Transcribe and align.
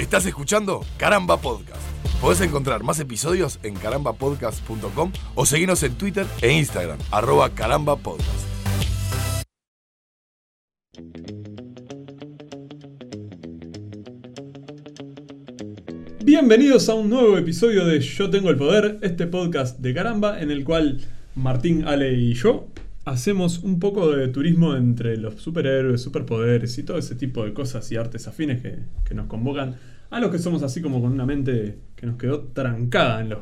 Estás 0.00 0.24
escuchando 0.24 0.80
Caramba 0.96 1.36
Podcast. 1.36 1.82
Podés 2.22 2.40
encontrar 2.40 2.82
más 2.82 2.98
episodios 3.00 3.60
en 3.62 3.74
carambapodcast.com 3.74 5.12
o 5.34 5.44
seguirnos 5.44 5.82
en 5.82 5.94
Twitter 5.96 6.26
e 6.40 6.50
Instagram, 6.52 6.98
arroba 7.10 7.50
carambapodcast. 7.50 8.46
Bienvenidos 16.24 16.88
a 16.88 16.94
un 16.94 17.10
nuevo 17.10 17.36
episodio 17.36 17.84
de 17.84 18.00
Yo 18.00 18.30
Tengo 18.30 18.48
el 18.48 18.56
Poder, 18.56 19.00
este 19.02 19.26
podcast 19.26 19.80
de 19.80 19.92
caramba 19.92 20.40
en 20.40 20.50
el 20.50 20.64
cual 20.64 21.02
Martín, 21.34 21.86
Ale 21.86 22.14
y 22.14 22.32
yo 22.32 22.68
hacemos 23.10 23.58
un 23.58 23.80
poco 23.80 24.12
de 24.12 24.28
turismo 24.28 24.76
entre 24.76 25.16
los 25.16 25.34
superhéroes, 25.42 26.00
superpoderes 26.00 26.78
y 26.78 26.84
todo 26.84 26.96
ese 26.96 27.16
tipo 27.16 27.44
de 27.44 27.52
cosas 27.52 27.90
y 27.90 27.96
artes 27.96 28.28
afines 28.28 28.62
que, 28.62 28.78
que 29.04 29.14
nos 29.14 29.26
convocan 29.26 29.76
a 30.10 30.20
los 30.20 30.30
que 30.30 30.38
somos 30.38 30.62
así 30.62 30.80
como 30.80 31.00
con 31.00 31.12
una 31.12 31.26
mente 31.26 31.78
que 31.96 32.06
nos 32.06 32.16
quedó 32.16 32.42
trancada 32.52 33.20
en 33.20 33.30
los, 33.30 33.40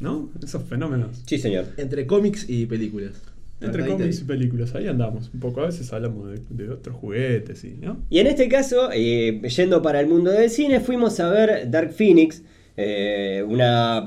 ¿no? 0.00 0.30
Esos 0.42 0.64
fenómenos. 0.64 1.22
Sí, 1.26 1.38
señor. 1.38 1.64
Entre 1.78 2.06
cómics 2.06 2.48
y 2.48 2.66
películas. 2.66 3.22
Entre 3.60 3.86
cómics 3.86 4.20
y 4.20 4.24
películas, 4.24 4.74
ahí 4.74 4.86
andamos. 4.86 5.30
Un 5.32 5.40
poco, 5.40 5.62
a 5.62 5.66
veces 5.66 5.90
hablamos 5.94 6.30
de, 6.30 6.42
de 6.50 6.70
otros 6.70 6.94
juguetes 6.96 7.64
y, 7.64 7.70
¿no? 7.80 8.02
Y 8.10 8.18
en 8.18 8.26
este 8.26 8.48
caso, 8.48 8.90
eh, 8.92 9.40
yendo 9.48 9.80
para 9.80 10.00
el 10.00 10.08
mundo 10.08 10.30
del 10.30 10.50
cine, 10.50 10.80
fuimos 10.80 11.20
a 11.20 11.30
ver 11.30 11.70
Dark 11.70 11.92
Phoenix. 11.92 12.42
Eh, 12.76 13.44
una, 13.46 13.98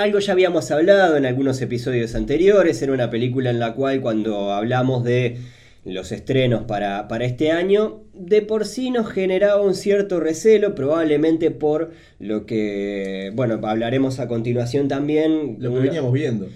algo 0.00 0.18
ya 0.18 0.32
habíamos 0.32 0.70
hablado 0.70 1.16
en 1.16 1.26
algunos 1.26 1.60
episodios 1.60 2.14
anteriores. 2.14 2.80
Era 2.82 2.92
una 2.92 3.10
película 3.10 3.50
en 3.50 3.58
la 3.58 3.74
cual, 3.74 4.00
cuando 4.00 4.52
hablamos 4.52 5.04
de 5.04 5.38
los 5.84 6.12
estrenos 6.12 6.64
para, 6.64 7.08
para 7.08 7.24
este 7.24 7.52
año, 7.52 8.02
de 8.12 8.42
por 8.42 8.66
sí 8.66 8.90
nos 8.90 9.08
generaba 9.08 9.62
un 9.62 9.74
cierto 9.74 10.20
recelo, 10.20 10.74
probablemente 10.74 11.50
por 11.50 11.92
lo 12.18 12.44
que, 12.44 13.32
bueno, 13.34 13.58
hablaremos 13.62 14.20
a 14.20 14.28
continuación 14.28 14.88
también. 14.88 15.56
Lo 15.58 15.72
que 15.72 15.80
veníamos 15.80 16.12
viendo. 16.12 16.48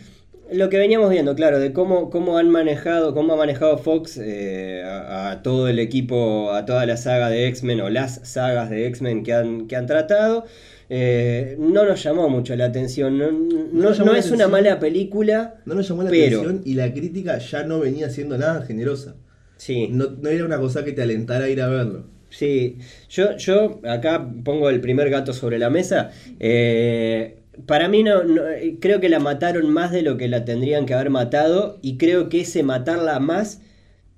Lo 0.53 0.69
que 0.69 0.77
veníamos 0.77 1.09
viendo, 1.09 1.35
claro, 1.35 1.59
de 1.59 1.73
cómo, 1.73 2.11
cómo 2.11 2.37
han 2.37 2.51
manejado, 2.51 3.15
cómo 3.15 3.33
ha 3.33 3.37
manejado 3.37 3.79
Fox 3.79 4.21
eh, 4.23 4.83
a, 4.85 5.31
a 5.31 5.43
todo 5.43 5.69
el 5.69 5.79
equipo, 5.79 6.53
a 6.53 6.67
toda 6.67 6.85
la 6.85 6.99
saga 6.99 7.31
de 7.31 7.49
X-Men 7.49 7.81
o 7.81 7.89
las 7.89 8.21
sagas 8.29 8.69
de 8.69 8.87
X-Men 8.89 9.23
que 9.23 9.33
han, 9.33 9.67
que 9.67 9.75
han 9.75 9.87
tratado. 9.87 10.45
Eh, 10.91 11.57
no 11.59 11.85
nos 11.85 12.03
llamó 12.03 12.29
mucho 12.29 12.55
la 12.57 12.67
atención. 12.67 13.19
No, 13.19 13.31
no- 13.31 14.15
es 14.15 14.31
una 14.31 14.49
mala 14.49 14.79
película. 14.79 15.57
No 15.67 15.75
nos 15.75 15.89
llamó 15.89 16.03
la 16.03 16.11
Pero- 16.11 16.41
atención 16.41 16.63
y 16.65 16.75
la 16.75 16.93
crítica 16.93 17.39
ya 17.39 17.65
no 17.65 17.81
venía 17.81 18.11
siendo 18.11 18.37
nada 18.39 18.63
generosa. 18.67 19.17
Sí. 19.57 19.89
No, 19.91 20.07
no 20.21 20.29
era 20.29 20.45
una 20.45 20.59
cosa 20.59 20.85
que 20.85 20.93
te 20.93 21.03
alentara 21.03 21.47
a 21.47 21.49
ir 21.49 21.61
a 21.63 21.69
verlo. 21.69 22.05
Sí, 22.31 22.79
yo, 23.09 23.37
yo 23.37 23.81
acá 23.89 24.29
pongo 24.45 24.69
el 24.69 24.81
primer 24.81 25.09
gato 25.09 25.33
sobre 25.33 25.59
la 25.59 25.71
mesa. 25.71 26.11
Eh, 26.41 27.37
para 27.67 27.89
mí 27.89 28.03
no, 28.03 28.25
no- 28.25 28.43
creo 28.81 28.99
que 29.01 29.09
la 29.09 29.21
mataron 29.21 29.71
más 29.71 29.93
de 29.93 30.03
lo 30.03 30.17
que 30.17 30.27
la 30.29 30.45
tendrían 30.45 30.85
que 30.87 30.95
haber 30.95 31.11
matado 31.11 31.79
y 31.83 31.97
creo 31.97 32.29
que 32.29 32.41
ese 32.41 32.63
matarla 32.65 33.21
más 33.21 33.61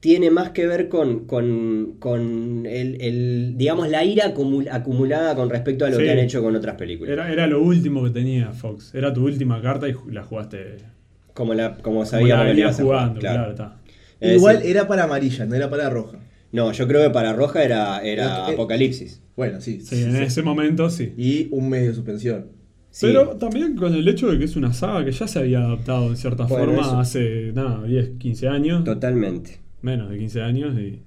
tiene 0.00 0.30
más 0.30 0.50
que 0.50 0.66
ver 0.66 0.88
con, 0.88 1.26
con, 1.26 1.96
con 1.98 2.64
el, 2.66 3.00
el, 3.00 3.54
digamos, 3.56 3.88
la 3.88 4.04
ira 4.04 4.32
acumul- 4.34 4.68
acumulada 4.70 5.34
con 5.34 5.50
respecto 5.50 5.84
a 5.84 5.90
lo 5.90 5.96
Sí. 5.96 6.02
que 6.04 6.10
han 6.10 6.18
hecho 6.18 6.42
con 6.42 6.54
otras 6.54 6.76
películas. 6.76 7.12
Era, 7.12 7.32
era 7.32 7.46
lo 7.46 7.62
último 7.62 8.04
que 8.04 8.10
tenía 8.10 8.52
Fox. 8.52 8.94
Era 8.94 9.12
tu 9.12 9.24
última 9.24 9.60
carta 9.62 9.88
y 9.88 9.94
la 10.10 10.22
jugaste. 10.22 10.76
como, 11.34 11.54
la, 11.54 11.72
como 11.76 11.82
Como 11.82 12.06
sabíamos 12.06 12.56
la 12.56 12.72
jugando, 12.72 13.20
claro, 13.20 13.50
está. 13.50 13.76
Igual 14.20 14.56
decir, 14.58 14.70
era 14.70 14.86
para 14.88 15.04
amarilla, 15.04 15.44
no 15.46 15.54
era 15.54 15.68
para 15.68 15.90
roja. 15.90 16.18
No, 16.52 16.72
yo 16.72 16.86
creo 16.88 17.02
que 17.02 17.10
para 17.10 17.32
Roja 17.34 17.64
era, 17.64 18.00
era 18.00 18.48
Eh, 18.48 18.52
Apocalipsis. 18.54 19.20
Bueno, 19.36 19.60
sí. 19.60 19.80
Sí, 19.80 19.96
sí, 19.96 20.02
en 20.04 20.12
sí. 20.16 20.22
ese 20.22 20.42
momento 20.42 20.88
sí. 20.88 21.12
Y 21.18 21.48
un 21.50 21.68
mes 21.68 21.86
de 21.86 21.92
suspensión. 21.92 22.46
Sí. 22.90 23.06
Pero 23.08 23.30
también 23.36 23.76
con 23.76 23.92
el 23.94 24.06
hecho 24.08 24.28
de 24.30 24.38
que 24.38 24.44
es 24.44 24.56
una 24.56 24.72
saga 24.72 25.04
que 25.04 25.12
ya 25.12 25.26
se 25.28 25.38
había 25.40 25.58
adaptado 25.58 26.06
en 26.08 26.16
cierta 26.16 26.44
Bueno, 26.44 26.66
forma 26.66 26.80
eso- 26.82 26.98
hace, 26.98 27.52
nada, 27.52 27.82
10, 27.84 28.10
15 28.18 28.48
años. 28.48 28.84
Totalmente. 28.84 29.58
Menos 29.86 30.10
de 30.10 30.18
15 30.18 30.42
años 30.42 30.78
y, 30.78 31.00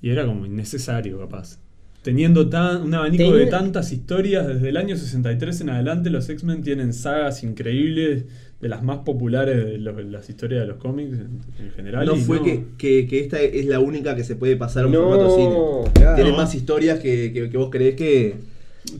y 0.00 0.10
era 0.10 0.24
como 0.26 0.46
innecesario 0.46 1.18
capaz. 1.18 1.58
Teniendo 2.02 2.48
tan, 2.50 2.82
un 2.82 2.94
abanico 2.94 3.34
de 3.34 3.46
tantas 3.46 3.90
historias, 3.90 4.46
desde 4.46 4.68
el 4.68 4.76
año 4.76 4.94
63 4.96 5.62
en 5.62 5.70
adelante 5.70 6.10
los 6.10 6.28
X-Men 6.28 6.62
tienen 6.62 6.92
sagas 6.92 7.42
increíbles, 7.42 8.26
de 8.60 8.68
las 8.68 8.82
más 8.82 8.98
populares 8.98 9.56
de, 9.64 9.78
los- 9.78 10.04
las 10.04 10.28
historias 10.30 10.60
de 10.62 10.66
los 10.66 10.76
cómics 10.76 11.12
en, 11.18 11.40
en 11.64 11.70
general. 11.72 12.06
No 12.06 12.14
y 12.16 12.20
fue 12.20 12.42
Que, 12.42 12.64
que, 12.78 13.06
que 13.06 13.20
esta 13.20 13.40
es 13.40 13.66
la 13.66 13.80
única 13.80 14.14
que 14.16 14.24
se 14.24 14.36
puede 14.36 14.56
pasar 14.56 14.84
a 14.84 14.86
un 14.86 14.92
No, 14.92 15.00
formato 15.08 15.34
cine. 15.36 15.92
claro. 15.94 16.14
Tiene 16.16 16.32
más 16.36 16.54
historias 16.54 16.98
que, 17.00 17.32
que- 17.32 17.48
que 17.50 17.56
vos 17.56 17.70
creés 17.70 17.94
que. 17.96 18.36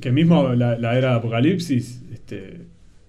Que 0.01 0.11
mismo 0.11 0.55
la, 0.55 0.79
la 0.79 0.97
era 0.99 1.11
de 1.11 1.17
Apocalipsis 1.17 2.03
este, 2.13 2.63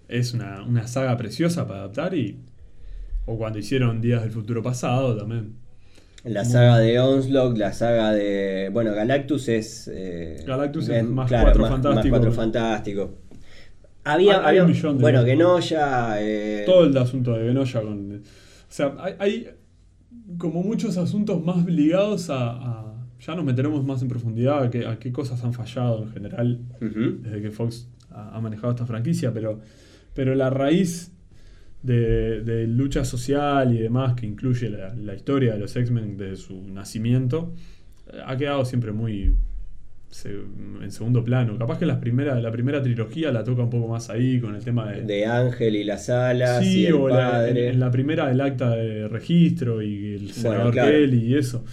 es 0.09 0.33
una, 0.33 0.61
una 0.63 0.87
saga 0.87 1.15
preciosa 1.17 1.65
para 1.67 1.79
adaptar 1.79 2.13
y... 2.15 2.37
O 3.27 3.37
cuando 3.37 3.57
hicieron 3.59 4.01
Días 4.01 4.21
del 4.23 4.31
Futuro 4.31 4.61
Pasado 4.61 5.15
también. 5.17 5.53
La 6.25 6.43
saga 6.43 6.79
de 6.79 6.99
Onslaught, 6.99 7.57
la 7.57 7.71
saga 7.73 8.11
de. 8.11 8.69
Bueno, 8.73 8.93
Galactus 8.93 9.47
es. 9.47 9.87
eh, 9.93 10.43
Galactus 10.45 10.89
es 10.89 11.03
más 11.03 11.27
claro, 11.27 11.43
Cuatro 11.45 11.61
más, 11.61 11.71
más 11.71 11.81
Fantásticos. 11.81 12.09
Cuatro 12.19 12.31
Fantásticos. 12.33 13.09
Había, 14.03 14.39
Hay- 14.39 14.45
había- 14.47 14.63
un 14.63 14.71
millón 14.71 14.97
de- 14.97 15.01
Bueno, 15.01 15.23
Genosha. 15.23 16.15
Eh, 16.21 16.63
todo 16.65 16.85
el 16.85 16.97
asunto 16.97 17.33
de 17.33 17.43
Benoya 17.43 17.81
con. 17.81 18.15
O 18.17 18.21
sea, 18.69 18.95
hay, 18.99 19.13
hay 19.19 19.47
como 20.37 20.63
muchos 20.63 20.97
asuntos 20.97 21.43
más 21.43 21.65
ligados 21.65 22.29
a, 22.29 22.49
a- 22.51 22.91
Ya 23.25 23.33
nos 23.35 23.45
meteremos 23.45 23.83
más 23.85 24.01
en 24.01 24.07
profundidad 24.09 24.63
a 24.63 24.69
qué, 24.69 24.85
a 24.85 24.99
qué 24.99 25.11
cosas 25.11 25.43
han 25.43 25.53
fallado 25.53 26.03
en 26.03 26.11
general 26.11 26.59
desde 26.79 27.41
que 27.41 27.49
Fox 27.51 27.87
ha, 28.11 28.35
ha 28.35 28.41
manejado 28.41 28.71
esta 28.71 28.85
franquicia, 28.85 29.31
pero, 29.33 29.59
pero 30.13 30.35
la 30.35 30.49
raíz 30.49 31.11
de, 31.85 32.41
de 32.41 32.67
lucha 32.67 33.05
social 33.05 33.73
y 33.73 33.79
demás 33.79 34.13
que 34.15 34.25
incluye 34.25 34.69
la, 34.69 34.93
la 34.95 35.13
historia 35.15 35.53
de 35.53 35.59
los 35.59 35.75
X-Men 35.75 36.17
desde 36.17 36.35
su 36.37 36.61
nacimiento 36.67 37.53
ha 38.25 38.35
quedado 38.37 38.65
siempre 38.65 38.91
muy 38.91 39.33
se- 40.09 40.29
en 40.81 40.91
segundo 40.91 41.23
plano. 41.23 41.57
Capaz 41.57 41.77
que 41.79 41.85
las 41.85 41.97
primeras, 41.97 42.41
la 42.41 42.51
primera 42.51 42.81
trilogía 42.81 43.31
la 43.31 43.43
toca 43.43 43.63
un 43.63 43.69
poco 43.69 43.87
más 43.87 44.09
ahí 44.09 44.39
con 44.39 44.55
el 44.55 44.63
tema 44.63 44.91
de, 44.91 45.01
De 45.01 45.25
Ángel 45.25 45.75
y 45.75 45.83
las 45.83 46.09
alas. 46.09 46.63
Sí, 46.63 46.81
y 46.81 46.85
el 46.85 46.93
o 46.93 47.09
la- 47.09 47.15
en, 47.25 47.31
padre. 47.55 47.69
en 47.69 47.79
la 47.79 47.91
primera 47.91 48.31
el 48.31 48.39
acta 48.41 48.75
de 48.75 49.07
registro 49.07 49.81
y 49.81 50.13
el 50.13 50.31
senador 50.31 50.71
claro. 50.71 50.91
Kelly 50.91 51.25
y 51.33 51.35
eso. 51.35 51.65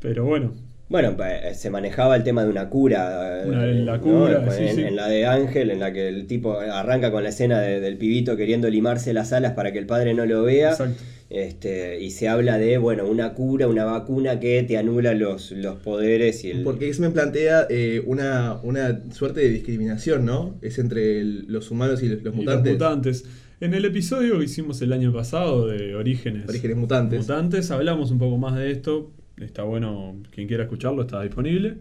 Pero 0.00 0.24
bueno, 0.24 0.52
Bueno, 0.88 1.16
pa- 1.16 1.52
se 1.54 1.68
manejaba 1.68 2.14
el 2.14 2.22
tema 2.22 2.44
de 2.44 2.50
una 2.50 2.68
cura. 2.68 3.42
eh, 3.42 3.48
Una- 3.48 3.66
la 3.66 3.96
¿no? 3.96 4.02
cura, 4.02 4.50
sí, 4.52 4.62
en, 4.64 4.74
sí. 4.76 4.82
en 4.82 4.94
la 4.96 5.08
de 5.08 5.26
Ángel, 5.26 5.70
en 5.72 5.80
la 5.80 5.92
que 5.92 6.08
el 6.08 6.26
tipo 6.28 6.58
arranca 6.60 7.10
con 7.10 7.24
la 7.24 7.30
escena 7.30 7.60
de- 7.60 7.80
del 7.80 7.96
pibito 7.98 8.36
queriendo 8.36 8.70
limarse 8.70 9.12
las 9.12 9.32
alas 9.32 9.52
para 9.54 9.72
que 9.72 9.78
el 9.78 9.86
padre 9.86 10.14
no 10.14 10.26
lo 10.26 10.44
vea. 10.44 10.70
exacto. 10.70 11.02
Este, 11.28 12.00
y 12.00 12.12
se 12.12 12.28
habla 12.28 12.56
de, 12.56 12.78
bueno, 12.78 13.04
una 13.08 13.34
cura, 13.34 13.66
una 13.66 13.84
vacuna 13.84 14.38
que 14.38 14.62
te 14.62 14.78
anula 14.78 15.12
los, 15.12 15.50
los 15.50 15.74
poderes 15.78 16.44
y 16.44 16.52
el... 16.52 16.62
Porque 16.62 16.86
X-Men 16.86 17.12
plantea 17.12 17.66
eh, 17.68 18.00
una, 18.06 18.60
una 18.62 19.00
suerte 19.12 19.40
de 19.40 19.48
discriminación, 19.48 20.24
¿no? 20.24 20.56
Es 20.62 20.78
entre 20.78 21.18
el- 21.18 21.46
los 21.48 21.72
humanos 21.72 22.00
y 22.04 22.08
los, 22.10 22.22
los 22.22 22.32
Y 22.32 22.36
mutantes. 22.36 22.72
los 22.74 22.80
mutantes. 22.80 23.24
En 23.60 23.74
el 23.74 23.84
episodio 23.86 24.38
que 24.38 24.44
hicimos 24.44 24.80
el 24.82 24.92
año 24.92 25.12
pasado 25.12 25.66
de 25.66 25.96
Orígenes, 25.96 26.48
Orígenes 26.48 26.76
mutantes. 26.76 27.18
Mutantes, 27.22 27.72
hablamos 27.72 28.12
un 28.12 28.18
poco 28.18 28.36
más 28.38 28.54
de 28.56 28.70
esto. 28.70 29.10
Está 29.38 29.64
bueno, 29.64 30.16
quien 30.30 30.48
quiera 30.48 30.62
escucharlo 30.64 31.02
está 31.02 31.22
disponible. 31.22 31.78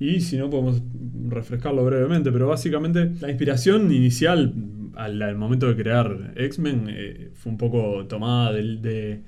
Y 0.00 0.20
si 0.20 0.36
no, 0.38 0.48
podemos 0.48 0.82
refrescarlo 1.28 1.84
brevemente. 1.84 2.32
Pero 2.32 2.48
básicamente, 2.48 3.10
la 3.20 3.28
inspiración 3.28 3.92
inicial 3.92 4.54
al, 4.94 5.20
al 5.20 5.36
momento 5.36 5.68
de 5.68 5.76
crear 5.76 6.32
X-Men 6.36 6.86
eh, 6.88 7.30
fue 7.34 7.52
un 7.52 7.58
poco 7.58 8.06
tomada 8.06 8.52
de, 8.52 9.20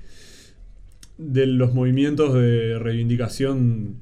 de 1.17 1.45
los 1.47 1.73
movimientos 1.73 2.33
de 2.33 2.79
reivindicación 2.79 3.97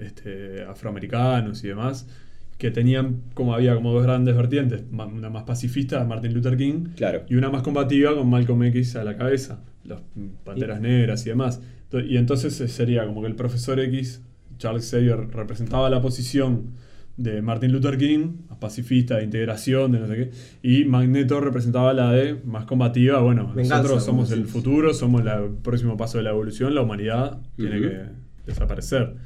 este, 0.00 0.62
afroamericanos 0.62 1.62
y 1.64 1.68
demás. 1.68 2.08
Que 2.56 2.72
tenían, 2.72 3.20
como 3.34 3.54
había 3.54 3.76
como 3.76 3.92
dos 3.92 4.02
grandes 4.02 4.34
vertientes, 4.34 4.82
una 4.90 5.30
más 5.30 5.44
pacifista, 5.44 6.02
Martin 6.04 6.34
Luther 6.34 6.56
King, 6.56 6.86
Claro. 6.96 7.22
y 7.28 7.36
una 7.36 7.50
más 7.50 7.62
combativa 7.62 8.16
con 8.16 8.28
Malcolm 8.28 8.64
X 8.64 8.96
a 8.96 9.04
la 9.04 9.16
cabeza, 9.16 9.62
los 9.84 10.00
Panteras 10.44 10.80
Negras 10.80 11.24
y 11.24 11.28
demás. 11.28 11.60
Y 11.92 12.16
entonces 12.16 12.60
eh, 12.60 12.68
sería 12.68 13.06
como 13.06 13.22
que 13.22 13.28
el 13.28 13.34
profesor 13.34 13.80
X, 13.80 14.22
Charles 14.58 14.90
Xavier, 14.90 15.28
representaba 15.28 15.88
la 15.88 16.00
posición 16.00 16.74
de 17.16 17.42
Martin 17.42 17.72
Luther 17.72 17.98
King, 17.98 18.36
más 18.48 18.58
pacifista, 18.58 19.16
de 19.16 19.24
integración, 19.24 19.90
de 19.92 19.98
no 19.98 20.06
sé 20.06 20.14
qué, 20.14 20.30
y 20.62 20.84
Magneto 20.84 21.40
representaba 21.40 21.92
la 21.92 22.12
de 22.12 22.36
más 22.44 22.64
combativa, 22.64 23.20
bueno, 23.20 23.48
Venganza, 23.48 23.78
nosotros 23.78 24.04
somos 24.04 24.30
el 24.30 24.46
futuro, 24.46 24.94
somos 24.94 25.22
el 25.22 25.50
próximo 25.62 25.96
paso 25.96 26.18
de 26.18 26.24
la 26.24 26.30
evolución, 26.30 26.74
la 26.74 26.82
humanidad 26.82 27.40
tiene 27.56 27.80
que 27.80 28.00
desaparecer. 28.46 29.16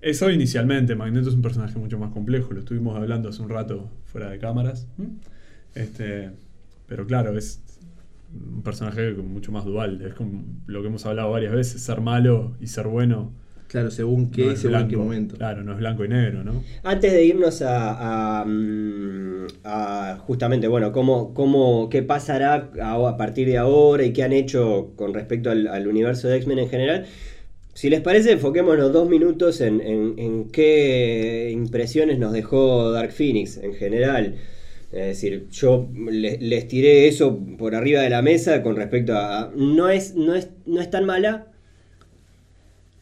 Eso 0.00 0.30
inicialmente, 0.30 0.94
Magneto 0.94 1.28
es 1.28 1.34
un 1.34 1.42
personaje 1.42 1.78
mucho 1.78 1.98
más 1.98 2.10
complejo, 2.10 2.54
lo 2.54 2.60
estuvimos 2.60 2.96
hablando 2.96 3.28
hace 3.28 3.42
un 3.42 3.50
rato 3.50 3.90
fuera 4.06 4.30
de 4.30 4.38
cámaras. 4.38 4.88
Este, 5.74 6.30
pero 6.86 7.06
claro, 7.06 7.36
es 7.36 7.62
un 8.32 8.62
personaje 8.62 9.12
mucho 9.12 9.52
más 9.52 9.64
dual. 9.64 10.02
Es 10.02 10.14
como 10.14 10.44
lo 10.66 10.82
que 10.82 10.88
hemos 10.88 11.04
hablado 11.06 11.30
varias 11.30 11.52
veces, 11.52 11.82
ser 11.82 12.00
malo 12.00 12.56
y 12.60 12.66
ser 12.68 12.86
bueno 12.88 13.32
Claro, 13.68 13.92
según 13.92 14.32
qué, 14.32 14.46
No 14.46 14.50
es 14.50 14.58
según 14.58 14.80
en 14.80 14.88
qué 14.88 14.96
momento. 14.96 15.36
Claro, 15.36 15.62
no 15.62 15.72
es 15.72 15.78
blanco 15.78 16.04
y 16.04 16.08
negro, 16.08 16.42
¿no? 16.42 16.60
Antes 16.82 17.12
de 17.12 17.24
irnos 17.24 17.62
a, 17.62 18.40
a, 18.42 18.44
a 19.64 20.16
justamente, 20.18 20.66
bueno, 20.68 20.92
cómo, 20.92 21.34
cómo, 21.34 21.88
qué 21.88 22.02
pasará 22.02 22.70
a, 22.82 22.94
a 23.08 23.16
partir 23.16 23.46
de 23.46 23.58
ahora 23.58 24.04
y 24.04 24.12
qué 24.12 24.22
han 24.24 24.32
hecho 24.32 24.92
con 24.96 25.14
respecto 25.14 25.50
al, 25.50 25.68
al 25.68 25.86
universo 25.86 26.28
de 26.28 26.36
X-Men 26.38 26.58
en 26.58 26.68
general, 26.68 27.06
si 27.74 27.90
les 27.90 28.00
parece, 28.00 28.32
enfoquémonos 28.32 28.92
dos 28.92 29.08
minutos 29.08 29.60
en, 29.60 29.80
en- 29.80 30.18
en 30.18 30.50
qué 30.50 31.50
impresiones 31.52 32.18
nos 32.18 32.32
dejó 32.32 32.90
Dark 32.92 33.12
Phoenix 33.12 33.56
en 33.58 33.74
general. 33.74 34.34
Es 34.92 35.06
decir, 35.06 35.48
yo 35.50 35.88
le- 36.10 36.38
les 36.38 36.66
tiré 36.68 37.06
eso 37.08 37.38
por 37.58 37.74
arriba 37.74 38.02
de 38.02 38.10
la 38.10 38.22
mesa 38.22 38.62
con 38.62 38.76
respecto 38.76 39.14
a... 39.16 39.52
no, 39.54 39.88
es, 39.88 40.14
no, 40.16 40.34
es, 40.34 40.48
no 40.66 40.80
es 40.80 40.90
tan 40.90 41.04
mala, 41.06 41.46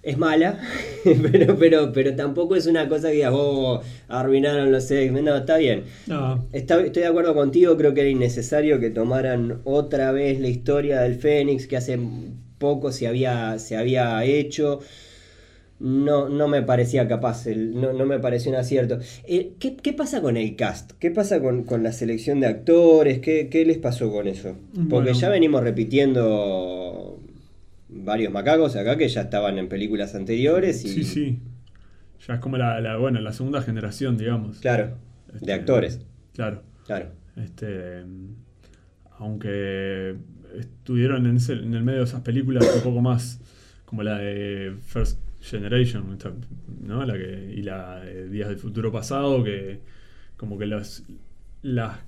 es 0.02 0.16
mala, 0.16 0.60
pero, 1.32 1.56
pero, 1.58 1.92
pero 1.92 2.14
tampoco 2.14 2.54
es 2.56 2.66
una 2.66 2.88
cosa 2.88 3.08
que 3.08 3.14
digas, 3.16 3.32
oh, 3.34 3.80
arruinaron 4.08 4.70
los 4.70 4.90
X-Men. 4.90 5.24
No, 5.24 5.36
está 5.36 5.56
bien. 5.58 5.84
No, 6.06 6.46
Está- 6.52 6.80
estoy 6.84 7.02
de 7.02 7.08
acuerdo 7.08 7.34
contigo, 7.34 7.76
creo 7.76 7.94
que 7.94 8.02
era 8.02 8.10
innecesario 8.10 8.78
que 8.80 8.90
tomaran 8.90 9.60
otra 9.64 10.12
vez 10.12 10.40
la 10.40 10.48
historia 10.48 11.00
del 11.00 11.16
Fénix 11.16 11.66
que 11.66 11.76
hace 11.76 11.98
poco 12.58 12.92
se 12.92 13.06
había, 13.08 13.58
se 13.58 13.76
había 13.76 14.24
hecho. 14.24 14.80
No, 15.80 16.28
no 16.28 16.48
me 16.48 16.62
parecía 16.62 17.06
capaz, 17.06 17.46
el- 17.46 17.72
no, 17.80 17.92
no 17.92 18.04
me 18.04 18.18
pareció 18.18 18.50
un 18.50 18.56
acierto. 18.56 18.98
Eh, 19.28 19.52
¿qué, 19.60 19.76
qué 19.76 19.92
pasa 19.92 20.20
con 20.20 20.36
el 20.36 20.56
cast? 20.56 20.92
¿Qué 20.98 21.10
pasa 21.12 21.40
con, 21.40 21.62
con 21.62 21.84
la 21.84 21.92
selección 21.92 22.40
de 22.40 22.48
actores? 22.48 23.20
¿Qué, 23.20 23.48
qué 23.48 23.64
les 23.64 23.78
pasó 23.78 24.10
con 24.10 24.26
eso? 24.26 24.56
Porque 24.74 25.10
Bueno. 25.10 25.12
ya 25.12 25.28
venimos 25.28 25.62
repitiendo 25.62 27.20
varios 27.88 28.32
macacos 28.32 28.74
acá 28.76 28.96
que 28.98 29.08
ya 29.08 29.20
estaban 29.22 29.56
en 29.58 29.68
películas 29.68 30.14
anteriores 30.16 30.84
y 30.84 30.88
sí, 30.88 31.04
sí. 31.04 31.38
Ya 32.26 32.34
es 32.34 32.40
como 32.40 32.56
la, 32.56 32.80
la- 32.80 32.96
bueno, 32.96 33.20
la 33.20 33.32
segunda 33.32 33.62
generación, 33.62 34.18
digamos. 34.18 34.58
claro, 34.58 34.96
de 35.32 35.36
Este, 35.38 35.52
actores, 35.52 36.00
Claro. 36.34 36.62
claro. 36.86 37.06
Este, 37.36 38.02
aunque 39.18 40.16
estuvieron 40.58 41.26
en, 41.26 41.36
ese- 41.36 41.52
en 41.52 41.74
el 41.74 41.82
medio 41.82 42.00
de 42.00 42.04
esas 42.06 42.22
películas 42.22 42.68
un 42.76 42.82
poco 42.82 43.00
más 43.00 43.38
como 43.84 44.02
la 44.02 44.18
de 44.18 44.74
First 44.82 45.18
Generation, 45.50 46.12
esta, 46.12 46.32
¿no? 46.82 47.04
La 47.04 47.14
que, 47.14 47.52
y 47.56 47.62
la 47.62 48.00
de 48.00 48.28
Días 48.28 48.48
del 48.48 48.58
Futuro 48.58 48.90
Pasado, 48.92 49.42
que 49.44 49.80
como 50.36 50.58
que 50.58 50.66
las, 50.66 51.04
las 51.62 51.98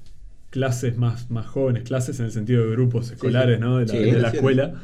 clases 0.50 0.96
más, 0.96 1.30
más 1.30 1.46
jóvenes, 1.46 1.84
clases 1.84 2.18
en 2.20 2.26
el 2.26 2.32
sentido 2.32 2.64
de 2.64 2.70
grupos 2.72 3.10
escolares, 3.10 3.58
¿no? 3.60 3.78
De 3.78 3.86
la, 3.86 3.92
Sí. 3.92 3.98
de 3.98 4.04
la 4.04 4.30
Generaciones. 4.30 4.34
escuela, 4.34 4.74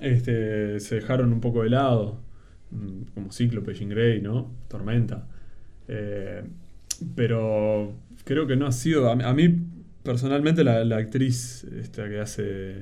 este, 0.00 0.80
se 0.80 0.94
dejaron 0.96 1.32
un 1.32 1.40
poco 1.40 1.62
de 1.62 1.70
lado, 1.70 2.20
mm, 2.70 3.02
como 3.14 3.32
Cíclope, 3.32 3.74
Jean 3.74 3.90
Grey, 3.90 4.20
¿no? 4.20 4.50
Tormenta. 4.68 5.26
Eh, 5.88 6.42
pero 7.14 7.94
creo 8.24 8.46
que 8.46 8.56
no 8.56 8.66
ha 8.66 8.72
sido. 8.72 9.10
A 9.10 9.16
mí, 9.16 9.24
a 9.24 9.32
mí, 9.32 9.54
personalmente, 10.02 10.64
la, 10.64 10.84
la 10.84 10.96
actriz 10.98 11.64
esta 11.64 12.08
que 12.08 12.20
hace 12.20 12.76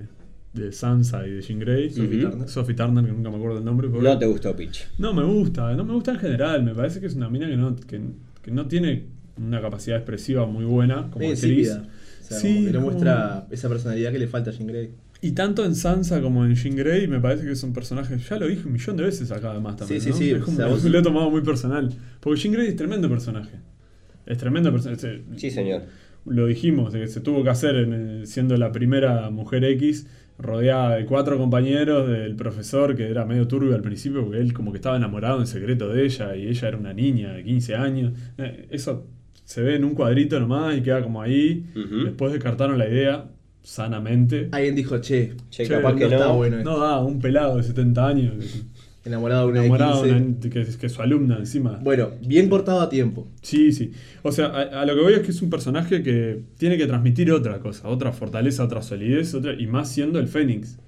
de 0.53 0.73
Sansa 0.73 1.27
y 1.27 1.31
de 1.31 1.43
Jean 1.43 1.59
Grey, 1.61 1.91
Sophie 1.91 2.19
Ujú. 2.23 2.31
Turner. 2.31 2.49
Sophie 2.49 2.75
Turner, 2.75 3.05
que 3.05 3.13
nunca 3.13 3.31
me 3.31 3.37
acuerdo 3.37 3.59
el 3.59 3.65
nombre. 3.65 3.89
porque- 3.89 4.09
No 4.09 4.19
te 4.19 4.27
gustó 4.27 4.57
Pitch. 4.57 4.87
no 4.99 5.15
me 5.15 5.23
gusta, 5.25 5.73
no 5.75 5.85
me 5.85 5.93
gusta 5.95 6.13
en 6.13 6.19
general. 6.19 6.63
Me 6.65 6.75
parece 6.75 7.01
que 7.01 7.07
es 7.07 7.15
una 7.15 7.29
mina 7.29 7.49
que 7.49 7.57
no, 7.57 7.77
que, 7.77 8.01
que 8.43 8.51
no 8.51 8.67
tiene 8.67 9.05
una 9.37 9.61
capacidad 9.61 9.97
expresiva 9.97 10.47
muy 10.47 10.65
buena 10.65 11.09
como 11.11 11.29
actriz. 11.31 11.71
O 11.71 12.25
sea, 12.25 12.39
Sí, 12.39 12.55
como 12.55 12.67
que 12.67 12.73
no 12.73 12.81
muestra 12.81 13.47
esa 13.51 13.69
personalidad 13.69 14.13
que 14.13 14.19
le 14.19 14.27
falta 14.29 14.51
a 14.51 14.53
Jean 14.53 14.67
Grey. 14.67 14.91
Y 15.23 15.33
tanto 15.33 15.65
en 15.65 15.75
Sansa 15.75 16.21
como 16.23 16.45
en 16.47 16.55
Jean 16.55 16.75
Grey 16.77 17.07
me 17.07 17.21
parece 17.21 17.45
que 17.47 17.55
son 17.55 17.73
personajes, 17.73 18.27
ya 18.29 18.39
lo 18.39 18.47
dije 18.49 18.67
un 18.67 18.73
millón 18.73 18.97
de 18.97 19.03
veces 19.05 19.31
acá 19.31 19.51
además 19.53 19.77
también. 19.77 20.01
Sí, 20.01 20.07
sí, 20.07 20.11
¿no? 20.13 20.17
sí, 20.17 20.31
Es 20.31 20.43
como 20.43 20.55
o 20.55 20.57
sea, 20.57 20.67
que 20.67 20.73
vos- 20.73 20.85
lo 20.85 20.99
he 20.99 21.03
tomado 21.03 21.31
muy 21.31 21.43
personal. 21.43 21.93
Porque 22.21 22.41
Jean 22.41 22.55
Grey 22.55 22.69
es 22.69 22.77
tremendo 22.77 23.09
personaje. 23.09 23.57
Es 24.27 24.39
tremendo 24.39 24.71
personaje. 24.73 25.23
Sí, 25.37 25.51
señor. 25.51 25.83
Lo 26.31 26.47
dijimos, 26.47 26.93
de 26.93 27.01
que 27.01 27.07
se 27.09 27.21
tuvo 27.21 27.43
que 27.45 27.51
hacer 27.51 27.77
en, 27.77 28.27
siendo 28.27 28.57
la 28.57 28.73
primera 28.73 29.31
mujer 29.31 29.65
X, 29.65 30.07
rodeada 30.39 30.97
de 30.97 31.05
cuatro 31.05 31.37
compañeros, 31.39 32.09
del 32.09 32.35
profesor 32.37 32.97
que 32.97 33.11
era 33.11 33.27
medio 33.27 33.47
turbio 33.47 33.75
al 33.75 33.83
principio, 33.83 34.23
porque 34.25 34.39
él 34.41 34.53
como 34.55 34.73
que 34.73 34.79
estaba 34.79 34.97
enamorado 34.97 35.41
en 35.41 35.47
secreto 35.47 35.89
de 35.89 36.05
ella 36.07 36.35
y 36.37 36.47
ella 36.49 36.69
era 36.69 36.77
una 36.79 36.95
niña 36.95 37.33
de 37.35 37.45
15 37.45 37.75
años. 37.75 38.13
Eh, 38.39 38.67
Eso 38.71 39.07
se 39.45 39.61
ve 39.63 39.75
en 39.77 39.85
un 39.85 39.95
cuadrito 39.95 40.39
nomás 40.41 40.77
y 40.77 40.83
queda 40.83 41.03
como 41.03 41.21
ahí. 41.21 41.67
Después 42.05 42.33
descartaron 42.33 42.79
la 42.79 42.89
idea 42.89 43.29
sanamente. 43.63 44.49
Alguien 44.53 44.75
dijo, 44.75 44.99
che, 45.01 45.35
Che, 45.51 45.65
Che, 45.67 45.69
capaz 45.75 45.93
no 45.93 45.99
que 45.99 46.05
está 46.05 46.19
no. 46.29 46.37
bueno 46.37 46.59
esto. 46.59 46.71
No 46.71 46.79
da, 46.79 46.99
un 47.01 47.19
pelado 47.21 47.57
de 47.59 47.63
70 47.63 48.07
años, 48.09 48.65
enamorado 49.05 49.47
de 49.47 49.53
una 49.53 49.61
enamorado 49.61 50.03
de 50.03 50.13
de 50.13 50.19
15. 50.21 50.31
una- 50.59 50.65
que, 50.67 50.77
que 50.79 50.87
es 50.87 50.93
su 50.93 51.03
alumna 51.03 51.37
encima. 51.39 51.79
Bueno, 51.83 52.11
bien 52.27 52.49
cortado 52.49 52.81
a 52.81 52.89
tiempo. 52.89 53.29
Sí, 53.43 53.73
sí. 53.73 53.93
O 54.23 54.31
sea, 54.33 54.47
a, 54.47 54.83
a 54.83 54.87
lo 54.87 54.95
que 54.95 55.01
voy 55.03 55.15
es 55.15 55.21
que 55.21 55.31
es 55.31 55.41
un 55.43 55.51
personaje 55.51 56.03
que 56.03 56.41
tiene 56.59 56.77
que 56.77 56.87
transmitir 56.87 57.33
otra 57.33 57.61
cosa, 57.61 57.89
otra 57.89 58.13
fortaleza, 58.13 58.65
otra 58.65 58.83
solidez, 58.83 59.35
otra, 59.35 59.55
y 59.55 59.67
más 59.67 59.91
siendo 59.91 60.19
el 60.19 60.29
Fénix. 60.29 60.79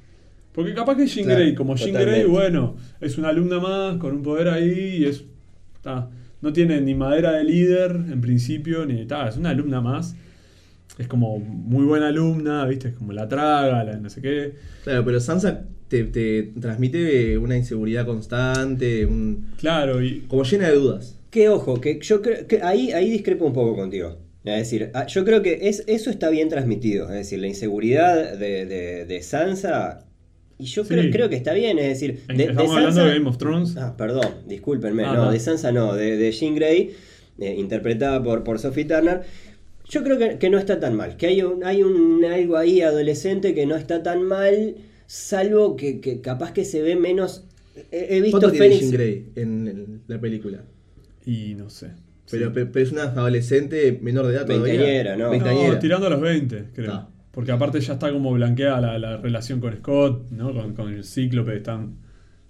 Porque 0.53 0.75
capaz 0.75 0.97
que 0.97 1.07
Jean 1.07 1.25
Claro, 1.25 1.41
Grey, 1.41 1.55
como 1.55 1.75
Jean 1.77 1.89
totalmente. 1.93 2.21
Grey, 2.21 2.31
bueno, 2.31 2.77
es 3.01 3.17
una 3.17 3.29
alumna 3.31 3.59
más 3.59 3.97
con 3.97 4.15
un 4.17 4.23
poder 4.23 4.49
ahí 4.49 4.97
y 4.99 5.05
es. 5.07 5.25
ta, 5.81 6.11
no 6.43 6.53
tiene 6.53 6.81
ni 6.83 6.95
madera 6.95 7.33
de 7.33 7.45
líder 7.45 7.93
en 7.93 8.21
principio, 8.21 8.85
ni. 8.85 9.07
ta, 9.07 9.29
es 9.29 9.37
una 9.39 9.51
alumna 9.51 9.81
más. 9.81 10.15
Es 10.99 11.09
como 11.09 11.39
muy 11.39 11.87
buena 11.87 12.09
alumna, 12.09 12.67
¿viste? 12.67 12.89
Es 12.89 12.95
como 12.95 13.15
la 13.15 13.27
traga, 13.29 13.83
la 13.83 13.97
no 13.97 14.11
sé 14.11 14.21
qué. 14.21 14.55
Claro, 14.85 15.03
pero 15.07 15.21
Sansa 15.21 15.65
te, 15.93 16.05
te 16.05 16.51
transmite 16.61 17.37
una 17.39 17.57
inseguridad 17.57 18.07
constante, 18.07 19.05
un, 19.07 19.49
Claro, 19.59 20.03
y. 20.03 20.21
como 20.29 20.43
llena 20.45 20.69
de 20.69 20.75
dudas. 20.75 21.19
Que 21.31 21.49
ojo, 21.49 21.81
que 21.81 21.99
yo 22.03 22.23
creo 22.23 22.47
que 22.47 22.63
ahí, 22.63 22.93
ahí 22.93 23.11
discrepo 23.11 23.45
un 23.45 23.53
poco 23.53 23.77
contigo. 23.77 24.17
Es 24.45 24.57
decir, 24.59 24.91
ah, 24.95 25.07
yo 25.07 25.25
creo 25.25 25.43
que 25.43 25.69
es, 25.69 25.85
eso 25.87 26.11
está 26.11 26.29
bien 26.31 26.49
transmitido. 26.49 27.07
Es 27.09 27.15
decir, 27.15 27.39
la 27.39 27.47
inseguridad 27.47 28.37
de, 28.39 28.67
de- 28.67 29.05
de 29.07 29.23
Sansa. 29.23 30.05
Y 30.59 30.65
yo 30.67 30.83
Sí. 30.85 30.89
creo, 30.95 31.11
creo 31.11 31.29
que 31.29 31.37
está 31.37 31.53
bien. 31.55 31.79
Es 31.79 31.89
decir, 31.89 32.21
de, 32.29 32.35
de 32.35 32.45
Estamos 32.45 32.77
hablando 32.77 33.05
de 33.05 33.15
Game 33.15 33.29
of 33.29 33.39
Thrones. 33.39 33.77
Ah, 33.77 33.97
perdón, 33.97 34.27
discúlpenme. 34.49 35.05
Ah, 35.05 35.15
no, 35.15 35.25
no. 35.27 35.31
de 35.33 35.39
Sansa 35.41 35.71
no, 35.73 35.95
de, 35.95 36.17
de 36.17 36.33
Jean 36.33 36.55
Grey, 36.57 36.91
eh, 37.39 37.55
interpretada 37.59 38.23
por, 38.23 38.43
por 38.45 38.59
Sophie 38.59 38.85
Turner. 38.85 39.23
Yo 39.89 40.03
creo 40.03 40.19
que, 40.19 40.39
que 40.39 40.51
no 40.51 40.59
está 40.59 40.81
tan 40.81 40.97
mal. 40.97 41.17
Que 41.17 41.27
hay, 41.29 41.43
un, 41.43 41.65
hay 41.65 41.83
un, 41.83 42.25
algo 42.25 42.57
ahí 42.57 42.81
adolescente 42.81 43.55
que 43.55 43.67
no 43.67 43.77
está 43.77 44.03
tan 44.03 44.23
mal. 44.25 44.75
Salvo 45.15 45.77
que, 45.77 46.01
que 46.01 46.23
capaz 46.23 46.53
que 46.55 46.65
se 46.65 46.81
ve 46.81 46.97
menos. 46.97 47.45
He, 47.91 48.17
he 48.17 48.21
visto 48.23 48.39
¿Cuánto 48.39 48.51
tiene 48.51 48.69
Fénix. 48.69 48.81
Jean 48.81 48.93
Grey 48.93 49.29
en, 49.37 50.01
la 50.07 50.19
película? 50.19 50.63
Y 51.27 51.55
no 51.55 51.69
sé. 51.69 51.91
Pero, 52.31 52.47
Sí. 52.47 52.53
pero 52.73 52.83
es 52.83 52.93
una 52.93 53.03
adolescente 53.03 53.99
menor 54.01 54.27
de 54.27 54.33
edad 54.37 54.47
todavía. 54.47 54.73
Veinteañera, 54.73 55.17
¿no? 55.19 55.29
Veinteañera. 55.29 55.75
No, 55.75 55.79
tirando 55.81 56.07
a 56.07 56.11
los 56.11 56.21
20, 56.23 56.65
creo. 56.75 56.93
Ah. 56.95 57.11
Porque 57.31 57.53
aparte 57.53 57.79
ya 57.81 57.93
está 57.93 58.11
como 58.11 58.33
blanqueada 58.33 58.81
la, 58.81 58.99
la 58.99 59.17
relación 59.19 59.61
con 59.61 59.77
Scott, 59.77 60.31
¿no? 60.31 60.55
Con, 60.55 60.73
con 60.75 60.89
el 60.95 61.05
Cíclope, 61.05 61.57
están. 61.59 61.97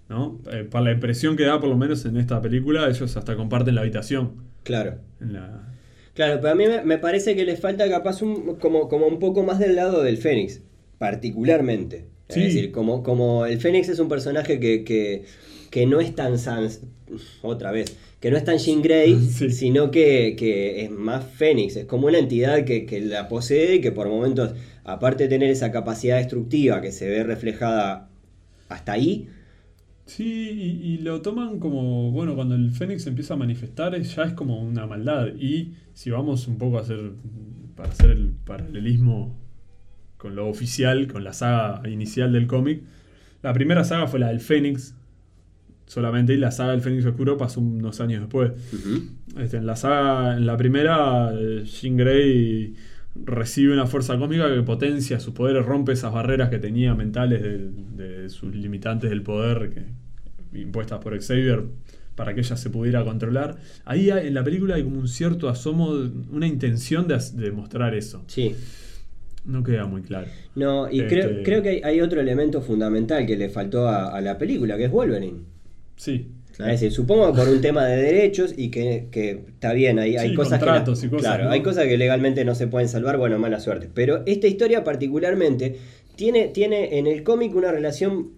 ¿No? 0.07 0.39
Eh, 0.49 0.63
para 0.63 0.85
la 0.85 0.91
impresión 0.93 1.35
que 1.35 1.43
da, 1.43 1.59
por 1.59 1.67
lo 1.67 1.75
menos 1.75 2.05
en 2.05 2.15
esta 2.15 2.41
película, 2.41 2.87
ellos 2.87 3.17
hasta 3.17 3.35
comparten 3.35 3.75
la 3.75 3.81
habitación. 3.81 4.35
Claro. 4.63 4.99
En 5.19 5.33
la... 5.33 5.67
Claro, 6.13 6.39
pero 6.39 6.53
a 6.53 6.55
mí 6.55 6.65
me, 6.65 6.81
me 6.83 6.97
parece 6.97 7.35
que 7.35 7.43
le 7.43 7.57
falta 7.57 7.89
capaz 7.89 8.21
un, 8.21 8.55
como, 8.55 8.87
como 8.87 9.05
un 9.07 9.19
poco 9.19 9.43
más 9.43 9.59
del 9.59 9.75
lado 9.75 10.01
del 10.01 10.15
Fénix, 10.17 10.61
particularmente. 10.97 12.12
Sí. 12.33 12.41
Es 12.41 12.53
decir, 12.53 12.71
como, 12.71 13.03
como 13.03 13.45
el 13.45 13.59
Fénix 13.59 13.89
es 13.89 13.99
un 13.99 14.09
personaje 14.09 14.59
que, 14.59 14.83
que, 14.83 15.23
que 15.69 15.85
no 15.85 15.99
es 15.99 16.15
tan 16.15 16.37
Sans, 16.37 16.81
otra 17.41 17.71
vez, 17.71 17.97
que 18.19 18.31
no 18.31 18.37
es 18.37 18.43
tan 18.43 18.57
Jean 18.57 18.81
Grey, 18.81 19.19
Sí. 19.31 19.51
sino 19.51 19.91
que, 19.91 20.35
que 20.37 20.83
es 20.83 20.91
más 20.91 21.25
Fénix, 21.25 21.75
es 21.75 21.85
como 21.85 22.07
una 22.07 22.17
entidad 22.19 22.63
que, 22.65 22.85
que 22.85 23.01
la 23.01 23.27
posee 23.27 23.75
y 23.75 23.81
que 23.81 23.91
por 23.91 24.07
momentos, 24.07 24.53
aparte 24.83 25.23
de 25.23 25.29
tener 25.29 25.49
esa 25.49 25.71
capacidad 25.71 26.17
destructiva 26.17 26.81
que 26.81 26.91
se 26.91 27.07
ve 27.09 27.23
reflejada 27.23 28.09
hasta 28.69 28.93
ahí, 28.93 29.27
Sí, 30.05 30.23
y, 30.25 30.95
y 30.95 30.97
lo 30.97 31.21
toman 31.21 31.59
como, 31.59 32.11
bueno, 32.11 32.35
cuando 32.35 32.55
el 32.55 32.71
Fénix 32.71 33.07
empieza 33.07 33.35
a 33.35 33.37
manifestar, 33.37 33.95
es- 33.95 34.13
ya 34.13 34.23
es 34.23 34.33
como 34.33 34.61
una 34.61 34.85
maldad. 34.85 35.27
Y 35.39 35.75
si 35.93 36.09
vamos 36.09 36.45
un 36.49 36.57
poco 36.57 36.77
a 36.77 36.81
hacer, 36.81 37.13
para 37.73 37.87
hacer 37.89 38.11
el 38.11 38.31
paralelismo 38.45 39.33
con 40.23 40.37
lo 40.37 40.47
oficial, 40.47 41.07
con 41.07 41.25
la 41.25 41.33
saga 41.33 41.81
inicial 41.89 42.31
del 42.31 42.47
cómic, 42.47 42.81
la 43.41 43.51
primera 43.51 43.83
saga 43.83 44.07
fue 44.07 44.21
la 44.21 44.29
del 44.29 44.39
Fénix, 44.39 44.95
solamente, 45.85 46.33
y 46.33 46.37
la 46.37 46.49
saga 46.51 46.71
del 46.71 46.79
Fénix 46.79 47.05
Oscuro 47.05 47.37
pasó 47.37 47.59
unos 47.59 47.99
años 47.99 48.21
después. 48.21 48.53
Este, 49.37 49.57
en 49.57 49.65
la 49.65 49.75
saga, 49.75 50.37
en 50.37 50.45
la 50.45 50.55
primera, 50.55 51.33
eh, 51.37 51.65
Jean 51.65 51.97
Grey 51.97 52.73
recibe 53.15 53.73
una 53.73 53.85
fuerza 53.85 54.17
cósmica 54.17 54.47
que 54.47 54.61
potencia 54.61 55.19
sus 55.19 55.33
poderes, 55.33 55.65
rompe 55.65 55.91
esas 55.91 56.13
barreras 56.13 56.49
que 56.49 56.57
tenía 56.57 56.95
mentales 56.95 57.41
de, 57.43 57.69
de 57.97 58.29
sus 58.29 58.55
limitantes 58.55 59.09
del 59.09 59.23
poder 59.23 59.71
que, 59.71 60.57
impuestas 60.57 60.99
por 60.99 61.19
Xavier 61.19 61.65
para 62.15 62.33
que 62.33 62.39
ella 62.39 62.55
se 62.55 62.69
pudiera 62.69 63.03
controlar. 63.03 63.57
Ahí 63.83 64.09
en 64.09 64.33
la 64.33 64.43
película 64.45 64.75
hay 64.75 64.83
como 64.83 64.99
un 64.99 65.09
cierto 65.09 65.49
asomo, 65.49 65.89
una 66.31 66.47
intención 66.47 67.09
de, 67.09 67.19
de 67.33 67.51
mostrar 67.51 67.93
eso. 67.93 68.23
sí. 68.27 68.55
No 69.45 69.63
queda 69.63 69.85
muy 69.85 70.01
claro. 70.01 70.27
No, 70.55 70.89
y 70.89 71.01
Este- 71.01 71.09
creo, 71.15 71.43
creo 71.43 71.61
que 71.61 71.69
hay, 71.69 71.81
hay 71.83 72.01
otro 72.01 72.21
elemento 72.21 72.61
fundamental 72.61 73.25
que 73.25 73.35
le 73.35 73.49
faltó 73.49 73.87
a, 73.87 74.15
a 74.15 74.21
la 74.21 74.37
película, 74.37 74.77
que 74.77 74.85
es 74.85 74.91
Wolverine. 74.91 75.39
Sí. 75.97 76.27
Claro. 76.55 76.71
Es 76.71 76.81
decir, 76.81 76.93
supongo 76.95 77.31
que 77.33 77.39
por 77.39 77.49
un 77.49 77.61
tema 77.61 77.83
de 77.85 77.99
derechos 78.01 78.53
y 78.55 78.69
que, 78.69 79.07
que 79.11 79.31
está 79.49 79.73
bien, 79.73 79.97
hay, 79.97 80.17
hay 80.17 80.35
cosas 80.35 80.59
que. 80.59 80.65
cosas, 80.65 81.09
claro, 81.19 81.45
¿no? 81.45 81.49
hay 81.51 81.61
cosas 81.63 81.85
que 81.87 81.97
legalmente 81.97 82.45
no 82.45 82.53
se 82.53 82.67
pueden 82.67 82.87
salvar, 82.87 83.17
bueno, 83.17 83.39
mala 83.39 83.59
suerte. 83.59 83.89
Pero 83.91 84.21
esta 84.27 84.45
historia, 84.47 84.83
particularmente, 84.83 85.77
tiene, 86.15 86.49
tiene 86.49 86.99
en 86.99 87.07
el 87.07 87.23
cómic 87.23 87.55
una 87.55 87.71
relación 87.71 88.29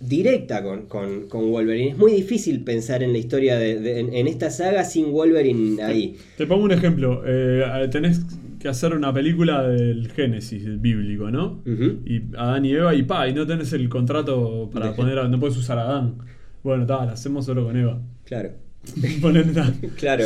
directa 0.00 0.62
con, 0.64 0.86
con, 0.86 1.28
con 1.28 1.52
Wolverine. 1.52 1.90
Es 1.92 1.98
muy 1.98 2.10
difícil 2.12 2.64
pensar 2.64 3.04
en 3.04 3.12
la 3.12 3.18
historia 3.18 3.56
de, 3.56 3.78
de- 3.78 4.00
en, 4.00 4.12
en 4.12 4.26
esta 4.26 4.50
saga 4.50 4.82
sin 4.84 5.12
Wolverine 5.12 5.80
ahí. 5.84 6.16
Te 6.36 6.46
pongo 6.46 6.64
un 6.64 6.72
ejemplo. 6.72 7.22
eh, 7.24 7.62
tenés 7.92 8.20
que 8.62 8.68
hacer 8.68 8.94
una 8.94 9.12
película 9.12 9.68
del 9.68 10.10
Génesis 10.12 10.80
bíblico, 10.80 11.30
¿no? 11.30 11.62
Y 12.06 12.22
Adán 12.36 12.64
y 12.64 12.72
Eva 12.72 12.94
y 12.94 13.02
pa, 13.02 13.28
y 13.28 13.34
no 13.34 13.46
tenés 13.46 13.72
el 13.72 13.88
contrato 13.88 14.70
para 14.72 14.88
De- 14.90 14.92
poner, 14.94 15.18
a- 15.18 15.28
no 15.28 15.38
puedes 15.40 15.56
usar 15.56 15.78
a 15.78 15.82
Adán. 15.82 16.14
Bueno, 16.62 16.86
tal, 16.86 17.06
la 17.08 17.12
hacemos 17.14 17.44
solo 17.44 17.64
con 17.64 17.76
Eva. 17.76 18.00
Claro, 18.24 18.50
claro. 19.96 20.24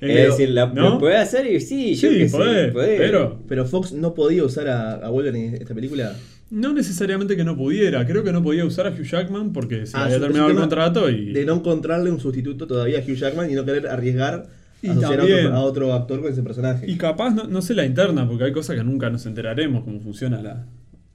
Eh, 0.00 0.24
es 0.24 0.30
decir, 0.30 0.50
la, 0.50 0.66
¿no? 0.66 0.90
¿lo 0.90 0.98
puede 0.98 1.16
hacer? 1.16 1.46
Y 1.50 1.60
sí, 1.60 1.94
yo 1.94 2.10
Sí, 2.10 2.18
qué 2.18 2.28
sé, 2.28 2.36
podés, 2.36 2.72
podés. 2.72 3.00
pero 3.00 3.38
Pero 3.48 3.64
Fox 3.66 3.92
no 3.92 4.14
podía 4.14 4.44
usar 4.44 4.68
a, 4.68 4.94
a 4.94 5.08
Wolverine 5.10 5.48
en 5.48 5.54
esta 5.62 5.74
película. 5.74 6.14
no 6.50 6.72
necesariamente 6.72 7.36
que 7.36 7.44
no 7.44 7.56
pudiera. 7.56 8.06
Creo 8.06 8.22
que 8.22 8.32
no 8.32 8.42
podía 8.42 8.64
usar 8.64 8.86
a 8.86 8.90
Hugh 8.90 9.04
Jackman 9.04 9.52
porque 9.52 9.86
se 9.86 9.96
Ah, 9.96 10.04
había 10.04 10.20
terminado 10.20 10.50
el 10.50 10.56
contrato 10.56 11.08
y. 11.10 11.32
De 11.32 11.44
no 11.44 11.54
encontrarle 11.54 12.10
un 12.10 12.20
sustituto 12.20 12.66
todavía 12.66 12.98
a 12.98 13.02
Hugh 13.02 13.14
Jackman 13.16 13.50
y 13.50 13.54
no 13.54 13.64
querer 13.64 13.86
arriesgar 13.86 14.46
asociar 14.88 15.12
a 15.14 15.16
también- 15.18 15.46
otro, 15.46 15.56
a 15.56 15.60
otro 15.64 15.92
actor 15.94 16.20
con 16.22 16.32
ese 16.32 16.42
personaje. 16.42 16.90
Y 16.90 16.96
capaz, 16.96 17.30
no, 17.34 17.44
no 17.44 17.62
sé 17.62 17.74
la 17.74 17.84
interna, 17.84 18.26
porque 18.28 18.44
hay 18.44 18.52
cosas 18.52 18.76
que 18.76 18.84
nunca 18.84 19.10
nos 19.10 19.26
enteraremos 19.26 19.84
cómo 19.84 20.00
funciona 20.00 20.40
la, 20.42 20.66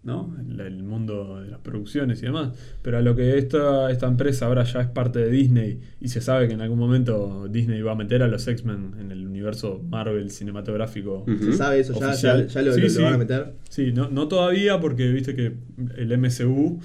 ¿no? 0.03 0.33
el, 0.39 0.59
el 0.59 0.83
mundo 0.83 1.41
de 1.41 1.49
las 1.49 1.59
producciones 1.59 2.21
y 2.21 2.25
demás. 2.25 2.51
Pero 2.81 2.97
a 2.97 3.01
lo 3.01 3.15
que 3.15 3.37
esta, 3.37 3.91
esta 3.91 4.07
empresa 4.07 4.45
ahora 4.45 4.63
ya 4.63 4.81
es 4.81 4.87
parte 4.87 5.19
de 5.19 5.29
Disney 5.29 5.79
y 5.99 6.07
se 6.07 6.21
sabe 6.21 6.47
que 6.47 6.53
en 6.53 6.61
algún 6.61 6.79
momento 6.79 7.47
Disney 7.49 7.81
va 7.81 7.91
a 7.91 7.95
meter 7.95 8.23
a 8.23 8.27
los 8.27 8.47
X-Men 8.47 8.93
en 8.99 9.11
el 9.11 9.25
universo 9.27 9.81
Marvel 9.89 10.31
cinematográfico. 10.31 11.25
Se 11.41 11.53
sabe 11.53 11.79
eso, 11.81 11.99
ya, 11.99 12.13
ya, 12.13 12.35
lo, 12.37 12.49
Sí, 12.73 12.79
lo- 12.79 12.87
lo 12.87 12.89
sí. 12.89 13.01
van 13.03 13.13
a 13.13 13.17
meter. 13.17 13.53
Sí, 13.69 13.91
no, 13.93 14.09
no 14.09 14.27
todavía 14.27 14.79
porque 14.79 15.11
viste 15.11 15.35
que 15.35 15.53
el 15.97 16.17
MCU 16.17 16.79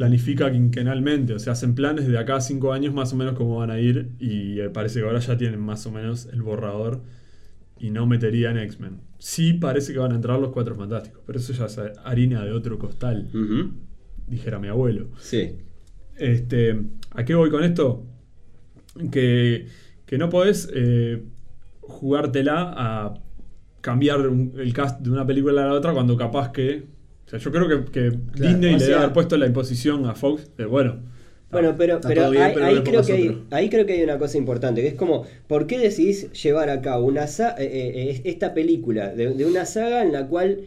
planifica 0.00 0.50
quinquenalmente, 0.50 1.34
o 1.34 1.38
sea, 1.38 1.52
hacen 1.52 1.74
planes 1.74 2.06
de 2.08 2.16
acá 2.16 2.36
a 2.36 2.40
cinco 2.40 2.72
años 2.72 2.94
más 2.94 3.12
o 3.12 3.16
menos 3.16 3.34
cómo 3.34 3.58
van 3.58 3.70
a 3.70 3.78
ir 3.78 4.12
y 4.18 4.58
eh, 4.58 4.70
parece 4.70 5.00
que 5.00 5.04
ahora 5.04 5.18
ya 5.18 5.36
tienen 5.36 5.60
más 5.60 5.84
o 5.86 5.90
menos 5.92 6.26
el 6.32 6.40
borrador 6.40 7.02
y 7.78 7.90
no 7.90 8.06
meterían 8.06 8.56
X-Men. 8.56 9.02
Sí 9.18 9.52
parece 9.52 9.92
que 9.92 9.98
van 9.98 10.12
a 10.12 10.14
entrar 10.14 10.40
los 10.40 10.52
Cuatro 10.52 10.74
Fantásticos, 10.74 11.20
pero 11.26 11.38
eso 11.38 11.52
ya 11.52 11.66
es 11.66 11.78
harina 12.02 12.42
de 12.42 12.52
otro 12.52 12.78
costal, 12.78 13.28
dijera 14.26 14.58
mi 14.58 14.68
abuelo. 14.68 15.10
Sí. 15.18 15.56
Este, 16.16 16.80
¿A 17.10 17.26
qué 17.26 17.34
voy 17.34 17.50
con 17.50 17.62
esto? 17.62 18.06
Que, 19.12 19.66
que 20.06 20.16
no 20.16 20.30
podés 20.30 20.70
eh, 20.74 21.22
jugártela 21.82 22.72
a 22.74 23.14
cambiar 23.82 24.26
un- 24.28 24.54
el 24.56 24.72
cast 24.72 25.00
de 25.02 25.10
una 25.10 25.26
película 25.26 25.62
a 25.62 25.66
la 25.66 25.74
otra 25.74 25.92
cuando 25.92 26.16
capaz 26.16 26.52
que... 26.52 26.86
O 27.30 27.38
sea, 27.38 27.38
yo 27.38 27.52
creo 27.52 27.68
que, 27.68 27.92
que 27.92 28.10
Disney 28.34 28.72
le 28.72 28.78
debe 28.78 28.80
sea- 28.80 28.98
haber 29.02 29.12
puesto 29.12 29.36
la 29.36 29.46
imposición 29.46 30.04
a 30.06 30.16
Fox 30.16 30.50
de, 30.56 30.64
bueno... 30.64 30.98
Bueno, 31.52 31.76
pero, 31.78 31.94
Está 31.96 32.08
pero 32.08 32.30
bien, 32.30 32.42
ahí, 32.42 32.52
pero 32.54 32.66
ahí 32.66 32.82
creo 32.82 33.04
que 33.04 33.12
hay, 33.12 33.42
ahí 33.52 33.70
creo 33.70 33.86
que 33.86 33.92
hay 33.92 34.02
una 34.02 34.18
cosa 34.18 34.36
importante, 34.36 34.82
que 34.82 34.88
es 34.88 34.94
como, 34.94 35.24
¿por 35.46 35.66
qué 35.68 35.78
decidís 35.78 36.32
llevar 36.32 36.70
a 36.70 36.80
cabo 36.80 37.06
una 37.06 37.24
eh, 37.24 37.28
eh, 37.58 38.10
eh, 38.10 38.20
esta 38.24 38.52
película 38.52 39.14
de, 39.14 39.34
de 39.34 39.44
una 39.46 39.64
saga 39.64 40.02
en 40.02 40.12
la 40.12 40.26
cual 40.26 40.62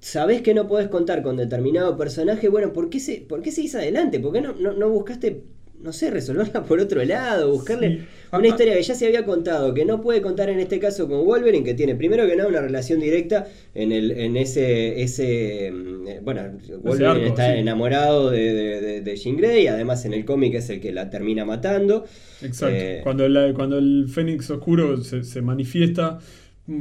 sabés 0.00 0.42
que 0.42 0.54
no 0.54 0.68
podés 0.68 0.88
contar 0.88 1.22
con 1.22 1.36
determinado 1.36 1.96
personaje? 1.96 2.48
Bueno, 2.48 2.72
¿por 2.72 2.90
qué, 2.90 3.00
se, 3.00 3.18
por 3.18 3.42
qué 3.42 3.52
seguís 3.52 3.74
adelante? 3.74 4.20
¿Por 4.20 4.32
qué 4.32 4.40
no, 4.40 4.54
no, 4.54 4.72
no 4.72 4.88
buscaste, 4.90 5.44
no 5.82 5.92
sé, 5.92 6.10
resolverla 6.10 6.64
por 6.66 6.80
otro 6.80 7.02
lado? 7.04 7.50
Buscarle 7.50 7.98
Sí. 7.98 8.06
Ah, 8.32 8.38
una 8.38 8.46
ah. 8.46 8.50
historia 8.50 8.74
que 8.74 8.82
ya 8.82 8.94
se 8.94 9.06
había 9.06 9.24
contado, 9.24 9.74
que 9.74 9.84
no 9.84 10.00
puede 10.00 10.22
contar 10.22 10.48
en 10.50 10.60
este 10.60 10.78
caso 10.78 11.08
con 11.08 11.24
Wolverine, 11.24 11.64
que 11.64 11.74
tiene 11.74 11.96
primero 11.96 12.26
que 12.28 12.36
nada 12.36 12.48
una 12.48 12.60
relación 12.60 13.00
directa 13.00 13.48
en, 13.74 13.90
el, 13.92 14.12
en 14.12 14.36
ese, 14.36 15.02
ese, 15.02 15.72
mm, 15.72 16.24
bueno, 16.24 16.42
Wolverine 16.82 17.06
arco, 17.08 17.24
está 17.26 17.52
sí. 17.52 17.58
enamorado 17.58 18.30
de, 18.30 18.52
de, 18.54 18.80
de- 18.80 19.00
de 19.00 19.16
Jean 19.16 19.36
Grey, 19.36 19.66
además 19.66 20.04
en 20.04 20.12
el 20.14 20.24
cómic 20.24 20.54
es 20.54 20.70
el 20.70 20.80
que 20.80 20.92
la 20.92 21.10
termina 21.10 21.44
matando. 21.44 22.04
Exacto. 22.42 22.74
Eh, 22.76 23.00
cuando, 23.02 23.28
la- 23.28 23.52
cuando 23.54 23.78
el 23.78 24.06
Fénix 24.08 24.48
Oscuro 24.50 24.96
se, 25.02 25.24
se 25.24 25.42
manifiesta 25.42 26.18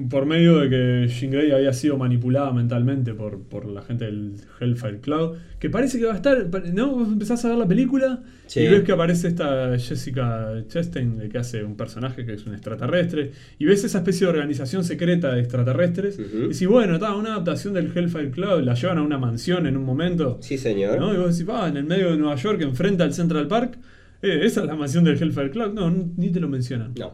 por 0.09 0.25
medio 0.25 0.59
de 0.59 0.69
que 0.69 1.07
Jean 1.07 1.31
Grey 1.31 1.51
había 1.51 1.73
sido 1.73 1.97
manipulada 1.97 2.51
mentalmente 2.51 3.13
por, 3.13 3.41
por 3.41 3.65
la 3.65 3.81
gente 3.81 4.05
del 4.05 4.33
Hellfire 4.59 4.99
Cloud, 4.99 5.37
que 5.59 5.69
parece 5.69 5.99
que 5.99 6.05
va 6.05 6.13
a 6.13 6.15
estar, 6.15 6.47
¿no? 6.73 6.91
Vos 6.91 7.07
empezás 7.07 7.43
a 7.45 7.49
ver 7.49 7.57
la 7.57 7.67
película 7.67 8.21
Sí. 8.45 8.61
y 8.61 8.67
ves 8.67 8.81
que 8.83 8.91
aparece 8.91 9.27
esta 9.27 9.77
Jessica 9.77 10.63
Chastain, 10.67 11.29
que 11.29 11.37
hace 11.37 11.63
un 11.63 11.75
personaje 11.77 12.25
que 12.25 12.33
es 12.33 12.45
un 12.47 12.53
extraterrestre, 12.53 13.31
y 13.59 13.65
ves 13.65 13.83
esa 13.83 13.99
especie 13.99 14.25
de 14.25 14.33
organización 14.33 14.83
secreta 14.83 15.33
de 15.33 15.41
extraterrestres, 15.41 16.17
y 16.19 16.39
decís, 16.47 16.67
bueno, 16.67 16.95
está, 16.95 17.15
una 17.15 17.33
adaptación 17.33 17.73
del 17.73 17.91
Hellfire 17.95 18.31
Cloud, 18.31 18.63
la 18.63 18.73
llevan 18.73 18.97
a 18.97 19.01
una 19.03 19.17
mansión 19.17 19.67
en 19.67 19.77
un 19.77 19.83
momento, 19.85 20.37
Sí, 20.41 20.57
señor. 20.57 20.99
¿no? 20.99 21.13
Y 21.13 21.17
vos 21.17 21.37
decís, 21.37 21.47
va, 21.49 21.67
en 21.67 21.77
el 21.77 21.83
medio 21.85 22.11
de 22.11 22.17
Nueva 22.17 22.35
York, 22.35 22.61
enfrente 22.61 23.03
al 23.03 23.13
Central 23.13 23.47
Park, 23.47 23.77
eh, 24.21 24.41
esa 24.43 24.61
es 24.61 24.67
la 24.67 24.75
mansión 24.75 25.03
del 25.03 25.21
Hellfire 25.21 25.49
Club. 25.51 25.73
No, 25.73 25.89
ni 25.89 26.29
te 26.29 26.39
lo 26.39 26.49
mencionan. 26.49 26.93
No. 26.99 27.13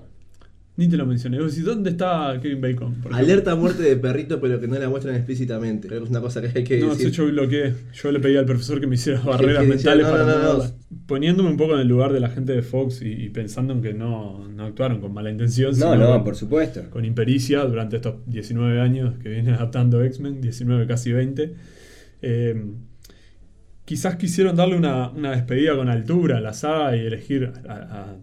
Ni 0.78 0.90
te 0.90 0.98
lo 0.98 1.06
mencionan. 1.06 1.40
Y 1.40 1.44
vos 1.44 1.54
decís, 1.54 1.66
¿dónde 1.66 1.92
está 1.92 2.38
Kevin 2.42 2.60
Bacon? 2.60 2.96
Por? 2.96 3.14
Alerta 3.14 3.54
a 3.54 3.56
muerte 3.56 3.82
de 3.84 3.96
perrito, 3.96 4.42
pero 4.42 4.60
que 4.60 4.68
no 4.68 4.78
la 4.78 4.90
muestran 4.90 5.16
explícitamente. 5.16 5.88
Creo 5.88 6.02
que 6.02 6.04
es 6.06 6.10
una 6.10 6.20
cosa 6.20 6.42
que 6.42 6.50
hay 6.54 6.64
que 6.66 6.80
No, 6.80 6.90
decir. 6.90 7.08
eso 7.08 7.24
yo 7.26 7.32
bloqueé. 7.32 7.74
Yo 7.94 8.12
le 8.12 8.20
pedí 8.20 8.36
al 8.36 8.46
profesor 8.46 8.82
que 8.82 8.88
me 8.88 8.96
hiciera 8.96 9.22
barreras 9.22 9.64
que 9.64 9.72
decía, 9.72 9.96
mentales 9.96 10.06
no, 10.06 10.12
para 10.12 10.24
no, 10.26 10.44
no, 10.44 10.58
no, 10.58 10.64
no. 10.66 10.72
Poniéndome 11.08 11.50
un 11.50 11.56
poco 11.58 11.76
en 11.76 11.80
el 11.80 11.88
lugar 11.88 12.12
de 12.12 12.20
la 12.20 12.30
gente 12.30 12.52
de 12.52 12.62
Fox 12.62 13.02
y, 13.02 13.12
y 13.14 13.30
pensando 13.30 13.72
en 13.74 13.82
que 13.82 13.94
no, 13.94 14.48
no 14.50 14.66
actuaron 14.66 15.00
con 15.00 15.14
mala 15.14 15.30
intención. 15.32 15.72
No, 15.80 15.94
sino 15.94 15.96
no, 15.96 16.24
por 16.26 16.36
supuesto. 16.36 16.90
con 16.90 17.06
impericia 17.06 17.64
durante 17.64 17.96
estos 17.96 18.16
19 18.26 18.82
años 18.82 19.14
que 19.24 19.30
vienen 19.30 19.54
adaptando 19.54 20.04
X-Men, 20.04 20.42
19 20.42 20.88
casi 20.88 21.14
20. 21.14 21.54
Eh, 22.22 22.66
quizás 23.86 24.16
quisieron 24.16 24.56
darle 24.56 24.76
una, 24.76 25.10
una 25.12 25.32
despedida 25.32 25.76
con 25.76 25.88
altura 25.90 26.38
a 26.38 26.42
la 26.42 26.54
saga 26.54 26.98
y 26.98 27.02
elegir 27.02 27.52
a, 27.68 27.72
a- 27.74 28.16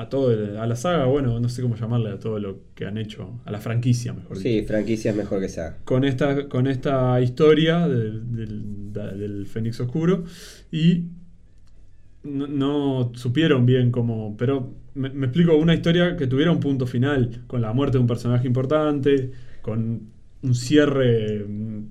a 0.00 0.08
todo 0.08 0.32
el- 0.32 0.56
a 0.56 0.66
la 0.66 0.76
saga, 0.76 1.04
bueno, 1.06 1.38
no 1.40 1.48
sé 1.48 1.62
cómo 1.62 1.76
llamarle 1.76 2.10
a 2.10 2.18
todo 2.18 2.38
lo 2.38 2.60
que 2.74 2.86
han 2.86 2.98
hecho, 2.98 3.40
a 3.44 3.50
la 3.50 3.58
franquicia, 3.60 4.12
mejor 4.12 4.38
dicho 4.38 4.48
Sí, 4.48 4.62
franquicia 4.66 5.10
es 5.10 5.16
mejor 5.16 5.40
que 5.40 5.48
saga. 5.48 5.78
con 5.84 6.04
esta, 6.04 6.48
con 6.48 6.66
esta 6.66 7.20
historia 7.20 7.86
del, 7.88 8.92
del, 8.92 9.46
Fénix 9.46 9.80
Oscuro 9.80 10.24
y 10.72 11.04
no, 12.22 12.46
no 12.46 13.12
supieron 13.14 13.64
bien 13.66 13.90
cómo, 13.90 14.36
pero 14.36 14.74
me, 14.94 15.10
me 15.10 15.26
explico, 15.26 15.56
una 15.56 15.74
historia 15.74 16.16
que 16.16 16.26
tuviera 16.26 16.50
un 16.52 16.60
punto 16.60 16.86
final, 16.86 17.44
con 17.46 17.62
la 17.62 17.72
muerte 17.72 17.96
de 17.98 18.02
un 18.02 18.06
personaje 18.06 18.46
importante, 18.46 19.30
con 19.62 20.02
un 20.42 20.54
cierre 20.54 21.44
mm, 21.46 21.84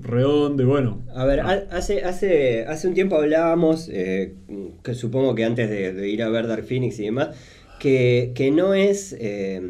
redondo 0.00 0.62
y 0.62 0.66
bueno. 0.66 1.04
A 1.14 1.24
ver, 1.24 1.40
ah, 1.40 1.64
ha- 1.70 1.76
hace, 1.76 2.04
hace, 2.04 2.64
hace 2.66 2.88
un 2.88 2.94
tiempo 2.94 3.16
hablábamos, 3.16 3.88
eh, 3.92 4.34
que 4.82 4.94
supongo 4.94 5.34
que 5.34 5.44
antes 5.44 5.68
de, 5.70 5.92
de 5.92 6.08
ir 6.08 6.22
a 6.22 6.28
ver 6.28 6.46
Dark 6.46 6.64
Phoenix 6.64 6.98
y 7.00 7.04
demás, 7.04 7.30
que, 7.80 8.32
que 8.34 8.50
no 8.50 8.74
es... 8.74 9.16
eh, 9.18 9.60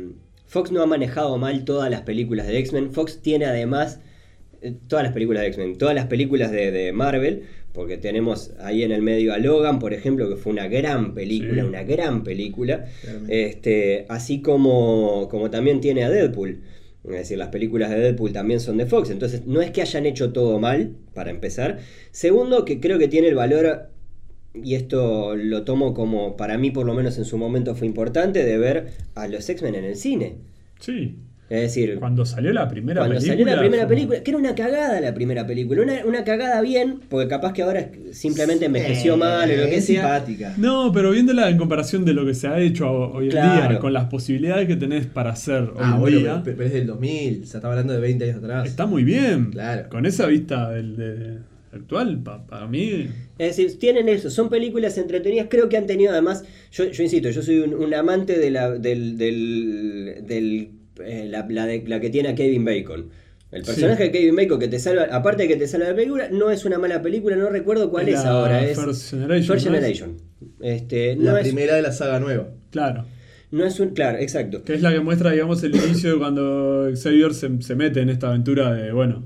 Fox 0.46 0.70
no 0.70 0.82
ha 0.82 0.86
manejado 0.86 1.36
mal 1.36 1.64
todas 1.64 1.90
las 1.90 2.02
películas 2.02 2.46
de 2.46 2.58
X-Men. 2.58 2.92
Fox 2.92 3.20
tiene 3.22 3.46
además 3.46 3.98
eh, 4.62 4.72
todas 4.86 5.02
las 5.04 5.12
películas 5.12 5.42
de 5.42 5.48
X-Men, 5.48 5.78
todas 5.78 5.96
las 5.96 6.06
películas 6.06 6.52
de, 6.52 6.70
de 6.70 6.92
Marvel, 6.92 7.42
porque 7.72 7.96
tenemos 7.96 8.52
ahí 8.60 8.84
en 8.84 8.92
el 8.92 9.02
medio 9.02 9.34
a 9.34 9.38
Logan, 9.38 9.80
por 9.80 9.92
ejemplo, 9.94 10.28
que 10.28 10.36
fue 10.36 10.52
una 10.52 10.68
gran 10.68 11.12
película, 11.12 11.62
Sí. 11.62 11.68
una 11.68 11.82
gran 11.82 12.22
película. 12.22 12.84
Claramente. 13.00 13.46
Este, 13.46 14.06
así 14.08 14.42
como, 14.42 15.26
como 15.28 15.50
también 15.50 15.80
tiene 15.80 16.04
a 16.04 16.10
Deadpool. 16.10 16.60
Es 17.04 17.10
decir, 17.10 17.38
las 17.38 17.48
películas 17.48 17.90
de 17.90 17.98
Deadpool 17.98 18.32
también 18.32 18.60
son 18.60 18.78
de 18.78 18.86
Fox. 18.86 19.10
Entonces, 19.10 19.46
no 19.46 19.60
es 19.60 19.70
que 19.70 19.82
hayan 19.82 20.06
hecho 20.06 20.32
todo 20.32 20.58
mal, 20.58 20.96
para 21.12 21.30
empezar. 21.30 21.78
Segundo, 22.10 22.64
que 22.64 22.80
creo 22.80 22.98
que 22.98 23.08
tiene 23.08 23.28
el 23.28 23.34
valor, 23.34 23.90
y 24.54 24.74
esto 24.74 25.36
lo 25.36 25.64
tomo 25.64 25.92
como, 25.92 26.36
para 26.36 26.56
mí 26.56 26.70
por 26.70 26.86
lo 26.86 26.94
menos 26.94 27.18
en 27.18 27.24
su 27.24 27.36
momento 27.36 27.74
fue 27.74 27.86
importante, 27.86 28.44
de 28.44 28.58
ver 28.58 28.92
a 29.14 29.28
los 29.28 29.48
X-Men 29.48 29.74
en 29.74 29.84
el 29.84 29.96
cine. 29.96 30.36
Sí, 30.80 31.16
Es 31.50 31.60
decir, 31.60 31.96
cuando 31.98 32.24
salió 32.24 32.52
la 32.54 32.66
primera 32.68 33.02
cuando 33.02 33.16
película. 33.16 33.32
salió 33.36 33.54
la 33.54 33.60
primera 33.60 33.86
película, 33.86 34.22
que 34.22 34.30
era 34.30 34.38
una 34.38 34.54
cagada 34.54 34.98
la 35.00 35.12
primera 35.12 35.46
película, 35.46 35.82
una, 35.82 36.04
una 36.06 36.24
cagada 36.24 36.60
bien, 36.62 37.00
porque 37.10 37.28
capaz 37.28 37.52
que 37.52 37.62
ahora 37.62 37.90
simplemente 38.12 38.64
envejeció 38.64 39.14
Eh, 39.14 39.16
mal 39.18 39.50
o 39.50 39.56
lo 39.56 39.64
que 39.66 39.76
es 39.76 39.84
sea. 39.84 40.00
simpática. 40.00 40.54
No, 40.56 40.90
pero 40.92 41.10
viéndola 41.10 41.50
en 41.50 41.58
comparación 41.58 42.06
de 42.06 42.14
lo 42.14 42.24
que 42.24 42.32
se 42.32 42.48
ha 42.48 42.58
hecho 42.58 42.90
hoy 42.90 43.26
en 43.26 43.30
Claro. 43.32 43.68
día, 43.68 43.78
con 43.78 43.92
las 43.92 44.06
posibilidades 44.06 44.66
que 44.66 44.76
tenés 44.76 45.06
para 45.06 45.30
hacer 45.32 45.64
hoy 45.64 45.76
Ah, 45.80 45.92
en 45.96 46.00
bueno, 46.00 46.18
día, 46.18 46.40
pero, 46.42 46.56
pero 46.56 46.66
es 46.68 46.72
del 46.74 46.86
2000, 46.86 47.46
se 47.46 47.56
estaba 47.58 47.74
hablando 47.74 47.92
de 47.92 48.00
20 48.00 48.24
años 48.24 48.36
atrás. 48.38 48.66
está 48.66 48.86
muy 48.86 49.04
bien. 49.04 49.50
Claro. 49.50 49.88
Con 49.90 50.06
esa 50.06 50.26
vista 50.26 50.70
del, 50.70 50.96
de- 50.96 51.38
actual, 51.72 52.20
pa- 52.22 52.46
para 52.46 52.66
mí, 52.66 53.08
Es 53.36 53.56
decir, 53.56 53.78
tienen 53.78 54.08
eso, 54.08 54.30
son 54.30 54.48
películas 54.48 54.96
entretenidas, 54.96 55.48
creo 55.50 55.68
que 55.68 55.76
han 55.76 55.86
tenido 55.86 56.12
además, 56.12 56.44
yo, 56.72 56.84
yo 56.86 57.02
insisto, 57.02 57.28
yo 57.30 57.42
soy 57.42 57.58
un, 57.58 57.74
un 57.74 57.92
amante 57.92 58.38
de 58.38 58.50
la, 58.50 58.70
del, 58.70 59.18
del, 59.18 60.22
del, 60.26 60.70
eh, 61.04 61.26
la, 61.28 61.46
la 61.48 61.66
de- 61.66 61.84
la 61.86 62.00
que 62.00 62.10
tiene 62.10 62.30
a 62.30 62.34
Kevin 62.34 62.64
Bacon. 62.64 63.08
El 63.50 63.62
personaje 63.62 63.96
Sí. 63.98 64.02
de 64.04 64.10
Kevin 64.18 64.34
Bacon 64.36 64.58
que 64.58 64.66
te 64.68 64.78
salva, 64.80 65.04
aparte 65.12 65.42
de 65.44 65.48
que 65.48 65.56
te 65.56 65.68
salva 65.68 65.88
la 65.88 65.94
película, 65.94 66.28
no 66.30 66.50
es 66.50 66.64
una 66.64 66.78
mala 66.78 67.00
película, 67.02 67.36
no 67.36 67.50
recuerdo 67.50 67.88
cuál 67.90 68.08
es, 68.08 68.16
ahora, 68.24 68.64
es 68.68 68.76
First 68.78 69.10
Generation. 69.10 69.46
First 69.58 69.66
¿no 69.70 69.76
es? 69.76 70.04
Este, 70.60 71.14
no 71.16 71.32
La 71.32 71.40
es, 71.40 71.46
primera 71.46 71.76
de 71.76 71.82
la 71.82 71.92
saga 71.92 72.18
nueva. 72.18 72.48
Claro. 72.70 73.04
no 73.52 73.64
es 73.64 73.78
un. 73.78 73.90
Claro, 73.90 74.18
exacto. 74.18 74.64
Que 74.64 74.74
es 74.74 74.82
la 74.82 74.92
que 74.92 74.98
muestra, 75.00 75.30
digamos, 75.30 75.62
el 75.62 75.76
inicio 75.76 76.12
de 76.14 76.18
cuando 76.18 76.88
Xavier 77.00 77.32
se, 77.32 77.62
se 77.62 77.74
mete 77.76 78.00
en 78.00 78.08
esta 78.08 78.28
aventura 78.28 78.72
de, 78.74 78.90
bueno, 78.90 79.22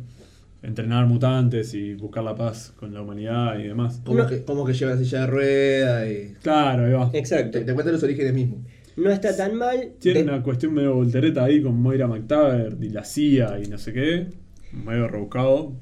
entrenar 0.62 1.06
mutantes 1.06 1.72
y 1.72 1.94
buscar 1.94 2.22
la 2.24 2.34
paz 2.34 2.74
con 2.76 2.92
la 2.92 3.00
humanidad 3.00 3.58
y 3.58 3.62
demás. 3.68 4.02
Como, 4.04 4.18
No. 4.18 4.26
que, 4.26 4.42
como 4.44 4.66
que 4.66 4.74
lleva 4.74 4.92
la 4.92 4.98
silla 4.98 5.20
de 5.22 5.26
rueda 5.28 6.06
y. 6.10 6.34
Claro, 6.42 6.84
ahí 6.84 6.92
va. 6.92 7.10
Exacto. 7.14 7.58
Te, 7.60 7.64
te 7.64 7.72
cuentan 7.72 7.94
los 7.94 8.02
orígenes 8.02 8.34
mismos. 8.34 8.58
No 8.98 9.10
está 9.10 9.36
tan 9.36 9.54
mal. 9.54 9.92
Tiene 10.00 10.22
De- 10.22 10.24
una 10.30 10.42
cuestión 10.42 10.74
medio 10.74 10.94
voltereta 10.94 11.44
ahí 11.44 11.62
con 11.62 11.80
Moira 11.80 12.06
McTaggart 12.08 12.82
y 12.82 12.88
la 12.90 13.04
CIA 13.04 13.60
y 13.64 13.68
no 13.68 13.78
sé 13.78 13.92
qué. 13.92 14.26
Medio 14.72 15.08
rebuscado. 15.08 15.72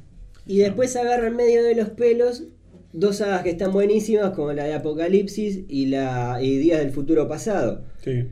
Y 0.47 0.59
después 0.59 0.95
agarra 0.97 1.29
en 1.29 1.37
medio 1.37 1.63
de 1.65 1.75
los 1.75 1.89
pelos 1.91 2.45
dos 2.93 3.17
sagas 3.17 3.43
que 3.43 3.51
están 3.51 3.73
buenísimas, 3.73 4.31
como 4.31 4.53
la 4.53 4.65
de 4.65 4.75
Apocalipsis 4.75 5.61
y 5.69 5.87
la 5.87 6.39
y 6.41 6.57
Días 6.59 6.79
del 6.81 6.91
Futuro 6.93 7.27
Pasado. 7.29 7.83
Sí. 8.05 8.25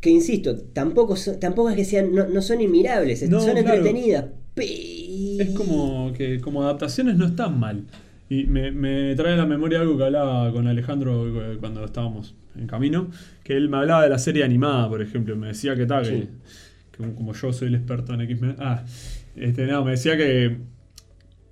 Que 0.00 0.10
insisto, 0.10 0.56
tampoco, 0.72 1.14
son- 1.16 1.38
tampoco 1.38 1.70
es 1.70 1.76
que 1.76 1.84
sean, 1.84 2.12
no, 2.14 2.26
no 2.28 2.42
son 2.42 2.60
inmirables, 2.60 3.28
No, 3.28 3.40
son 3.40 3.52
claro. 3.52 3.60
entretenidas. 3.74 4.26
Es 4.56 5.50
como 5.50 6.12
que 6.16 6.40
como 6.40 6.62
adaptaciones 6.62 7.16
no 7.16 7.26
están 7.26 7.58
mal. 7.58 7.84
Y 8.32 8.46
me, 8.46 8.70
me 8.70 9.14
trae 9.14 9.34
a 9.34 9.36
la 9.36 9.46
memoria 9.46 9.80
algo 9.80 9.96
que 9.98 10.04
hablaba 10.04 10.50
con 10.52 10.66
Alejandro 10.66 11.52
eh, 11.52 11.56
cuando 11.60 11.84
estábamos 11.84 12.34
en 12.56 12.66
camino, 12.66 13.10
que 13.44 13.56
él 13.56 13.68
me 13.68 13.76
hablaba 13.78 14.02
de 14.04 14.08
la 14.08 14.18
serie 14.18 14.42
animada, 14.44 14.88
por 14.88 15.02
ejemplo. 15.02 15.36
Me 15.36 15.48
decía 15.48 15.76
que 15.76 15.84
tal, 15.86 16.02
que, 16.04 16.08
Sí. 16.10 16.28
que 16.96 17.14
como 17.14 17.34
yo 17.34 17.52
soy 17.52 17.68
el 17.68 17.74
experto 17.74 18.14
en 18.14 18.20
X-Men. 18.22 18.56
Ah, 18.58 18.84
este, 19.36 19.66
no, 19.66 19.84
me 19.84 19.90
decía 19.92 20.16
que, 20.16 20.56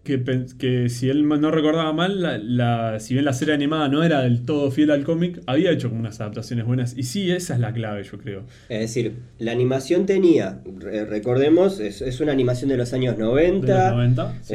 que, 0.04 0.88
si 0.88 1.08
él 1.10 1.28
no 1.28 1.50
recordaba 1.50 1.92
mal, 1.92 2.22
la, 2.22 2.38
la- 2.38 3.00
si 3.00 3.12
bien 3.14 3.24
la 3.26 3.32
serie 3.34 3.54
animada 3.54 3.88
no 3.88 4.02
era 4.02 4.22
del 4.22 4.44
todo 4.44 4.70
fiel 4.70 4.90
al 4.90 5.04
cómic, 5.04 5.40
había 5.46 5.70
hecho 5.70 5.88
como 5.88 6.00
unas 6.00 6.20
adaptaciones 6.20 6.64
buenas. 6.66 6.96
Y 6.96 7.02
sí, 7.04 7.30
esa 7.30 7.54
es 7.54 7.60
la 7.60 7.72
clave, 7.72 8.02
yo 8.04 8.18
creo. 8.18 8.44
Es 8.70 8.80
decir, 8.80 9.14
la 9.38 9.52
animación 9.52 10.06
tenía, 10.06 10.62
re- 10.78 11.04
recordemos, 11.04 11.78
es, 11.78 12.00
es 12.02 12.20
una 12.20 12.32
animación 12.32 12.70
de 12.70 12.76
los 12.78 12.92
años 12.94 13.18
90. 13.18 13.66
De 13.66 13.72
los 13.84 13.92
90. 13.92 14.34
sí. 14.42 14.54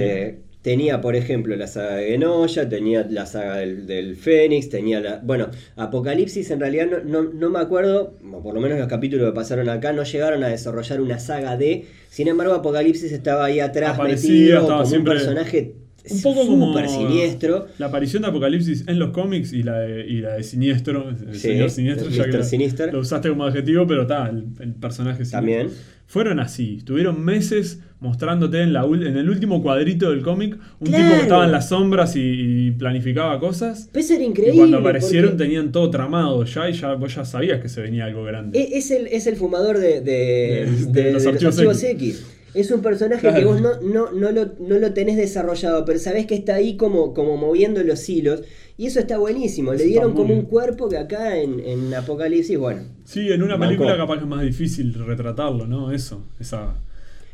Tenía, 0.65 1.00
por 1.00 1.15
ejemplo, 1.15 1.55
la 1.55 1.67
saga 1.67 1.98
de 1.98 2.07
Genoya, 2.07 2.67
tenía 2.67 3.05
la 3.07 3.27
saga 3.27 3.57
del, 3.57 3.86
del 3.86 4.15
Fénix, 4.15 4.67
tenía 4.67 5.00
la. 5.00 5.19
Bueno, 5.24 5.50
Apocalipsis 5.75 6.50
en 6.50 6.60
realidad 6.60 6.88
no, 6.89 7.03
no, 7.03 7.31
no 7.31 7.50
me 7.51 7.60
acuerdo, 7.60 8.15
o 8.34 8.41
por 8.41 8.55
lo 8.55 8.62
menos 8.62 8.79
los 8.79 8.88
capítulos 8.88 9.29
que 9.29 9.36
pasaron 9.36 9.69
acá, 9.69 9.93
no 9.93 10.01
llegaron 10.03 10.43
a 10.43 10.48
desarrollar 10.48 11.01
una 11.01 11.19
saga 11.19 11.55
de. 11.55 11.86
Sin 12.10 12.27
embargo, 12.27 12.55
Apocalipsis 12.55 13.12
estaba 13.12 13.45
ahí 13.45 13.60
atrás 13.60 13.93
Aparecía, 13.93 14.31
metido 14.31 14.60
estaba 14.62 14.77
como 14.79 14.89
siempre- 14.89 15.13
un 15.13 15.19
personaje 15.19 15.75
un 16.12 16.21
poco 16.21 16.45
como 16.47 16.67
súper 16.74 16.89
siniestro. 16.89 17.67
La 17.77 17.88
aparición 17.88 18.24
de 18.24 18.29
Apocalipsis 18.29 18.83
en 18.88 19.00
los 19.00 19.12
cómics 19.12 19.53
y 19.53 19.63
la 19.63 19.79
de, 19.79 20.05
y 20.07 20.21
la 20.21 20.33
de 20.35 20.43
Siniestro, 20.43 21.09
el 21.09 21.33
Sí, 21.35 21.39
señor 21.39 21.69
Siniestro, 21.69 22.07
el 22.07 22.13
ya 22.13 22.25
que 22.25 22.38
lo, 22.38 22.43
Sinister. 22.43 22.93
lo 22.93 23.00
usaste 23.00 23.29
como 23.29 23.45
adjetivo, 23.45 23.85
pero 23.88 24.03
está, 24.03 24.27
el, 24.29 24.45
el 24.59 24.74
personaje 24.74 25.25
siniestro. 25.25 25.38
También. 25.39 25.69
Fueron 26.07 26.39
así, 26.39 26.75
estuvieron 26.77 27.24
meses 27.25 27.79
mostrándote 28.00 28.62
en, 28.62 28.74
la, 28.74 28.83
en 28.85 29.17
el 29.17 29.27
último 29.27 29.63
cuadrito 29.63 30.12
del 30.12 30.21
cómic 30.21 30.55
un 30.79 30.88
Claro. 30.88 31.03
tipo 31.03 31.15
que 31.15 31.21
estaba 31.24 31.45
en 31.45 31.51
las 31.51 31.69
sombras 31.69 32.15
y, 32.15 32.19
y 32.67 32.71
planificaba 32.71 33.39
cosas. 33.39 33.89
Pues 33.91 34.12
era 34.12 34.21
Y 34.24 34.27
increíble. 34.27 34.57
cuando 34.57 34.77
aparecieron 34.77 35.35
tenían 35.35 35.71
todo 35.71 35.89
tramado 35.89 36.45
ya 36.45 36.69
y 36.69 36.74
ya 36.74 36.93
vos 36.93 37.15
ya 37.15 37.25
sabías 37.25 37.59
que 37.59 37.69
se 37.69 37.81
venía 37.81 38.05
algo 38.05 38.24
grande. 38.24 38.59
E- 38.59 38.77
Es 38.77 38.91
el, 38.91 39.07
es 39.07 39.25
el 39.25 39.35
fumador 39.35 39.79
de, 39.79 40.01
de- 40.01 40.01
De- 40.01 40.85
de- 40.91 41.03
de 41.05 41.12
los 41.13 41.25
archivos 41.25 41.83
X. 41.83 42.25
Es 42.55 42.71
un 42.71 42.81
personaje 42.81 43.21
Claro. 43.21 43.38
que 43.38 43.45
vos 43.45 43.62
no, 43.62 43.81
no, 43.81 44.12
no, 44.12 44.31
lo, 44.31 44.53
no 44.59 44.79
lo 44.79 44.93
tenés 44.93 45.17
desarrollado, 45.17 45.85
pero 45.85 46.00
sabés 46.00 46.25
que 46.25 46.35
está 46.35 46.55
ahí 46.55 46.77
como, 46.77 47.13
como 47.13 47.38
moviendo 47.38 47.83
los 47.83 48.07
hilos. 48.09 48.43
Y 48.77 48.88
eso 48.88 49.00
está 49.00 49.17
buenísimo. 49.17 49.74
Le 49.74 49.83
dieron 49.85 50.13
como 50.13 50.33
un 50.33 50.43
cuerpo 50.43 50.89
que 50.89 50.97
acá 50.97 51.38
en, 51.38 51.59
en 51.59 51.93
Apocalipsis, 51.93 52.57
bueno. 52.57 52.81
Sí, 53.05 53.31
en 53.31 53.43
una 53.43 53.57
película 53.59 53.95
capaz 53.95 54.15
que 54.17 54.24
es 54.24 54.29
más 54.29 54.41
difícil 54.41 54.93
retratarlo, 54.93 55.67
¿no? 55.67 55.91
Eso, 55.91 56.24
esa... 56.39 56.75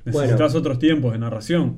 Bueno. 0.05 0.21
Necesitas 0.21 0.55
otros 0.55 0.79
tiempos 0.79 1.13
de 1.13 1.19
narración. 1.19 1.77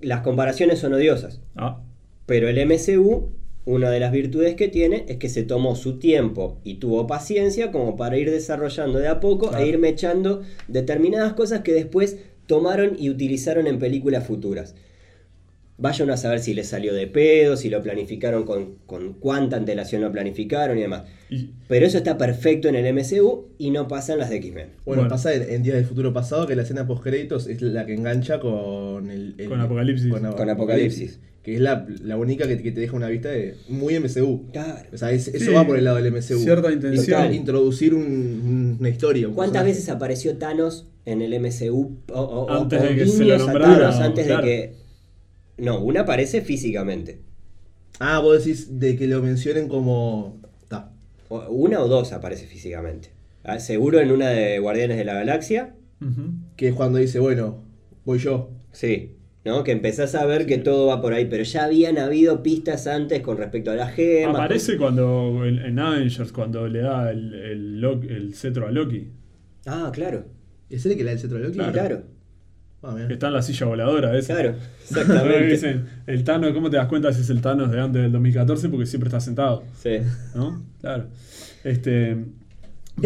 Las 0.00 0.20
comparaciones 0.22 0.78
son 0.78 0.94
odiosas. 0.94 1.40
Ah, 1.56 1.80
Pero 2.26 2.48
el 2.48 2.56
MCU, 2.66 3.30
una 3.64 3.90
de 3.90 4.00
las 4.00 4.10
virtudes 4.12 4.54
que 4.56 4.66
tiene 4.68 5.04
es 5.08 5.16
que 5.18 5.28
se 5.28 5.42
tomó 5.44 5.76
su 5.76 5.98
tiempo 6.00 6.58
y 6.64 6.74
tuvo 6.74 7.06
paciencia 7.06 7.70
como 7.70 7.96
para 7.96 8.16
ir 8.18 8.30
desarrollando 8.30 8.98
de 8.98 9.06
a 9.08 9.20
poco 9.20 9.48
Claro. 9.50 9.64
e 9.64 9.68
ir 9.68 9.78
mechando 9.78 10.42
determinadas 10.68 11.32
cosas 11.34 11.60
que 11.60 11.72
después 11.72 12.18
tomaron 12.56 12.96
y 12.98 13.08
utilizaron 13.08 13.66
en 13.66 13.78
películas 13.78 14.26
futuras. 14.26 14.74
Vayan 15.78 16.10
a 16.10 16.16
saber 16.18 16.40
si 16.40 16.52
les 16.54 16.68
salió 16.68 16.92
de 16.92 17.06
pedo, 17.06 17.56
si 17.56 17.70
lo 17.70 17.82
planificaron 17.82 18.44
con, 18.44 18.76
con 18.86 19.14
cuánta 19.14 19.56
antelación 19.56 20.02
lo 20.02 20.12
planificaron 20.12 20.76
y 20.78 20.82
demás. 20.82 21.04
y, 21.30 21.48
Pero 21.66 21.86
eso 21.86 21.96
está 21.96 22.18
perfecto 22.18 22.68
en 22.68 22.74
el 22.76 22.94
MCU 22.94 23.48
y 23.58 23.70
no 23.70 23.88
pasa 23.88 24.12
en 24.12 24.18
las 24.18 24.28
de 24.30 24.36
X-Men. 24.36 24.68
Bueno, 24.84 25.02
Bueno. 25.02 25.08
pasa 25.08 25.32
en, 25.34 25.42
en 25.50 25.62
Días 25.62 25.76
del 25.76 25.86
Futuro 25.86 26.12
Pasado 26.12 26.46
que 26.46 26.54
la 26.54 26.62
escena 26.62 26.86
post 26.86 27.02
créditos 27.02 27.46
es 27.48 27.62
la 27.62 27.86
que 27.86 27.94
engancha 27.94 28.38
con 28.38 29.10
el, 29.10 29.34
el- 29.38 29.48
Con 29.48 29.60
Apocalipsis. 29.60 30.10
Con, 30.10 30.30
Con 30.32 30.50
Apocalipsis. 30.50 31.18
Que 31.42 31.54
es 31.56 31.60
la, 31.60 31.86
la 32.02 32.16
única 32.16 32.46
que, 32.46 32.62
que 32.62 32.70
te 32.70 32.80
deja 32.80 32.94
una 32.96 33.08
vista 33.08 33.28
de 33.28 33.56
muy 33.68 33.98
MCU. 33.98 34.50
Claro. 34.52 34.88
O 34.92 34.96
sea, 34.96 35.10
es- 35.10 35.26
eso 35.28 35.46
Sí, 35.46 35.52
va 35.52 35.66
por 35.66 35.76
el 35.76 35.84
lado 35.84 35.96
del 35.96 36.06
MCU. 36.12 36.38
cierta 36.38 36.70
intención. 36.72 37.04
Total, 37.20 37.34
Introducir 37.34 37.94
un- 37.94 38.76
una 38.78 38.88
historia. 38.88 39.26
un 39.28 39.34
¿Cuántas 39.34 39.62
personaje. 39.62 39.78
veces 39.78 39.88
apareció 39.88 40.36
Thanos 40.38 40.86
en 41.04 41.20
el 41.20 41.34
MCU? 41.34 41.98
O, 42.12 42.20
o- 42.20 42.44
o- 42.44 42.50
Antes 42.50 42.80
o 42.80 42.84
de 42.84 42.94
que 42.94 43.06
se 43.06 43.24
lo 43.24 43.38
nombrara, 43.38 43.76
Thanos 43.90 43.96
antes 44.00 44.26
claro. 44.26 44.46
de 44.46 44.48
que. 44.52 44.74
No, 45.58 45.82
una 45.82 46.00
aparece 46.02 46.42
físicamente. 46.42 47.20
Ah, 47.98 48.20
vos 48.20 48.38
decís 48.44 48.78
de 48.78 48.96
que 48.96 49.06
lo 49.08 49.20
mencionen 49.20 49.66
como. 49.68 50.40
Ta. 50.68 50.92
Una 51.28 51.80
o 51.82 51.88
dos 51.88 52.12
aparece 52.12 52.46
físicamente. 52.46 53.10
Ah, 53.44 53.58
Seguro 53.58 53.98
en 54.00 54.12
una 54.12 54.28
de 54.30 54.60
Guardianes 54.60 54.96
de 54.96 55.04
la 55.04 55.14
Galaxia. 55.14 55.74
Que 56.56 56.68
es 56.68 56.74
cuando 56.74 56.98
dice, 56.98 57.18
bueno, 57.18 57.62
voy 58.04 58.18
yo. 58.18 58.50
Sí. 58.72 59.16
¿No? 59.44 59.64
Que 59.64 59.72
empezás 59.72 60.14
a 60.14 60.24
ver 60.24 60.46
que 60.46 60.58
todo 60.58 60.86
va 60.86 61.00
por 61.00 61.14
ahí. 61.14 61.24
Pero 61.26 61.42
ya 61.42 61.64
habían 61.64 61.98
habido 61.98 62.42
pistas 62.44 62.86
antes 62.86 63.20
con 63.22 63.36
respecto 63.38 63.70
a 63.72 63.74
las 63.74 63.92
gemas. 63.92 64.36
Aparece 64.36 64.76
cuando 64.76 65.44
en, 65.44 65.58
en 65.58 65.78
Avengers, 65.78 66.30
cuando 66.32 66.68
le 66.68 66.80
da 66.80 67.10
el, 67.10 67.34
el, 67.34 67.84
el 68.08 68.34
cetro 68.34 68.68
a 68.68 68.70
Loki. 68.70 69.08
Ah, 69.66 69.90
claro. 69.92 70.26
¿Es 70.70 70.86
el 70.86 70.92
que 70.96 70.98
le 70.98 71.06
da 71.06 71.12
el 71.12 71.18
centro 71.18 71.38
de 71.38 71.44
Loki? 71.44 71.56
Claro. 71.58 71.72
Claro. 71.72 72.02
Ah. 72.84 72.96
Que 73.06 73.12
está 73.14 73.28
en 73.28 73.32
la 73.34 73.42
silla 73.42 73.66
voladora 73.66 74.16
esa. 74.16 74.34
Claro. 74.34 74.54
Exactamente. 74.82 75.46
dicen, 75.46 75.86
el 76.06 76.24
Thanos, 76.24 76.52
¿cómo 76.52 76.70
te 76.70 76.76
das 76.76 76.86
cuenta 76.86 77.12
si 77.12 77.20
es 77.22 77.30
el 77.30 77.40
Thanos 77.40 77.70
de 77.70 77.80
antes 77.80 78.02
del 78.02 78.12
2014? 78.12 78.68
Porque 78.68 78.86
siempre 78.86 79.08
está 79.08 79.20
sentado, 79.20 79.64
Sí. 79.76 79.98
¿no? 80.36 80.62
Claro. 80.80 81.06
Este, 81.64 82.16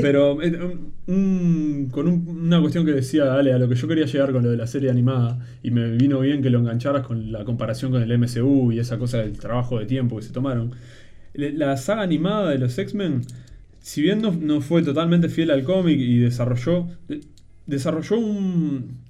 pero 0.02 0.40
eh, 0.42 0.58
un- 0.62 0.92
un- 1.14 1.88
con 1.90 2.06
un- 2.08 2.28
una 2.46 2.60
cuestión 2.60 2.84
que 2.84 2.92
decía 2.92 3.24
Dale, 3.24 3.52
a 3.52 3.58
lo 3.58 3.68
que 3.68 3.74
yo 3.74 3.88
quería 3.88 4.06
llegar 4.06 4.32
con 4.32 4.42
lo 4.44 4.50
de 4.50 4.56
la 4.56 4.66
serie 4.66 4.90
animada, 4.90 5.38
y 5.62 5.70
me 5.70 5.90
vino 5.96 6.20
bien 6.20 6.42
que 6.42 6.50
lo 6.50 6.58
engancharas 6.60 7.06
con 7.06 7.32
la 7.32 7.44
comparación 7.44 7.90
con 7.92 8.02
el 8.02 8.10
MCU 8.12 8.72
y 8.72 8.78
esa 8.78 8.98
cosa 8.98 9.18
del 9.18 9.32
trabajo 9.38 9.78
de 9.78 9.86
tiempo 9.86 10.16
que 10.16 10.22
se 10.22 10.32
tomaron. 10.32 10.72
La 11.34 11.76
saga 11.76 12.02
animada 12.02 12.50
de 12.50 12.58
los 12.58 12.78
X-Men, 12.78 13.22
si 13.80 14.00
bien 14.02 14.22
no, 14.22 14.32
no 14.32 14.60
fue 14.60 14.82
totalmente 14.82 15.28
fiel 15.28 15.50
al 15.50 15.64
cómic 15.64 15.98
y 15.98 16.18
desarrolló, 16.18 16.86
de- 17.08 17.20
desarrolló 17.66 18.18
un- 18.18 19.04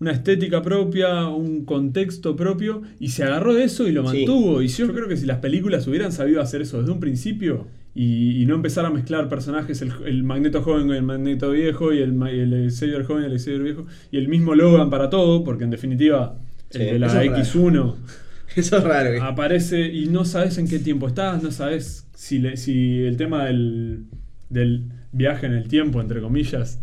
una 0.00 0.10
estética 0.12 0.62
propia, 0.62 1.28
un 1.28 1.64
contexto 1.64 2.34
propio, 2.34 2.82
y 2.98 3.08
se 3.08 3.22
agarró 3.24 3.54
de 3.54 3.64
eso 3.64 3.86
y 3.88 3.92
lo 3.92 4.08
Sí. 4.10 4.18
mantuvo. 4.18 4.60
Y 4.62 4.68
yo 4.68 4.92
creo 4.92 5.06
que 5.08 5.16
si 5.16 5.26
las 5.26 5.38
películas 5.38 5.86
hubieran 5.86 6.10
sabido 6.12 6.40
hacer 6.40 6.60
eso 6.62 6.78
desde 6.80 6.90
un 6.92 6.98
principio 7.00 7.66
y, 7.94 8.42
y 8.42 8.46
no 8.46 8.54
empezar 8.54 8.86
a 8.86 8.90
mezclar 8.90 9.28
personajes, 9.28 9.82
el, 9.82 9.92
el 10.06 10.22
Magneto 10.24 10.62
joven 10.62 10.86
con 10.88 10.96
el 10.96 11.02
Magneto 11.02 11.50
viejo 11.50 11.92
y 11.92 11.98
el, 12.00 12.14
y 12.32 12.40
el 12.40 12.70
Xavier 12.72 13.04
joven 13.04 13.24
y 13.24 13.32
el 13.32 13.38
Xavier 13.38 13.62
viejo, 13.62 13.86
y 14.10 14.16
el 14.18 14.28
mismo 14.28 14.54
Logan 14.54 14.90
para 14.90 15.10
todo, 15.10 15.44
porque 15.44 15.64
en 15.64 15.70
definitiva 15.70 16.38
Sí, 16.70 16.82
el 16.82 16.90
de 16.90 16.98
la 16.98 17.06
eso 17.06 17.18
es 17.20 17.26
raro. 17.26 17.42
X1 17.44 17.96
Eso 18.56 18.76
es 18.78 18.84
raro. 18.84 19.10
eh. 19.14 19.18
aparece 19.20 19.86
y 19.86 20.06
no 20.08 20.24
sabes 20.24 20.58
en 20.58 20.68
qué 20.68 20.78
tiempo 20.78 21.06
estás, 21.08 21.42
no 21.42 21.50
sabes 21.50 22.08
si, 22.14 22.38
le- 22.38 22.56
si 22.56 23.00
el 23.04 23.16
tema 23.16 23.44
del, 23.46 24.04
del 24.50 24.90
viaje 25.12 25.46
en 25.46 25.52
el 25.54 25.68
tiempo, 25.68 26.00
entre 26.00 26.20
comillas, 26.20 26.80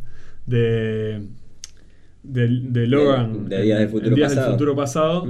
de, 0.47 1.27
del- 2.23 2.73
de 2.73 2.87
Logan, 2.87 3.47
de 3.49 3.61
Días 3.63 3.79
del 3.79 3.89
Futuro 3.89 4.15
Días 4.15 4.35
del 4.35 4.45
futuro 4.45 4.75
pasado, 4.75 5.25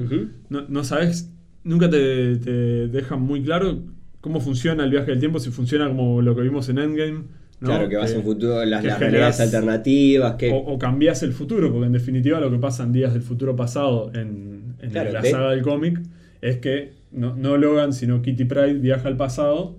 no, 0.50 0.66
no 0.68 0.84
sabes, 0.84 1.32
nunca 1.64 1.90
te, 1.90 2.38
te 2.38 2.88
dejan 2.88 3.22
muy 3.22 3.44
claro 3.44 3.84
cómo 4.22 4.40
funciona 4.42 4.84
el 4.84 4.92
viaje 4.92 5.12
del 5.12 5.20
tiempo, 5.20 5.40
si 5.40 5.50
funciona 5.52 5.88
como 5.88 6.22
lo 6.22 6.36
que 6.36 6.42
vimos 6.42 6.68
en 6.70 6.78
Endgame. 6.80 7.24
¿no? 7.62 7.68
Claro, 7.68 7.90
que 7.90 7.98
vas 7.98 8.14
a 8.14 8.18
un 8.18 8.24
futuro, 8.24 8.64
las, 8.64 8.82
que 8.82 8.88
las 8.88 9.00
realidades 9.00 9.40
alternativas, 9.42 10.36
que... 10.36 10.50
O, 10.52 10.56
o 10.58 10.80
cambias 10.80 11.24
el 11.24 11.34
futuro, 11.34 11.70
porque 11.72 11.88
en 11.88 11.92
definitiva 11.92 12.40
lo 12.40 12.50
que 12.50 12.58
pasa 12.58 12.84
en 12.84 12.94
Días 12.94 13.12
del 13.14 13.22
Futuro 13.22 13.56
Pasado 13.58 14.12
en, 14.16 14.76
en 14.80 14.92
Claro, 14.92 15.12
la 15.12 15.22
de- 15.22 15.30
saga 15.32 15.52
del 15.52 15.62
cómic 15.62 16.00
es 16.42 16.58
que 16.60 16.94
no, 17.12 17.36
no 17.36 17.58
Logan, 17.58 17.92
sino 17.92 18.22
Kitty 18.22 18.46
Pride 18.46 18.76
viaja 18.76 19.10
al 19.10 19.18
pasado, 19.18 19.76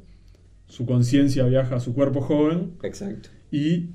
su 0.69 0.85
conciencia 0.85 1.45
viaja 1.47 1.77
a 1.77 1.81
su 1.81 1.95
cuerpo 1.95 2.21
joven 2.21 2.73
Exacto. 2.83 3.31
y 3.51 3.87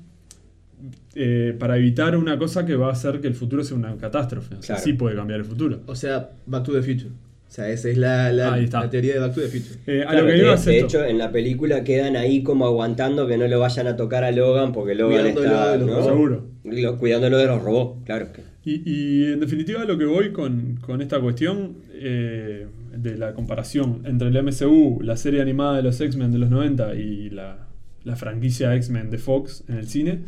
eh, 1.14 1.54
para 1.58 1.78
evitar 1.78 2.16
una 2.16 2.38
cosa 2.38 2.66
que 2.66 2.74
va 2.76 2.88
a 2.88 2.92
hacer 2.92 3.20
que 3.20 3.28
el 3.28 3.34
futuro 3.34 3.64
sea 3.64 3.76
una 3.76 3.96
catástrofe. 3.96 4.56
O 4.56 4.62
sea, 4.62 4.74
Claro. 4.76 4.82
sí 4.82 4.92
puede 4.94 5.16
cambiar 5.16 5.40
el 5.40 5.46
futuro. 5.46 5.80
O 5.86 5.94
sea, 5.94 6.30
Back 6.46 6.64
to 6.64 6.72
the 6.72 6.82
Future. 6.82 7.10
O 7.48 7.52
sea, 7.56 7.68
esa 7.70 7.88
es 7.88 7.96
la, 7.96 8.32
la, 8.32 8.90
teoría 8.90 9.14
de 9.14 9.20
Back 9.20 9.34
to 9.34 9.40
the 9.40 9.48
Future. 9.48 9.78
Eh, 9.86 10.02
a 10.02 10.08
Claro, 10.10 10.22
lo 10.22 10.26
que 10.26 10.32
de, 10.32 10.38
iba 10.40 10.54
hecho, 10.66 11.04
en 11.04 11.16
la 11.18 11.30
película 11.30 11.84
quedan 11.84 12.16
ahí 12.16 12.42
como 12.42 12.66
aguantando 12.66 13.26
que 13.26 13.38
no 13.38 13.46
lo 13.46 13.60
vayan 13.60 13.86
a 13.86 13.96
tocar 13.96 14.24
a 14.24 14.32
Logan 14.32 14.72
porque 14.72 14.94
Logan 14.94 15.32
Cuidándolo 15.32 15.46
está 15.46 15.72
de 15.72 15.78
los 15.78 15.86
¿no? 15.86 15.94
robots. 15.94 16.06
Seguro. 16.12 16.46
Lo- 16.64 16.98
cuidándolo 16.98 17.38
de 17.38 17.46
los 17.46 17.62
robots, 17.62 18.04
claro. 18.04 18.28
y 18.64 19.32
en 19.32 19.40
definitiva 19.40 19.84
lo 19.84 19.96
que 19.96 20.04
voy 20.04 20.32
con, 20.32 20.78
con 20.80 21.00
esta 21.00 21.20
cuestión 21.20 21.76
eh, 21.92 22.66
de 22.96 23.16
la 23.16 23.32
comparación 23.34 24.02
entre 24.04 24.28
el 24.28 24.42
MCU, 24.42 25.00
la 25.02 25.16
serie 25.16 25.40
animada 25.40 25.76
de 25.76 25.82
los 25.82 26.00
X-Men 26.00 26.32
de 26.32 26.38
los 26.38 26.50
90 26.50 26.94
y 26.96 27.30
la, 27.30 27.68
la 28.04 28.16
franquicia 28.16 28.74
X-Men 28.74 29.10
de 29.10 29.18
Fox 29.18 29.64
en 29.68 29.76
el 29.76 29.88
cine, 29.88 30.20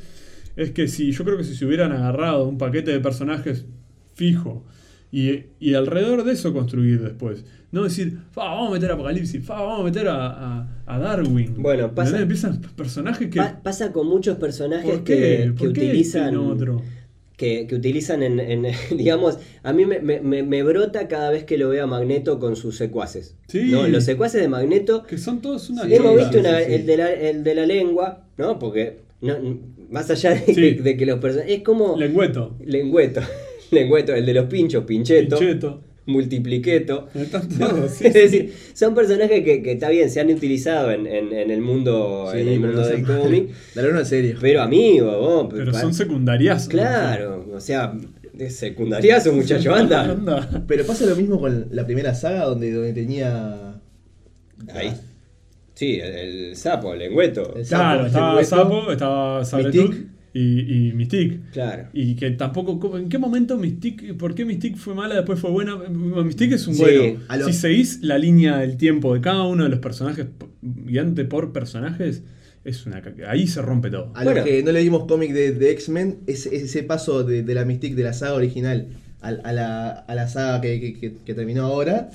es 0.57 0.71
que 0.71 0.89
si 0.89 1.13
yo 1.13 1.25
creo 1.25 1.37
que 1.37 1.45
si 1.45 1.55
se 1.55 1.65
hubieran 1.67 1.93
agarrado 1.93 2.49
un 2.49 2.59
paquete 2.59 2.93
de 2.93 3.01
personajes 3.01 3.67
fijo 4.15 4.65
y, 5.11 5.45
y 5.59 5.75
alrededor 5.75 6.25
de 6.25 6.33
eso 6.33 6.53
construir 6.53 7.01
después, 7.03 7.45
no 7.73 7.85
decir, 7.85 8.19
"Fa, 8.33 8.45
vamos 8.45 8.71
a 8.71 8.73
meter 8.75 8.91
a 8.91 8.95
Apocalipsis, 8.95 9.45
fa, 9.45 9.61
vamos 9.61 9.81
a 9.81 9.85
meter 9.85 10.09
a, 10.09 10.27
a- 10.27 10.69
a 10.87 10.99
Darwin. 10.99 11.55
Bueno, 11.59 11.95
pasa-. 11.95 12.21
Empiezan 12.21 12.61
personajes 12.77 13.29
que... 13.29 13.37
Pa- 13.39 13.61
pasa 13.63 13.93
con 13.93 14.07
muchos 14.07 14.37
personajes 14.39 14.91
¿Por 14.91 15.05
que, 15.05 15.17
que 15.17 15.53
¿Por 15.57 15.73
qué 15.73 15.81
utilizan. 15.87 16.37
otro? 16.37 16.83
Que, 17.37 17.67
que 17.69 17.75
utilizan 17.77 18.23
en, 18.23 18.41
en- 18.41 18.67
digamos, 18.97 19.39
a 19.63 19.73
mí 19.73 19.85
me, 19.87 20.01
me- 20.01 20.21
me- 20.21 20.43
me 20.43 20.63
brota 20.63 21.07
cada 21.09 21.31
vez 21.31 21.45
que 21.45 21.57
lo 21.59 21.69
veo 21.69 21.85
a 21.85 21.87
Magneto 21.87 22.39
con 22.41 22.57
sus 22.57 22.77
secuaces. 22.77 23.37
Sí. 23.49 23.71
¿no? 23.71 23.87
Los 23.87 24.05
secuaces 24.05 24.41
de 24.43 24.49
Magneto, 24.49 25.05
Que 25.05 25.19
son 25.19 25.41
todos 25.41 25.69
una 25.71 25.85
Sí, 25.85 25.95
hemos 25.95 26.17
visto 26.17 26.39
una- 26.41 26.59
sí. 26.61 26.73
El, 26.73 26.87
de 26.87 26.97
la, 26.97 27.13
el 27.13 27.45
de 27.45 27.55
la 27.55 27.67
lengua, 27.67 28.25
¿no? 28.39 28.59
Porque 28.59 29.01
no, 29.21 29.37
más 29.91 30.11
allá 30.11 30.35
de, 30.35 30.45
que, 30.55 30.75
de 30.83 30.97
que 30.97 31.07
los 31.07 31.19
personajes... 31.21 31.59
Es 31.59 31.63
como... 31.63 31.97
Lengüeto. 31.97 32.57
Lengüeto. 32.65 33.21
Lengüeto, 33.71 34.15
el 34.15 34.25
de 34.27 34.35
los 34.35 34.47
pinchos, 34.47 34.85
pincheto, 34.85 35.39
Pincheto. 35.39 35.83
multipliqueto. 36.07 37.09
Están 37.15 37.49
todos, 37.59 37.91
sí, 37.93 38.07
es 38.07 38.13
sí. 38.13 38.19
decir, 38.21 38.55
son 38.75 38.95
personajes 38.95 39.43
que, 39.45 39.63
que 39.63 39.73
está 39.73 39.89
bien, 39.91 40.09
se 40.11 40.21
han 40.21 40.31
utilizado 40.31 40.91
en, 40.91 41.07
en- 41.07 41.33
en 41.33 41.51
el 41.51 41.61
mundo, 41.61 42.29
Sí, 42.33 42.41
en 42.41 42.49
el 42.49 42.61
mundo 42.61 42.87
del 42.87 43.03
cómic. 43.05 43.49
Dale 43.75 43.91
una 43.91 44.05
serie. 44.05 44.37
Pero 44.41 44.63
amigo, 44.63 45.19
vos, 45.19 45.49
Pero 45.55 45.73
pa- 45.73 45.81
son 45.81 45.93
secundarias. 45.95 46.69
Claro, 46.69 47.47
o 47.55 47.61
sea, 47.61 47.93
de 48.33 48.51
secundariazo, 48.51 49.33
muchacho, 49.33 49.75
anda. 49.75 50.03
Anda. 50.05 50.65
Pero 50.67 50.85
pasa 50.87 51.05
lo 51.07 51.17
mismo 51.17 51.41
con 51.41 51.67
la 51.73 51.85
primera 51.85 52.15
saga 52.15 52.45
donde, 52.45 52.73
donde 52.73 52.93
tenía. 52.93 53.81
Ahí. 54.75 54.93
Sí, 55.75 56.01
el, 56.01 56.15
el 56.15 56.57
sapo, 56.57 56.93
el 56.93 56.99
lengüeto. 57.01 57.55
El 57.57 57.65
Claro, 57.67 58.09
Sapo, 58.09 58.09
estaba 58.09 58.29
Lengüeto, 58.35 58.49
Sapo, 58.57 58.93
estaba 58.93 59.45
Sabretooth. 59.45 59.95
Y, 60.41 60.89
y 60.89 60.93
Mystique. 60.93 61.41
Claro. 61.53 61.89
Y 61.93 62.15
que 62.15 62.31
tampoco. 62.33 62.79
¿cómo- 62.79 62.99
¿En 62.99 63.09
qué 63.09 63.19
momento 63.19 63.57
Mystique.? 63.57 64.15
¿Por 64.15 64.35
qué 64.35 64.45
Mystique 64.45 64.77
fue 64.77 64.95
mala, 64.95 65.15
después 65.17 65.41
fue 65.41 65.51
buena? 65.51 65.77
Mystique 65.77 66.55
es 66.55 66.67
un 66.67 66.75
Sí, 66.75 66.83
bueno. 66.83 67.21
lo- 67.39 67.47
Si 67.47 67.53
seguís 67.53 68.01
la 68.03 68.19
línea 68.19 68.59
del 68.59 68.77
tiempo 68.77 69.15
de 69.15 69.21
cada 69.21 69.43
uno 69.45 69.65
de 69.65 69.71
los 69.71 69.79
personajes, 69.81 70.27
guiante 70.63 71.25
por 71.25 71.53
personajes, 71.53 72.23
es 72.65 72.87
una 72.87 73.01
caca. 73.01 73.31
Ahí 73.31 73.47
se 73.47 73.63
rompe 73.63 73.91
todo. 73.91 74.13
A 74.15 74.25
Bueno. 74.25 74.41
los 74.41 74.45
que 74.49 74.63
no 74.63 74.73
le 74.73 74.81
dimos 74.81 75.05
cómic 75.07 75.33
de, 75.33 75.53
de 75.53 75.71
X-Men, 75.73 76.19
ese, 76.27 76.55
ese 76.55 76.83
paso 76.83 77.25
de, 77.25 77.43
de 77.43 77.55
la 77.55 77.65
Mystique 77.65 77.95
de 77.97 78.03
la 78.03 78.13
saga 78.13 78.35
original 78.35 78.89
a, 79.21 79.29
a 79.29 79.53
la, 79.53 79.89
a 79.91 80.15
la 80.15 80.29
saga 80.29 80.61
que, 80.61 80.79
que- 80.81 80.95
que- 80.95 81.15
que 81.25 81.35
terminó 81.35 81.65
ahora, 81.65 82.11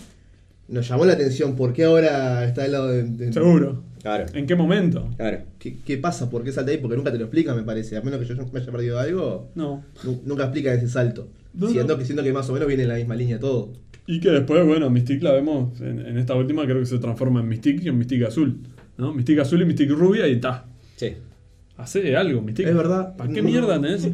nos 0.74 0.88
llamó 0.88 1.06
la 1.06 1.14
atención. 1.14 1.56
¿Por 1.56 1.72
qué 1.74 1.86
ahora 1.86 2.46
está 2.46 2.64
al 2.64 2.72
lado 2.74 2.88
de. 2.90 3.04
de- 3.04 3.32
Seguro. 3.34 3.84
Claro, 4.02 4.26
¿En 4.34 4.46
qué 4.46 4.56
momento? 4.56 5.10
claro. 5.16 5.44
¿Qué, 5.60 5.78
qué 5.86 5.98
pasa? 5.98 6.30
¿Por 6.30 6.44
qué 6.44 6.52
salta 6.52 6.72
ahí? 6.72 6.78
Porque 6.78 6.98
nunca 6.98 7.10
te 7.12 7.18
lo 7.18 7.24
explica, 7.24 7.56
me 7.56 7.64
parece. 7.64 7.96
A 7.96 8.02
menos 8.02 8.20
que 8.20 8.26
yo 8.26 8.36
me 8.52 8.60
haya 8.60 8.70
perdido 8.72 9.00
algo, 9.00 9.50
No. 9.56 9.86
nu- 10.04 10.22
nunca 10.26 10.44
explica 10.44 10.74
ese 10.74 10.90
salto. 10.90 11.30
No, 11.54 11.70
siendo, 11.70 11.94
no. 11.94 12.00
Que, 12.00 12.06
siendo 12.06 12.22
que 12.22 12.34
más 12.34 12.50
o 12.50 12.54
menos 12.54 12.68
viene 12.68 12.84
en 12.84 12.90
la 12.90 12.96
misma 12.96 13.16
línea 13.16 13.40
todo. 13.40 13.72
Y 14.06 14.20
que 14.20 14.30
después, 14.32 14.66
bueno, 14.66 14.90
Mystique 14.90 15.24
la 15.24 15.32
vemos 15.32 15.80
en, 15.80 16.00
en 16.06 16.18
esta 16.18 16.36
última, 16.36 16.66
creo 16.66 16.80
que 16.80 16.86
se 16.86 16.98
transforma 17.00 17.40
en 17.40 17.48
Mystique 17.48 17.82
y 17.86 17.88
en 17.88 17.98
Mystique 17.98 18.26
azul. 18.26 18.58
¿no? 18.98 19.14
Mystique 19.14 19.40
azul 19.40 19.62
y 19.62 19.66
Mystique 19.66 19.94
rubia 19.94 20.28
y 20.28 20.34
está. 20.34 20.66
Sí. 20.98 21.14
Hace 21.76 22.16
algo, 22.16 22.40
Mystique. 22.42 22.70
Es 22.70 22.76
verdad. 22.78 23.16
¿Para 23.18 23.32
qué 23.34 23.42
No. 23.42 23.50
mierda 23.50 23.74
tenés? 23.82 24.08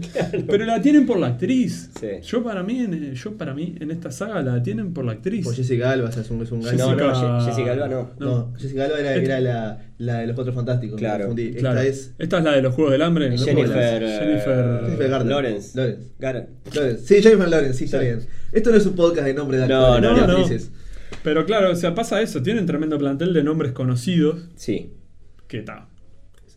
Pero 0.48 0.66
la 0.66 0.82
tienen 0.82 1.06
por 1.06 1.20
la 1.20 1.28
actriz. 1.28 1.90
Sí. 2.00 2.08
Yo 2.24 2.42
para 2.42 2.64
mí, 2.64 2.80
en, 2.80 3.14
yo 3.14 3.38
para 3.38 3.54
mí, 3.54 3.76
en 3.82 3.92
esta 3.92 4.12
saga 4.12 4.42
la 4.42 4.64
tienen 4.64 4.94
por 4.94 5.04
la 5.04 5.12
actriz. 5.12 5.44
Pues 5.44 5.58
Jessica 5.58 5.92
Alba 5.92 6.08
o 6.08 6.12
sea, 6.12 6.22
es 6.22 6.32
un, 6.32 6.42
es 6.42 6.52
un 6.54 6.62
No, 6.62 6.66
gancho. 6.66 6.96
no, 6.96 7.40
Je- 7.42 7.46
Jessica 7.46 7.72
Alba 7.74 7.88
no. 7.90 8.12
No, 8.18 8.54
Jessica 8.58 8.86
Alba 8.86 9.00
era, 9.00 9.14
era 9.16 9.40
la, 9.42 9.78
la 9.98 10.18
de 10.20 10.28
los 10.28 10.36
cuatro 10.36 10.54
fantásticos. 10.54 10.96
me 10.96 11.00
Claro. 11.00 11.34
Esta 11.38 11.86
es. 11.86 12.14
Esta 12.18 12.38
es 12.38 12.44
la 12.46 12.52
de 12.54 12.62
los 12.62 12.74
Juegos 12.74 12.94
del 12.94 13.02
Hambre. 13.02 13.30
¿no? 13.30 13.38
Jennifer, 13.38 14.04
eh, 14.04 14.18
Jennifer. 14.22 14.80
Jennifer 14.86 15.10
Garner. 15.10 15.28
Lawrence. 15.34 15.78
Lawrence. 16.20 16.98
Sí, 17.06 17.22
Jennifer 17.22 17.50
Lawrence, 17.50 17.74
sí, 17.78 17.84
está 17.86 18.00
bien. 18.00 18.22
Esto 18.54 18.70
no 18.72 18.78
es 18.78 18.86
un 18.86 18.96
podcast 18.96 19.28
de 19.28 19.34
nombre 19.34 19.58
de 19.58 19.68
No, 19.68 19.86
actores, 19.96 20.02
no, 20.10 20.16
de 20.16 20.22
no, 20.22 20.28
no. 20.28 20.38
actrices. 20.44 20.72
Pero 21.24 21.46
claro, 21.46 21.72
o 21.72 21.76
sea, 21.76 21.94
pasa 21.94 22.22
eso. 22.22 22.42
Tienen 22.42 22.66
tremendo 22.66 22.98
plantel 22.98 23.34
de 23.34 23.44
nombres 23.44 23.74
conocidos. 23.74 24.48
Sí. 24.56 24.94
Que 25.48 25.58
está. 25.60 25.90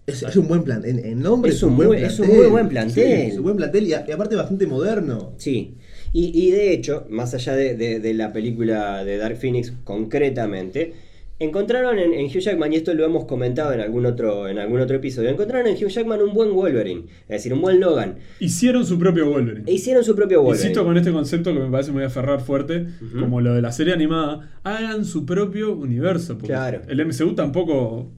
Es, 0.06 0.22
es 0.24 0.36
un 0.36 0.48
buen 0.48 0.64
plan. 0.64 0.82
En, 0.84 0.98
en 0.98 1.22
nombre 1.22 1.50
Es 1.50 1.58
es, 1.58 1.62
un 1.62 1.76
buen 1.76 1.88
muy- 1.88 1.98
plantel. 1.98 2.12
es 2.24 2.28
un 2.30 2.36
muy 2.36 2.46
buen 2.46 2.68
plantel. 2.68 2.94
Sí, 3.06 3.12
es 3.32 3.36
un 3.38 3.44
buen 3.44 3.56
plantel 3.56 3.86
y, 3.86 3.92
a- 3.94 4.04
y 4.06 4.10
aparte 4.10 4.34
bastante 4.36 4.66
moderno. 4.66 5.32
Sí, 5.36 5.76
y, 6.12 6.46
y 6.46 6.50
de 6.50 6.72
hecho, 6.72 7.06
más 7.08 7.34
allá 7.34 7.54
de, 7.54 7.76
de- 7.76 8.00
de 8.00 8.14
la 8.14 8.32
película 8.32 9.04
de 9.04 9.16
Dark 9.16 9.36
Phoenix 9.36 9.72
concretamente, 9.84 10.92
encontraron 11.38 11.98
en, 11.98 12.12
en 12.14 12.26
Hugh 12.26 12.38
Jackman, 12.40 12.72
y 12.72 12.76
esto 12.76 12.94
lo 12.94 13.04
hemos 13.04 13.24
comentado 13.24 13.72
en 13.72 13.80
algún, 13.80 14.06
otro, 14.06 14.48
en 14.48 14.58
algún 14.58 14.80
otro 14.80 14.96
episodio, 14.96 15.28
encontraron 15.30 15.66
en 15.66 15.74
Hugh 15.76 15.88
Jackman 15.88 16.20
un 16.22 16.34
buen 16.34 16.52
Wolverine, 16.52 17.04
es 17.22 17.28
decir, 17.28 17.52
un 17.54 17.60
buen 17.60 17.80
Logan. 17.80 18.16
Hicieron 18.40 18.84
su 18.86 18.98
propio 18.98 19.28
Wolverine. 19.28 19.64
E 19.66 19.74
hicieron 19.74 20.04
su 20.04 20.14
propio 20.14 20.40
Wolverine. 20.42 20.68
Insisto 20.68 20.84
con 20.84 20.96
este 20.96 21.10
concepto 21.12 21.52
que 21.52 21.58
me 21.60 21.70
parece 21.70 21.90
muy 21.92 22.04
aferrar 22.04 22.40
fuerte, 22.42 22.86
como 23.18 23.40
lo 23.40 23.54
de 23.54 23.62
la 23.62 23.72
serie 23.72 23.92
animada, 23.94 24.50
hagan 24.62 25.04
su 25.04 25.24
propio 25.26 25.74
universo. 25.74 26.34
Porque 26.34 26.48
Claro. 26.48 26.82
el 26.88 27.04
MCU 27.04 27.34
tampoco 27.34 28.10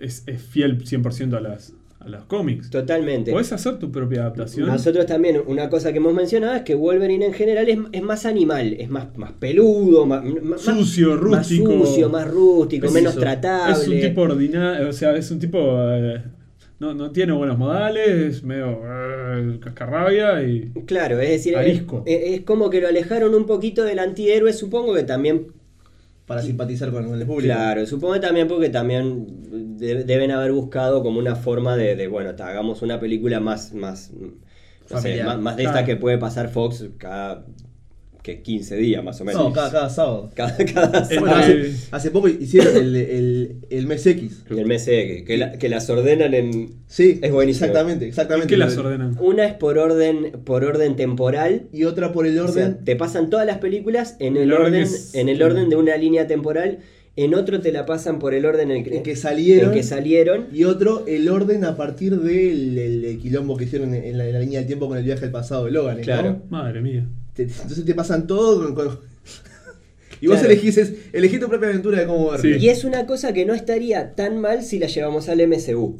es, 0.00 0.24
es 0.26 0.42
fiel 0.42 0.78
100% 0.84 1.36
a 1.36 1.40
las 1.40 1.74
a 2.00 2.08
los 2.08 2.24
cómics. 2.24 2.70
Totalmente. 2.70 3.30
Puedes 3.30 3.52
hacer 3.52 3.78
tu 3.78 3.92
propia 3.92 4.22
adaptación. 4.22 4.66
Nosotros 4.68 5.04
también, 5.04 5.38
una 5.46 5.68
cosa 5.68 5.92
que 5.92 5.98
hemos 5.98 6.14
mencionado 6.14 6.54
es 6.54 6.62
que 6.62 6.74
Wolverine 6.74 7.26
en 7.26 7.34
general 7.34 7.68
es, 7.68 7.78
es 7.92 8.00
más 8.02 8.24
animal, 8.24 8.72
es 8.78 8.88
más, 8.88 9.14
más 9.18 9.32
peludo, 9.32 10.06
más, 10.06 10.24
más- 10.24 10.62
Sucio, 10.62 11.10
más 11.10 11.20
rústico. 11.20 11.84
sucio, 11.84 12.08
más 12.08 12.26
rústico, 12.26 12.86
Es 12.86 12.92
menos 12.94 13.12
eso. 13.12 13.20
tratable. 13.20 13.72
Es 13.74 13.86
un 13.86 14.00
tipo 14.00 14.22
ordinario, 14.22 14.88
o 14.88 14.92
sea, 14.94 15.14
es 15.14 15.30
un 15.30 15.38
tipo. 15.40 15.58
eh, 15.92 16.22
no, 16.78 16.94
no 16.94 17.10
tiene 17.10 17.34
buenos 17.34 17.58
modales, 17.58 18.08
es 18.36 18.42
medio 18.44 18.80
eh, 18.82 19.58
cascarrabia 19.60 20.42
y. 20.42 20.70
Claro, 20.86 21.20
es 21.20 21.28
decir, 21.28 21.54
es- 21.54 21.82
es 22.06 22.40
como 22.46 22.70
que 22.70 22.80
lo 22.80 22.88
alejaron 22.88 23.34
un 23.34 23.44
poquito 23.44 23.84
del 23.84 23.98
antihéroe, 23.98 24.54
supongo 24.54 24.94
que 24.94 25.02
también 25.02 25.48
Para 26.30 26.42
simpatizar 26.42 26.92
con, 26.92 27.12
el 27.12 27.26
público. 27.26 27.52
Claro, 27.52 27.84
supongo 27.86 28.20
también 28.20 28.46
porque 28.46 28.68
también 28.68 29.76
de- 29.76 30.04
deben 30.04 30.30
haber 30.30 30.52
buscado 30.52 31.02
como 31.02 31.18
una 31.18 31.34
forma 31.34 31.76
de, 31.76 31.96
de, 31.96 32.06
bueno, 32.06 32.36
ta, 32.36 32.46
hagamos 32.46 32.82
una 32.82 33.00
película 33.00 33.40
más, 33.40 33.72
más, 33.74 34.12
no 34.12 35.00
sé, 35.00 35.24
más, 35.24 35.40
más 35.40 35.56
de 35.56 35.64
Claro. 35.64 35.78
esta 35.78 35.84
que 35.84 35.96
puede 35.96 36.18
pasar 36.18 36.48
Fox 36.48 36.88
cada 36.98 37.44
que 38.22 38.42
15 38.42 38.76
días 38.76 39.02
más 39.02 39.20
o 39.20 39.24
menos. 39.24 39.42
No, 39.42 39.52
cada, 39.52 39.70
cada 39.70 39.90
sábado. 39.90 40.30
Cada, 40.36 40.56
cada 40.56 41.00
Bueno, 41.08 41.26
sábado. 41.26 41.36
hace, 41.42 41.74
hace 41.90 42.10
poco 42.10 42.28
hicieron 42.28 42.76
el, 42.76 42.94
el, 42.96 43.56
el 43.70 43.86
mes 43.86 44.06
X. 44.06 44.44
El 44.50 44.66
mes 44.66 44.86
eh, 44.88 45.06
que, 45.06 45.24
que 45.24 45.36
la- 45.38 45.52
que 45.52 45.68
las 45.68 45.88
ordenan 45.88 46.34
en... 46.34 46.74
Sí, 46.86 47.18
Es 47.22 47.32
buenísimo. 47.32 47.66
Exactamente, 47.66 48.04
¿En 48.04 48.08
exactamente. 48.10 48.48
qué 48.48 48.56
las 48.58 48.76
ordenan? 48.76 49.16
Una 49.20 49.46
es 49.46 49.54
por 49.54 49.78
orden, 49.78 50.32
por 50.44 50.64
orden 50.64 50.96
temporal. 50.96 51.68
Y 51.72 51.84
otra 51.84 52.12
por 52.12 52.26
el 52.26 52.38
O 52.38 52.48
sea, 52.48 52.66
orden. 52.66 52.84
te 52.84 52.96
pasan 52.96 53.30
todas 53.30 53.46
las 53.46 53.58
películas 53.58 54.16
en 54.18 54.36
el, 54.36 54.42
El 54.44 54.52
orden 54.52 54.66
orden, 54.66 54.82
es- 54.82 55.14
en 55.14 55.28
el 55.28 55.42
orden 55.42 55.70
de 55.70 55.76
una 55.76 55.96
línea 55.96 56.26
temporal. 56.26 56.78
En 57.16 57.34
otro 57.34 57.60
te 57.60 57.72
la 57.72 57.86
pasan 57.86 58.18
por 58.18 58.34
el 58.34 58.44
orden 58.46 58.70
en 58.70 58.84
el 58.86 58.92
En 58.92 59.02
que 59.02 59.16
salieron. 59.16 59.70
en 59.70 59.74
que 59.76 59.82
salieron. 59.82 60.46
Y 60.52 60.64
otro, 60.64 61.04
el 61.06 61.28
orden 61.28 61.64
a 61.64 61.76
partir 61.76 62.18
del 62.20 62.78
el- 62.78 63.04
el 63.04 63.18
quilombo 63.18 63.56
que 63.56 63.64
hicieron 63.64 63.94
en 63.94 64.16
la, 64.18 64.26
en 64.26 64.32
la 64.34 64.40
línea 64.40 64.58
del 64.60 64.66
tiempo 64.66 64.88
con 64.88 64.96
el 64.98 65.04
viaje 65.04 65.24
al 65.24 65.30
pasado 65.32 65.64
de 65.64 65.70
Logan. 65.72 65.96
¿no? 65.96 66.02
Claro. 66.02 66.42
Madre 66.50 66.80
mía. 66.82 67.06
Te- 67.34 67.42
entonces 67.44 67.84
te 67.84 67.94
pasan 67.94 68.26
todo 68.26 68.62
con. 68.62 68.74
con- 68.74 69.00
y 70.20 70.26
vos 70.26 70.38
Claro. 70.38 70.52
elegís, 70.52 70.76
es- 70.78 70.92
elegí 71.12 71.38
tu 71.38 71.48
propia 71.48 71.68
aventura 71.68 72.00
de 72.00 72.06
cómo 72.06 72.30
verte. 72.30 72.58
Sí. 72.58 72.64
Y 72.66 72.68
es 72.68 72.84
una 72.84 73.06
cosa 73.06 73.32
que 73.32 73.44
no 73.46 73.54
estaría 73.54 74.14
tan 74.14 74.40
mal 74.40 74.62
si 74.62 74.78
la 74.78 74.86
llevamos 74.86 75.28
al 75.28 75.40
MCU. 75.46 75.98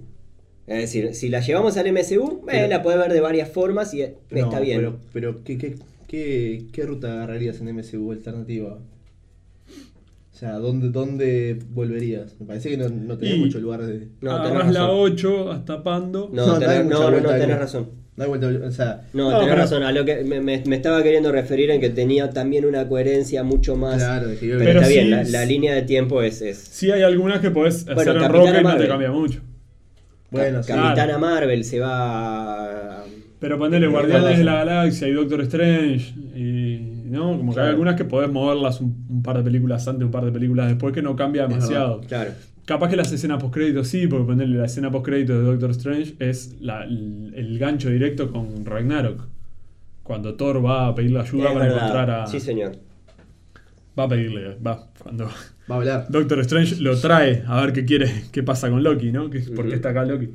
Es 0.67 0.79
decir, 0.79 1.15
si 1.15 1.29
la 1.31 1.41
llevamos 1.41 1.77
al 1.77 1.87
MCU, 1.93 2.43
eh, 2.49 2.69
la 2.69 2.83
puedes 2.83 3.01
ver 3.01 3.13
de 3.13 3.21
varias 3.21 3.49
formas 3.49 3.93
y 3.95 4.03
eh, 4.03 4.17
No, 4.31 4.39
está 4.39 4.61
bien. 4.61 4.79
Pero, 4.79 4.99
pero 5.13 5.45
¿qué, 5.45 5.59
qué, 5.59 5.75
qué, 6.07 6.67
qué 6.73 6.83
ruta 6.85 7.13
agarrarías 7.13 7.61
en 7.61 7.75
MCU 7.75 8.13
alternativa? 8.13 8.79
O 10.33 10.37
sea, 10.41 10.53
¿dónde, 10.59 10.89
dónde 10.91 11.59
volverías? 11.71 12.35
Me 12.41 12.47
parece 12.47 12.71
que 12.71 12.77
no, 12.79 12.89
no 12.89 13.19
tenés 13.19 13.35
Y- 13.37 13.41
mucho 13.41 13.59
lugar 13.61 13.85
de. 13.85 14.09
No, 14.21 14.31
Agarrás 14.33 14.73
la 14.73 14.81
razón. 14.83 14.97
8 15.13 15.51
hasta 15.53 15.83
Pando. 15.83 16.31
No, 16.33 16.47
No, 16.47 16.59
tenés, 16.59 16.87
no, 16.87 17.11
no, 17.11 17.29
tenés 17.29 17.59
razón. 17.59 17.91
No 18.29 18.35
hay 18.35 18.39
vuelta, 18.39 18.67
o 18.67 18.71
sea, 18.71 19.01
No, 19.15 19.31
No, 19.31 19.39
tenés 19.39 19.55
pero- 19.55 19.63
razón. 19.63 19.83
A 19.83 19.93
lo 19.93 20.05
que 20.05 20.23
me, 20.25 20.41
me- 20.41 20.63
me 20.67 20.77
estaba 20.77 21.03
queriendo 21.03 21.33
referir 21.33 21.71
en 21.71 21.81
que 21.81 21.89
tenía 21.91 22.31
también 22.31 22.65
una 22.67 22.87
coherencia 22.87 23.43
mucho 23.43 23.77
más. 23.77 23.97
claro, 23.97 24.29
de 24.29 24.37
Pero, 24.37 24.59
Pero 24.59 24.81
está 24.81 24.87
sí 24.87 24.95
bien, 25.01 25.33
la, 25.33 25.45
línea 25.47 25.75
de 25.75 25.83
tiempo 25.83 26.21
es. 26.23 26.43
es 26.43 26.59
Sí 26.59 26.91
hay 26.91 27.03
algunas 27.03 27.41
que 27.41 27.51
podés 27.51 27.85
Bueno, 27.87 28.01
hacer 28.03 28.17
en 28.17 28.29
Rocket 28.31 28.61
y 28.61 28.63
no 28.65 28.77
te 28.77 28.89
cambia 28.89 29.11
mucho. 29.11 29.41
Bueno, 30.31 30.63
sí. 30.63 30.71
Ca- 30.73 30.77
Capitana 30.83 31.19
Marvel 31.19 31.65
se 31.65 31.81
va. 31.81 32.99
a- 33.01 33.05
Pero 33.41 33.59
ponele 33.59 33.87
Guardianes 33.87 34.37
de 34.39 34.45
la 34.45 34.55
Galaxia 34.65 35.09
y 35.09 35.13
Doctor 35.13 35.41
Strange 35.43 36.13
y 36.37 36.79
¿no? 37.07 37.37
Como 37.39 37.55
que 37.55 37.61
hay 37.61 37.69
algunas 37.71 37.97
que 37.97 38.05
podés 38.05 38.31
moverlas 38.31 38.81
un, 38.81 39.05
un 39.09 39.23
par 39.23 39.37
de 39.39 39.43
películas 39.43 39.89
antes, 39.89 40.05
un 40.05 40.13
par 40.13 40.25
de 40.25 40.31
películas 40.31 40.69
después, 40.69 40.93
que 40.95 41.03
no 41.03 41.17
cambia 41.17 41.47
demasiado. 41.49 42.03
Claro. 42.07 42.31
Capaz 42.71 42.89
que 42.89 42.95
las 42.97 43.11
escenas 43.11 43.43
post-créditos 43.43 43.89
sí, 43.89 44.07
porque 44.07 44.27
ponerle 44.27 44.57
la 44.59 44.67
escena 44.67 44.93
post-crédito 44.93 45.37
de 45.37 45.43
Doctor 45.45 45.71
Strange 45.73 46.15
es 46.21 46.55
la- 46.61 46.85
el, 46.85 47.33
el 47.35 47.59
gancho 47.59 47.91
directo 47.91 48.31
con 48.31 48.65
Ragnarok. 48.65 49.27
Cuando 50.05 50.35
Thor 50.37 50.65
va 50.65 50.87
a 50.87 50.95
pedirle 50.95 51.19
ayuda 51.19 51.49
Es 51.49 51.53
para 51.53 51.65
verdad. 51.65 51.79
encontrar 51.79 52.11
a. 52.13 52.27
Sí, 52.29 52.39
señor. 52.39 52.77
Va 53.99 54.05
a 54.05 54.09
pedirle, 54.09 54.57
va. 54.65 54.89
Cuando 55.03 55.25
Va 55.69 55.75
a 55.75 55.79
hablar. 55.79 56.07
Doctor 56.11 56.39
Strange 56.43 56.77
lo 56.81 56.97
trae 56.97 57.43
a 57.45 57.61
ver 57.61 57.73
qué 57.73 57.85
quiere, 57.85 58.09
qué 58.31 58.45
pasa 58.45 58.71
con 58.71 58.85
Loki, 58.85 59.11
¿no? 59.11 59.31
Que- 59.31 59.41
¿Por 59.41 59.61
Ujú. 59.63 59.69
qué 59.71 59.75
está 59.75 59.89
acá 59.91 60.05
Loki? 60.05 60.29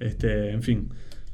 Este, 0.00 0.50
en 0.50 0.62
fin. 0.64 0.88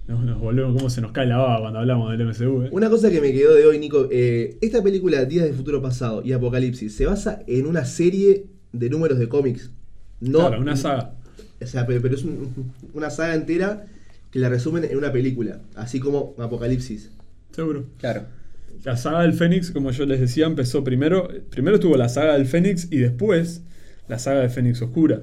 Nos, 0.06 0.22
nos 0.26 0.38
volvemos, 0.38 0.76
cómo 0.76 0.90
se 0.90 1.00
nos 1.00 1.12
cae 1.12 1.24
la 1.24 1.38
baba 1.38 1.60
cuando 1.60 1.78
hablamos 1.78 2.10
del 2.10 2.20
MCU, 2.28 2.64
¿eh? 2.64 2.68
Una 2.70 2.90
cosa 2.90 3.10
que 3.10 3.22
me 3.22 3.32
quedó 3.32 3.54
de 3.54 3.64
hoy, 3.64 3.78
Nico. 3.78 4.08
eh, 4.12 4.58
esta 4.60 4.82
película, 4.82 5.24
Días 5.24 5.46
de 5.46 5.54
Futuro 5.54 5.80
Pasado 5.80 6.20
y 6.22 6.32
Apocalipsis, 6.34 6.94
se 6.94 7.06
basa 7.06 7.40
en 7.46 7.64
una 7.64 7.86
serie 7.86 8.44
de 8.72 8.90
números 8.90 9.18
de 9.18 9.26
cómics. 9.30 9.70
No, 10.28 10.38
Claro, 10.48 10.60
una 10.60 10.76
saga. 10.76 11.14
O 11.60 11.66
sea, 11.66 11.86
pero, 11.86 12.02
pero 12.02 12.14
es 12.14 12.24
un- 12.24 12.72
una 12.92 13.10
saga 13.10 13.34
entera 13.34 13.86
que 14.30 14.38
la 14.38 14.48
resumen 14.48 14.84
en 14.84 14.96
una 14.98 15.12
película. 15.12 15.60
Así 15.76 16.00
como 16.00 16.34
Apocalipsis. 16.38 17.10
Seguro. 17.52 17.86
Claro. 17.98 18.22
La 18.82 18.96
saga 18.96 19.22
del 19.22 19.32
Fénix, 19.32 19.70
como 19.70 19.90
yo 19.92 20.04
les 20.04 20.20
decía, 20.20 20.46
empezó 20.46 20.82
primero. 20.84 21.28
Primero 21.50 21.76
estuvo 21.76 21.96
la 21.96 22.08
saga 22.08 22.34
del 22.34 22.46
Fénix 22.46 22.88
y 22.90 22.98
después 22.98 23.62
la 24.08 24.18
saga 24.18 24.40
de 24.40 24.48
Fénix 24.50 24.82
Oscura. 24.82 25.22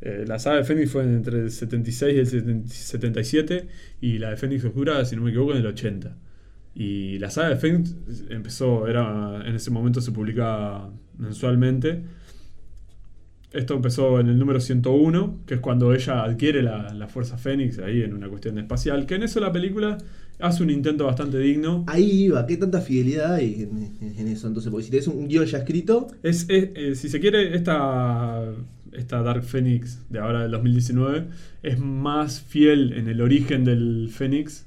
Eh, 0.00 0.24
la 0.26 0.38
saga 0.38 0.56
de 0.58 0.64
Fénix 0.64 0.90
fue 0.90 1.02
entre 1.04 1.40
el 1.40 1.50
76 1.50 2.14
y 2.14 2.18
el 2.18 2.26
70 2.26 2.68
77 2.74 3.68
y 4.00 4.18
la 4.18 4.30
de 4.30 4.36
Fénix 4.36 4.64
Oscura, 4.64 5.04
si 5.04 5.16
no 5.16 5.22
me 5.22 5.30
equivoco, 5.30 5.52
en 5.52 5.58
el 5.58 5.66
80. 5.66 6.16
Y 6.74 7.18
la 7.18 7.30
saga 7.30 7.48
de 7.50 7.56
Fénix 7.56 7.94
empezó, 8.28 8.86
era 8.86 9.42
en 9.46 9.54
ese 9.54 9.70
momento 9.70 10.00
se 10.00 10.12
publicaba 10.12 10.92
mensualmente. 11.18 12.02
Esto 13.52 13.74
empezó 13.74 14.20
en 14.20 14.28
el 14.28 14.38
número 14.38 14.60
101, 14.60 15.40
que 15.46 15.54
es 15.54 15.60
cuando 15.60 15.94
ella 15.94 16.22
adquiere 16.22 16.62
la, 16.62 16.92
la 16.92 17.08
Fuerza 17.08 17.38
Fénix, 17.38 17.78
ahí 17.78 18.02
en 18.02 18.12
una 18.14 18.28
cuestión 18.28 18.58
espacial. 18.58 19.06
Que 19.06 19.14
en 19.14 19.22
eso 19.22 19.40
la 19.40 19.50
película 19.52 19.96
hace 20.38 20.62
un 20.62 20.70
intento 20.70 21.06
bastante 21.06 21.38
digno. 21.38 21.84
Ahí 21.88 22.24
iba, 22.24 22.46
¿qué 22.46 22.56
tanta 22.58 22.80
fidelidad 22.82 23.34
hay 23.34 23.62
en, 23.62 24.28
eso? 24.28 24.46
Entonces, 24.48 24.70
porque 24.70 24.84
si 24.84 24.90
tenés 24.90 25.08
un 25.08 25.28
guion 25.28 25.46
ya 25.46 25.58
escrito, 25.58 26.08
Es, 26.22 26.46
es- 26.50 26.70
eh, 26.74 26.94
si 26.94 27.08
se 27.08 27.20
quiere, 27.20 27.56
esta, 27.56 28.44
esta 28.92 29.22
Dark 29.22 29.42
Phoenix 29.44 29.98
de 30.10 30.18
ahora 30.18 30.42
del 30.42 30.50
2019 30.52 31.28
es 31.62 31.78
más 31.78 32.40
fiel 32.42 32.92
en 32.92 33.08
el 33.08 33.20
origen 33.22 33.64
del 33.64 34.10
Fénix 34.12 34.66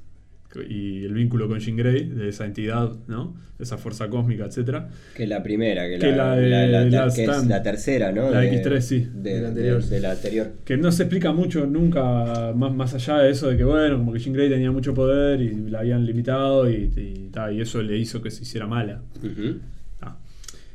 y 0.68 1.04
el 1.04 1.14
vínculo 1.14 1.48
con 1.48 1.58
Jean 1.60 1.76
Grey, 1.76 2.04
de 2.08 2.28
esa 2.28 2.44
entidad, 2.44 2.92
¿no? 3.06 3.34
De 3.58 3.64
esa 3.64 3.78
fuerza 3.78 4.08
cósmica, 4.08 4.44
etcétera. 4.44 4.88
Que 5.16 5.26
la 5.26 5.42
primera, 5.42 5.88
que, 5.88 5.98
Que 5.98 6.10
la, 6.10 6.16
la 6.34 6.36
de 6.36 6.48
la- 6.48 6.66
la- 6.66 6.84
Last 6.84 7.16
que 7.16 7.24
es 7.24 7.46
la 7.46 7.62
tercera, 7.62 8.12
¿no? 8.12 8.30
La 8.30 8.40
De- 8.40 8.62
X3, 8.62 8.80
sí. 8.80 9.08
De, 9.14 9.30
De 9.34 9.34
la 9.34 9.40
de- 9.40 9.46
anterior. 9.48 9.82
de 9.84 10.00
la 10.00 10.10
anterior. 10.12 10.52
Que 10.64 10.76
no 10.76 10.92
se 10.92 11.04
explica 11.04 11.32
mucho 11.32 11.64
nunca, 11.66 12.52
más, 12.54 12.74
más 12.74 12.94
allá 12.94 13.18
de 13.18 13.30
eso 13.30 13.48
de 13.48 13.56
que, 13.56 13.64
bueno, 13.64 13.98
como 13.98 14.12
que 14.12 14.18
Jean 14.18 14.34
Grey 14.34 14.48
tenía 14.50 14.70
mucho 14.70 14.92
poder 14.94 15.40
y 15.40 15.54
la 15.70 15.80
habían 15.80 16.04
limitado 16.04 16.68
y, 16.70 16.92
y, 16.96 17.28
ta, 17.32 17.50
y 17.52 17.60
eso 17.60 17.80
le 17.82 17.96
hizo 17.96 18.20
que 18.20 18.30
se 18.30 18.42
hiciera 18.42 18.66
mala. 18.66 19.00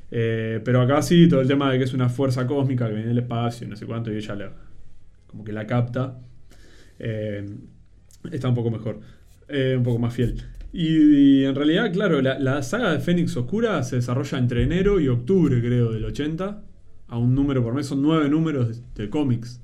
Eh, 0.10 0.62
pero 0.64 0.82
acá 0.82 1.02
sí, 1.02 1.28
todo 1.28 1.42
el 1.42 1.48
tema 1.50 1.70
de 1.72 1.78
que 1.80 1.84
es 1.84 1.94
una 1.94 2.08
fuerza 2.08 2.48
cósmica 2.48 2.88
que 2.88 2.94
viene 2.94 3.10
del 3.10 3.18
espacio 3.20 3.68
y 3.68 3.70
no 3.70 3.76
sé 3.76 3.86
cuánto, 3.86 4.12
y 4.12 4.16
ella 4.16 4.36
la- 4.36 4.52
como 5.28 5.44
que 5.44 5.52
la 5.52 5.68
capta, 5.68 6.18
eh, 6.98 7.46
está 8.32 8.48
un 8.48 8.56
poco 8.56 8.72
mejor, 8.72 9.02
eh, 9.48 9.76
un 9.78 9.84
poco 9.84 10.00
más 10.00 10.14
fiel. 10.14 10.42
Y, 10.74 11.42
y 11.42 11.46
en 11.46 11.56
realidad, 11.56 11.92
claro, 11.94 12.22
la, 12.22 12.38
la 12.40 12.62
saga 12.62 12.92
de 12.92 13.00
Fénix 13.00 13.36
Oscura 13.38 13.82
se 13.84 13.96
desarrolla 13.98 14.38
entre 14.38 14.64
enero 14.64 15.00
y 15.00 15.08
octubre, 15.08 15.60
creo, 15.62 15.92
del 15.92 16.06
80, 16.06 16.64
a 17.08 17.18
un 17.18 17.34
número 17.34 17.64
por 17.64 17.74
mes, 17.74 17.86
son 17.88 18.02
nueve 18.02 18.30
números 18.30 18.70
de, 18.96 19.04
de 19.04 19.10
cómics. 19.10 19.62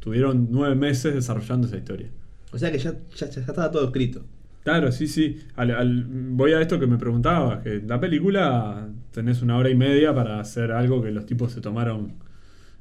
Tuvieron 0.00 0.48
nueve 0.50 0.74
meses 0.74 1.14
desarrollando 1.14 1.66
esa 1.66 1.76
historia. 1.76 2.08
o 2.52 2.58
sea 2.58 2.70
que 2.72 2.78
ya, 2.78 2.94
ya, 3.16 3.28
ya 3.30 3.40
estaba 3.40 3.70
todo 3.70 3.84
escrito. 3.86 4.24
Claro, 4.64 4.92
sí, 4.92 5.08
sí. 5.08 5.38
Al- 5.56 5.72
al- 5.72 6.06
voy 6.08 6.52
a 6.52 6.60
esto 6.60 6.78
que 6.78 6.86
me 6.86 6.96
preguntabas, 6.98 7.62
que 7.64 7.82
la 7.84 7.98
película 8.00 8.88
tenés 9.10 9.42
una 9.42 9.56
hora 9.56 9.70
y 9.70 9.74
media 9.74 10.14
para 10.14 10.38
hacer 10.40 10.70
algo 10.70 11.02
que 11.02 11.10
los 11.10 11.26
tipos 11.26 11.50
se 11.52 11.60
tomaron 11.60 12.14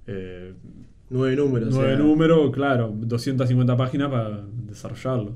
eh, 0.07 0.53
Nueve 1.09 1.35
números. 1.35 1.69
o 1.69 1.71
nueve 1.77 1.95
sea, 1.95 2.03
números, 2.05 2.51
claro, 2.51 2.93
250 2.95 3.75
páginas 3.75 4.09
para 4.09 4.43
desarrollarlo. 4.67 5.35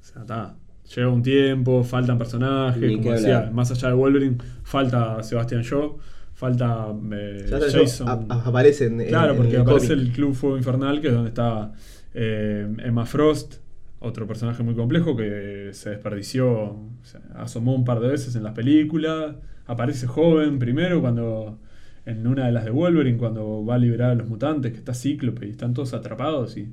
O 0.00 0.04
sea, 0.04 0.22
está. 0.22 0.54
Lleva 0.94 1.12
un 1.12 1.22
tiempo, 1.22 1.84
faltan 1.84 2.16
personajes, 2.16 2.96
como 2.96 3.12
decía, 3.12 3.38
hablar. 3.38 3.52
más 3.52 3.70
allá 3.70 3.88
de 3.88 3.94
Wolverine, 3.94 4.38
falta 4.62 5.22
Sebastian 5.22 5.60
Shaw, 5.62 5.98
falta 6.32 6.86
eh, 7.12 7.42
está- 7.44 7.58
Jason. 7.70 8.08
a- 8.08 8.12
a- 8.34 8.42
aparecen 8.48 8.98
en- 9.00 9.08
Claro, 9.08 9.32
en 9.32 9.36
porque 9.36 9.56
aparece 9.58 9.92
el 9.92 10.12
Club 10.12 10.34
Fuego 10.34 10.56
Infernal, 10.56 11.00
que 11.02 11.08
es 11.08 11.12
donde 11.14 11.28
estaba 11.28 11.72
eh, 12.14 12.66
Emma 12.82 13.04
Frost, 13.04 13.56
otro 14.00 14.26
personaje 14.26 14.62
muy 14.62 14.74
complejo 14.74 15.14
que 15.14 15.70
se 15.72 15.90
desperdició, 15.90 16.48
o 16.50 16.88
sea, 17.02 17.20
asomó 17.34 17.74
un 17.74 17.84
par 17.84 18.00
de 18.00 18.08
veces 18.08 18.34
en 18.34 18.42
las 18.44 18.54
películas. 18.54 19.34
Aparece 19.66 20.06
joven 20.06 20.58
primero 20.58 21.02
cuando 21.02 21.58
en 22.06 22.26
una 22.26 22.46
de 22.46 22.52
las 22.52 22.64
de 22.64 22.70
Wolverine, 22.70 23.18
cuando 23.18 23.62
va 23.66 23.74
a 23.74 23.78
liberar 23.78 24.12
a 24.12 24.14
los 24.14 24.26
mutantes, 24.26 24.72
que 24.72 24.78
está 24.78 24.94
Cíclope 24.94 25.46
y 25.46 25.50
están 25.50 25.74
todos 25.74 25.92
atrapados. 25.92 26.56
y 26.56 26.72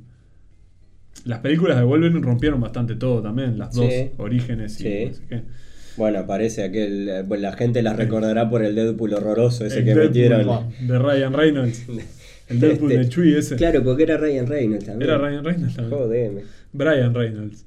Las 1.24 1.40
películas 1.40 1.78
de 1.78 1.84
Wolverine 1.84 2.22
rompieron 2.22 2.60
bastante 2.62 2.96
todo 2.96 3.22
también, 3.22 3.58
las 3.58 3.74
Sí. 3.74 3.82
dos 3.82 3.94
orígenes 4.20 4.80
y 4.80 4.84
Sí. 4.84 5.06
no 5.08 5.14
sé 5.16 5.22
qué. 5.30 5.42
Bueno, 5.98 6.20
aparece 6.20 6.64
aquel. 6.64 7.24
bueno, 7.26 7.42
la 7.44 7.54
gente 7.54 7.82
las 7.82 7.96
recordará 7.96 8.50
por 8.50 8.64
el 8.64 8.76
Deadpool 8.76 9.14
horroroso 9.14 9.66
ese 9.66 9.80
El 9.80 9.86
que 9.86 9.90
Deadpool 9.96 10.08
metieron. 10.10 10.70
de 10.82 11.00
Ryan 11.00 11.34
Reynolds. 11.34 11.86
El 12.50 12.60
Deadpool 12.60 12.92
Este, 12.92 13.04
de 13.04 13.10
Chui 13.10 13.34
ese. 13.36 13.56
Claro, 13.56 13.82
porque 13.84 14.04
era 14.04 14.18
Ryan 14.18 14.46
Reynolds 14.46 14.86
también. 14.86 15.10
Era 15.10 15.18
Ryan 15.20 15.44
Reynolds 15.46 15.76
también. 15.76 16.00
Jodeme. 16.00 16.42
Brian 16.74 17.14
Reynolds. 17.16 17.66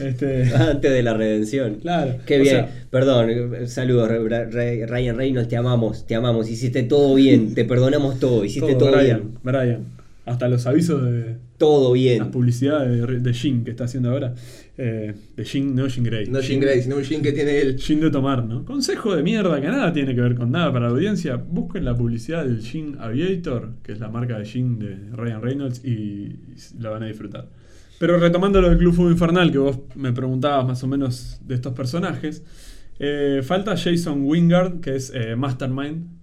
Este, 0.00 0.44
Antes 0.54 0.90
de 0.90 1.02
la 1.02 1.14
redención. 1.14 1.74
claro. 1.76 2.14
Qué 2.26 2.36
o 2.38 2.42
bien. 2.42 2.54
sea, 2.54 2.86
Perdón, 2.90 3.30
saludos, 3.66 4.08
Ryan 4.08 5.16
Reynolds, 5.16 5.48
te 5.48 5.56
amamos, 5.56 6.06
te 6.06 6.14
amamos. 6.14 6.48
Hiciste 6.48 6.82
todo 6.84 7.14
bien, 7.14 7.54
te 7.54 7.64
perdonamos 7.64 8.18
todo, 8.18 8.44
hiciste 8.44 8.74
todo, 8.76 8.92
Brian, 8.92 9.20
bien. 9.20 9.38
Brian. 9.42 9.84
Hasta 10.24 10.48
los 10.48 10.66
avisos 10.66 11.02
de 11.04 11.36
Todo 11.58 11.88
las 11.94 11.94
bien. 11.94 12.30
publicidades 12.30 13.06
de, 13.06 13.18
de 13.18 13.34
Jin 13.34 13.64
que 13.64 13.70
está 13.72 13.84
haciendo 13.84 14.10
ahora. 14.10 14.34
Eh, 14.76 15.12
de 15.36 15.44
Jin, 15.44 15.74
no 15.74 15.88
Jin 15.88 16.04
Grey. 16.04 16.26
No 16.26 16.40
Jean 16.40 16.60
Grey, 16.60 16.80
sino 16.82 16.96
un 16.96 17.02
Jean 17.02 17.20
que 17.20 17.32
tiene 17.32 17.58
él. 17.60 17.76
Jin 17.78 18.00
de 18.00 18.10
tomar, 18.10 18.44
¿no? 18.44 18.64
Consejo 18.64 19.16
de 19.16 19.24
mierda 19.24 19.60
que 19.60 19.66
nada 19.66 19.92
tiene 19.92 20.14
que 20.14 20.20
ver 20.20 20.36
con 20.36 20.52
nada 20.52 20.72
para 20.72 20.86
la 20.86 20.92
audiencia. 20.92 21.34
Busquen 21.34 21.84
la 21.84 21.96
publicidad 21.96 22.44
del 22.44 22.62
Jin 22.62 22.96
Aviator, 23.00 23.74
que 23.82 23.90
es 23.92 23.98
la 23.98 24.08
marca 24.08 24.38
de 24.38 24.44
Jin 24.44 24.78
de 24.78 24.96
Ryan 25.12 25.42
Reynolds, 25.42 25.84
y 25.84 26.36
la 26.78 26.90
van 26.90 27.02
a 27.02 27.06
disfrutar. 27.06 27.48
Pero 27.98 28.18
retomando 28.18 28.60
lo 28.60 28.68
del 28.68 28.78
Club 28.78 28.94
Fuego 28.94 29.10
Infernal, 29.10 29.50
que 29.50 29.58
vos 29.58 29.80
me 29.96 30.12
preguntabas 30.12 30.64
más 30.64 30.84
o 30.84 30.86
menos 30.86 31.40
de 31.44 31.56
estos 31.56 31.72
personajes, 31.74 32.44
eh, 33.00 33.40
falta 33.42 33.76
Jason 33.76 34.22
Wingard, 34.22 34.78
que 34.80 34.94
es 34.94 35.10
eh, 35.12 35.34
Mastermind, 35.34 36.17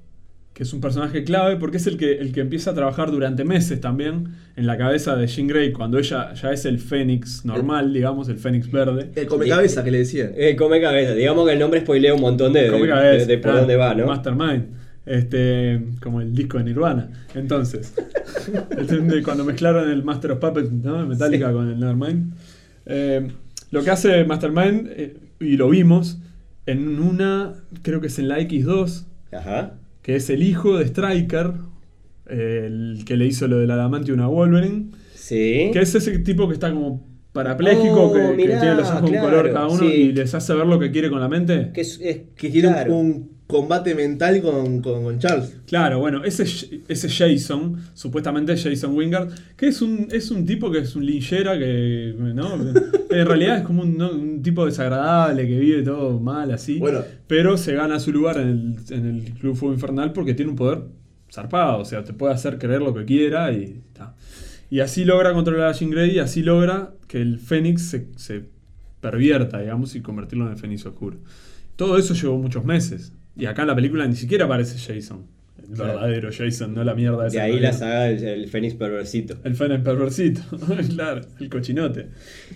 que 0.55 0.63
es 0.63 0.71
un 0.73 0.79
personaje 0.79 1.23
clave 1.25 1.57
porque 1.57 1.77
es 1.77 1.85
el 1.85 1.97
que, 1.97 2.13
el 2.13 2.31
que 2.31 2.39
empieza 2.39 2.71
a 2.71 2.73
trabajar 2.73 3.11
durante 3.11 3.43
meses 3.43 3.81
también 3.81 4.29
en 4.55 4.65
la 4.65 4.77
cabeza 4.77 5.15
de 5.17 5.27
Jean 5.27 5.47
Grey, 5.47 5.73
cuando 5.73 5.99
ella 5.99 6.33
ya 6.33 6.51
es 6.53 6.63
el 6.63 6.79
Fénix 6.79 7.43
normal, 7.43 7.91
digamos, 7.93 8.29
el 8.29 8.37
Fénix 8.37 8.71
verde. 8.71 9.11
El 9.15 9.27
come 9.27 9.49
cabeza 9.49 9.83
que 9.83 9.91
le 9.91 9.97
decían. 9.99 10.31
Eh, 10.35 10.55
come 10.55 10.79
cabeza, 10.79 11.13
digamos 11.13 11.45
que 11.45 11.53
el 11.53 11.59
nombre 11.59 11.81
spoilea 11.81 12.13
un 12.13 12.21
montón 12.21 12.53
de, 12.53 12.71
de, 12.71 12.71
de- 12.71 13.25
de 13.25 13.37
por 13.37 13.41
claro, 13.43 13.57
dónde 13.59 13.75
va, 13.75 13.93
¿no? 13.93 14.07
Mastermind. 14.07 14.65
Este, 15.05 15.81
como 16.01 16.19
el 16.21 16.33
disco 16.33 16.57
de 16.57 16.63
Nirvana. 16.63 17.09
Entonces, 17.35 17.93
cuando 19.25 19.43
mezclaron 19.45 19.89
el 19.91 20.03
Master 20.03 20.31
of 20.31 20.39
Puppets 20.39 20.71
¿no? 20.71 21.05
Metallica 21.05 21.51
con 21.51 21.69
el 21.69 21.79
Nevermind. 21.79 22.33
Eh, 22.85 23.27
lo 23.71 23.83
que 23.83 23.91
hace 23.91 24.23
Mastermind, 24.23 24.87
eh, 24.91 25.17
y 25.39 25.57
lo 25.57 25.69
vimos, 25.69 26.17
en 26.65 26.99
una, 26.99 27.53
creo 27.81 28.01
que 28.01 28.07
es 28.07 28.17
en 28.19 28.29
la 28.29 28.39
X2, 28.39 29.03
Ajá. 29.33 29.73
Que 30.05 30.15
es 30.17 30.29
el 30.29 30.43
hijo 30.43 30.77
de 30.77 30.85
Striker, 30.85 31.53
el 32.27 33.03
que 33.05 33.17
le 33.17 33.25
hizo 33.25 33.47
lo 33.47 33.57
del 33.57 33.71
Adamantium 33.71 34.19
a 34.19 34.27
Wolverine, 34.27 34.91
Sí. 35.15 35.71
que 35.73 35.79
es 35.81 35.95
ese 35.95 36.19
tipo 36.19 36.47
que 36.47 36.53
está 36.53 36.71
como 36.71 37.07
parapléjico, 37.31 38.03
Oh, 38.03 38.13
que, 38.13 38.35
tiene 38.37 38.75
los 38.75 38.87
ojos 38.89 39.01
de 39.01 39.07
un 39.07 39.11
claro, 39.13 39.29
color 39.29 39.51
cada 39.51 39.67
uno 39.67 39.79
sí. 39.79 39.85
y 39.85 40.11
les 40.13 40.33
hace 40.35 40.53
ver 40.53 40.67
lo 40.67 40.77
que 40.79 40.91
quiere 40.91 41.09
con 41.09 41.19
la 41.19 41.27
mente. 41.27 41.71
Que 41.73 41.81
es, 41.81 41.99
es- 42.01 42.19
Que 42.35 42.49
tiene 42.49 42.67
un- 42.67 42.73
claro. 42.75 42.95
un 42.95 43.34
combate 43.47 43.93
mental 43.93 44.41
con, 44.41 44.81
con, 44.81 45.03
con 45.03 45.19
Charles. 45.19 45.55
Claro, 45.67 45.99
bueno, 45.99 46.23
ese, 46.23 46.43
ese 46.87 47.09
Jason, 47.09 47.77
supuestamente 47.93 48.57
Jason 48.57 48.95
Wingard, 48.95 49.29
que 49.55 49.67
es 49.67 49.81
un, 49.83 50.07
es 50.11 50.31
un 50.31 50.45
tipo 50.45 50.71
que 50.71 50.79
es 50.79 50.95
un 50.95 51.05
linchera 51.05 51.57
que, 51.57 52.15
¿no? 52.17 52.55
En 53.11 53.25
realidad 53.25 53.57
es 53.59 53.63
como 53.63 53.83
un, 53.83 53.97
¿no? 53.97 54.11
un 54.11 54.41
tipo 54.41 54.65
desagradable 54.65 55.47
que 55.47 55.59
vive 55.59 55.83
todo 55.83 56.19
mal 56.19 56.51
así, 56.51 56.79
Bueno. 56.79 57.01
pero 57.27 57.55
se 57.57 57.73
gana 57.75 57.99
su 57.99 58.11
lugar 58.11 58.37
en 58.37 58.47
el, 58.89 58.93
en 58.93 59.05
el 59.05 59.23
Club 59.35 59.55
Fuego 59.55 59.73
Infernal 59.75 60.11
porque 60.11 60.33
tiene 60.33 60.49
un 60.51 60.57
poder 60.57 60.81
zarpado, 61.31 61.79
o 61.79 61.85
sea, 61.85 62.03
te 62.03 62.13
puede 62.13 62.33
hacer 62.33 62.57
creer 62.57 62.81
lo 62.81 62.93
que 62.93 63.05
quiera 63.05 63.51
y 63.53 63.81
está. 63.87 64.15
Y 64.71 64.79
así 64.79 65.05
logra 65.05 65.33
controlar 65.33 65.69
a 65.69 65.71
Jean 65.73 65.91
Grey 65.91 66.11
y 66.15 66.19
así 66.19 66.41
logra 66.41 66.93
que 67.07 67.21
el 67.21 67.39
Fénix 67.39 67.83
se, 67.83 68.07
se 68.15 68.45
pervierta, 69.01 69.59
digamos, 69.61 69.95
y 69.95 70.01
convertirlo 70.01 70.45
en 70.47 70.53
el 70.53 70.57
Fénix 70.57 70.85
Oscuro. 70.85 71.17
todo 71.75 71.97
eso 71.99 72.13
llevó 72.15 72.37
muchos 72.39 72.65
meses. 72.65 73.13
Y 73.37 73.45
acá 73.45 73.63
en 73.63 73.67
la 73.69 73.75
película 73.75 74.07
ni 74.07 74.15
siquiera 74.15 74.45
aparece 74.45 74.77
Jason. 74.77 75.25
El 75.57 75.73
Claro. 75.75 75.93
verdadero 75.93 76.29
Jason, 76.31 76.73
no 76.75 76.83
la 76.83 76.93
mierda 76.93 77.23
De 77.23 77.27
esa. 77.29 77.43
ahí 77.43 77.55
que 77.55 77.59
la 77.61 77.73
saga 77.73 78.01
del 78.03 78.23
el 78.23 78.47
Fénix 78.49 78.75
Perversito. 78.75 79.37
El 79.43 79.59
el 79.71 79.81
perversito, 79.81 80.41
claro, 80.95 81.21
el 81.39 81.49
cochinote. 81.49 82.07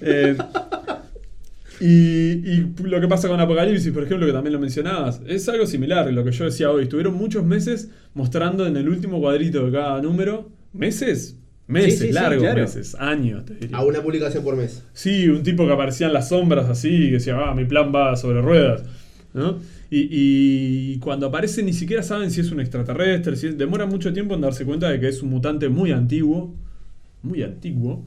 Eh, 0.01 0.37
y, 1.81 1.85
y 1.87 2.73
lo 2.83 2.99
que 2.99 3.07
pasa 3.07 3.27
con 3.27 3.39
Apocalipsis, 3.39 3.91
por 3.91 4.03
ejemplo, 4.03 4.27
que 4.27 4.33
también 4.33 4.53
lo 4.53 4.59
mencionabas, 4.59 5.21
es 5.25 5.47
algo 5.49 5.65
similar, 5.65 6.11
lo 6.11 6.23
que 6.23 6.31
yo 6.31 6.45
decía 6.45 6.69
hoy. 6.69 6.83
Estuvieron 6.83 7.15
muchos 7.15 7.43
meses 7.45 7.89
mostrando 8.13 8.67
en 8.67 8.75
el 8.77 8.89
último 8.89 9.19
cuadrito 9.19 9.65
de 9.65 9.71
cada 9.71 10.01
número, 10.01 10.51
meses, 10.73 11.37
meses, 11.67 11.93
Sí, 11.93 11.99
sí, 11.99 12.07
sí, 12.07 12.13
largos 12.13 12.43
claro. 12.43 12.61
meses, 12.61 12.95
años, 12.99 13.45
te 13.45 13.55
diría. 13.55 13.77
A 13.77 13.85
una 13.85 14.01
publicación 14.01 14.43
por 14.43 14.55
mes. 14.55 14.83
Sí, 14.93 15.27
un 15.29 15.41
tipo 15.43 15.65
que 15.65 15.73
aparecía 15.73 16.07
en 16.07 16.13
las 16.13 16.29
sombras 16.29 16.69
así, 16.69 16.89
y 16.89 17.09
decía, 17.11 17.37
ah, 17.39 17.55
mi 17.55 17.65
plan 17.65 17.91
va 17.95 18.15
sobre 18.17 18.41
ruedas. 18.41 18.83
¿no? 19.33 19.57
Y, 19.91 20.07
y 20.11 20.99
cuando 20.99 21.27
aparece 21.27 21.63
ni 21.63 21.73
siquiera 21.73 22.03
saben 22.03 22.29
si 22.31 22.41
es 22.41 22.51
un 22.51 22.59
extraterrestre, 22.59 23.35
si 23.35 23.47
es- 23.47 23.57
demora 23.57 23.85
mucho 23.87 24.13
tiempo 24.13 24.35
en 24.35 24.41
darse 24.41 24.65
cuenta 24.65 24.89
de 24.89 24.99
que 24.99 25.07
es 25.07 25.21
un 25.23 25.29
mutante 25.31 25.67
muy 25.69 25.91
antiguo, 25.91 26.53
muy 27.23 27.43
antiguo, 27.43 28.05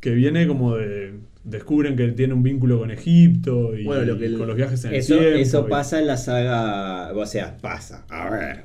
que 0.00 0.10
viene 0.12 0.46
como 0.46 0.76
de... 0.76 1.14
Descubren 1.42 1.96
que 1.96 2.08
tiene 2.08 2.34
un 2.34 2.42
vínculo 2.42 2.78
con 2.78 2.90
Egipto 2.90 3.74
y, 3.76 3.84
Bueno, 3.84 4.04
lo 4.04 4.18
que 4.18 4.26
el- 4.26 4.36
con 4.38 4.46
los 4.46 4.56
viajes 4.56 4.84
en 4.84 4.94
Eso, 4.94 5.14
el 5.14 5.20
tiempo. 5.20 5.38
eso 5.40 5.68
pasa 5.68 5.98
en 5.98 6.06
la 6.06 6.18
saga. 6.18 7.12
O 7.14 7.24
sea, 7.26 7.56
pasa. 7.58 8.04
A 8.10 8.28
ver. 8.28 8.64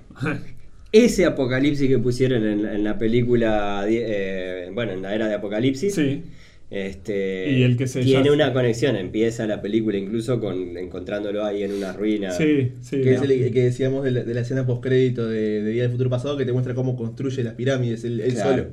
Ese 0.92 1.26
apocalipsis 1.26 1.88
que 1.90 2.00
pusieron 2.00 2.46
en, 2.46 2.66
en 2.66 2.84
la 2.84 2.98
película. 2.98 3.86
eh, 3.88 4.70
bueno, 4.74 4.92
en 4.94 5.02
la 5.02 5.14
era 5.16 5.28
de 5.28 5.34
Apocalipsis. 5.36 5.94
Sí, 5.96 6.24
Este, 6.72 7.52
Y 7.52 7.64
el 7.64 7.78
que 7.78 7.88
se 7.88 8.02
tiene 8.04 8.26
ya- 8.26 8.32
una 8.34 8.52
conexión, 8.54 8.96
empieza 8.96 9.46
la 9.46 9.62
película 9.62 9.98
incluso 9.98 10.40
con 10.40 10.78
encontrándolo 10.78 11.46
ahí 11.46 11.64
en 11.64 11.74
una 11.74 11.94
ruina. 11.94 12.32
sí, 12.32 12.72
sí. 12.82 13.02
Que 13.02 13.14
es 13.14 13.20
no. 13.22 13.26
el 13.30 13.52
que 13.52 13.64
decíamos 13.64 14.04
de 14.04 14.12
la, 14.12 14.24
de 14.24 14.34
la 14.34 14.42
escena 14.42 14.66
postcrédito 14.66 15.28
de, 15.28 15.62
de 15.62 15.72
Día 15.72 15.84
del 15.84 15.92
Futuro 15.92 16.10
Pasado, 16.10 16.38
que 16.38 16.46
te 16.46 16.52
muestra 16.54 16.74
cómo 16.74 16.96
construye 16.96 17.44
las 17.44 17.54
pirámides 17.54 18.04
él, 18.04 18.20
él 18.20 18.34
Claro. 18.34 18.50
solo. 18.64 18.70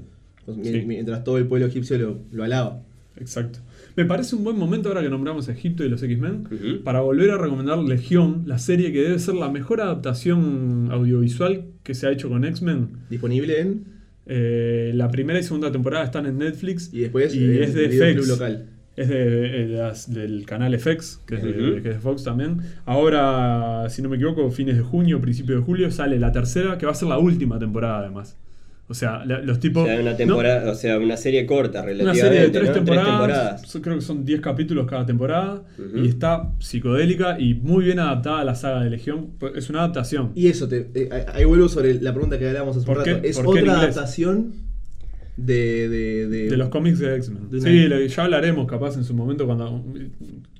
Pues, 0.46 0.68
Sí. 0.68 0.82
Mientras 0.86 1.22
todo 1.22 1.38
el 1.38 1.46
pueblo 1.46 1.66
egipcio 1.66 1.98
lo, 1.98 2.18
lo 2.32 2.44
alaba. 2.44 2.82
Exacto. 3.20 3.58
Me 3.94 4.06
parece 4.06 4.34
un 4.36 4.42
buen 4.42 4.56
momento 4.56 4.88
ahora 4.88 5.02
que 5.02 5.10
nombramos 5.10 5.46
Egipto 5.48 5.84
y 5.84 5.88
los 5.90 6.02
X-Men 6.02 6.80
para 6.82 7.02
volver 7.02 7.30
a 7.30 7.36
recomendar 7.36 7.78
Legión, 7.78 8.44
la 8.46 8.58
serie 8.58 8.90
que 8.90 9.02
debe 9.02 9.18
ser 9.18 9.34
la 9.34 9.50
mejor 9.50 9.82
adaptación 9.82 10.88
audiovisual 10.90 11.66
que 11.82 11.94
se 11.94 12.06
ha 12.06 12.10
hecho 12.10 12.30
con 12.30 12.44
X-Men. 12.46 12.88
Disponible 13.10 13.60
en. 13.60 13.84
Eh, 14.26 14.92
la 14.94 15.10
primera 15.10 15.38
y 15.38 15.42
segunda 15.42 15.72
temporada 15.72 16.04
están 16.04 16.26
en 16.26 16.38
Netflix 16.38 16.90
Y 16.92 17.00
después 17.00 17.34
y 17.34 17.58
es 17.58 17.74
de 17.74 17.88
FX. 17.88 18.28
local. 18.28 18.66
Es 18.94 19.08
de, 19.08 19.62
eh, 19.64 19.68
las- 19.68 20.12
del 20.12 20.44
canal 20.44 20.74
FX, 20.74 21.20
que 21.26 21.36
es, 21.36 21.42
de, 21.42 21.52
que 21.82 21.88
es 21.88 21.94
de 21.94 22.00
Fox 22.00 22.24
también. 22.24 22.58
Ahora, 22.84 23.86
si 23.88 24.02
no 24.02 24.08
me 24.10 24.16
equivoco, 24.16 24.50
fines 24.50 24.76
de 24.76 24.82
junio, 24.82 25.20
principio 25.20 25.56
de 25.56 25.62
julio, 25.62 25.90
sale 25.90 26.18
la 26.18 26.30
tercera, 26.30 26.76
que 26.76 26.84
va 26.86 26.92
a 26.92 26.94
ser 26.94 27.08
la 27.08 27.18
última 27.18 27.58
temporada 27.58 28.00
además. 28.00 28.36
O 28.88 28.94
sea, 28.94 29.24
la- 29.24 29.40
los 29.40 29.56
O 29.56 29.60
tipos... 29.60 29.86
sea, 29.86 30.00
una 30.00 30.12
¿no? 30.26 30.70
o 30.70 30.74
sea, 30.74 30.98
una 30.98 31.16
serie 31.16 31.46
corta 31.46 31.78
Una 31.80 31.86
relativamente. 31.88 32.20
serie 32.28 32.40
de 32.40 32.50
tres 32.50 32.68
¿no? 32.68 32.74
temporadas, 32.74 33.62
so- 33.62 33.80
creo 33.80 33.94
que 33.96 34.02
son 34.02 34.24
10 34.24 34.40
capítulos 34.42 34.86
cada 34.86 35.06
temporada, 35.06 35.62
y 35.94 36.08
está 36.08 36.50
psicodélica 36.58 37.40
y 37.40 37.54
muy 37.54 37.84
bien 37.84 38.00
adaptada 38.00 38.40
a 38.40 38.44
la 38.44 38.54
saga 38.54 38.82
de 38.84 38.90
Legión. 38.90 39.30
Pues 39.38 39.52
Es 39.56 39.70
una 39.70 39.78
adaptación. 39.80 40.32
Y 40.34 40.48
eso, 40.48 40.68
te, 40.68 40.90
eh, 40.94 41.08
ahí 41.32 41.44
vuelvo 41.44 41.68
sobre 41.68 41.94
la 42.02 42.12
pregunta 42.12 42.38
que 42.38 42.48
hablábamos 42.48 42.76
hace 42.76 42.90
un 42.90 42.96
rato. 42.96 43.10
Es 43.22 43.38
¿Por 43.38 43.54
qué 43.54 43.60
en 43.60 43.68
otra 43.68 43.80
adaptación 43.80 44.52
de, 45.38 45.88
de, 45.88 46.28
de, 46.28 46.50
De 46.50 46.56
los 46.58 46.68
cómics 46.68 46.98
de 46.98 47.16
X-Men. 47.16 47.62
Sí, 47.62 47.86
una- 47.86 47.96
lo- 47.96 48.04
ya 48.06 48.24
hablaremos 48.24 48.66
capaz 48.66 48.96
en 48.96 49.04
su 49.04 49.14
momento 49.14 49.46
cuando 49.46 49.82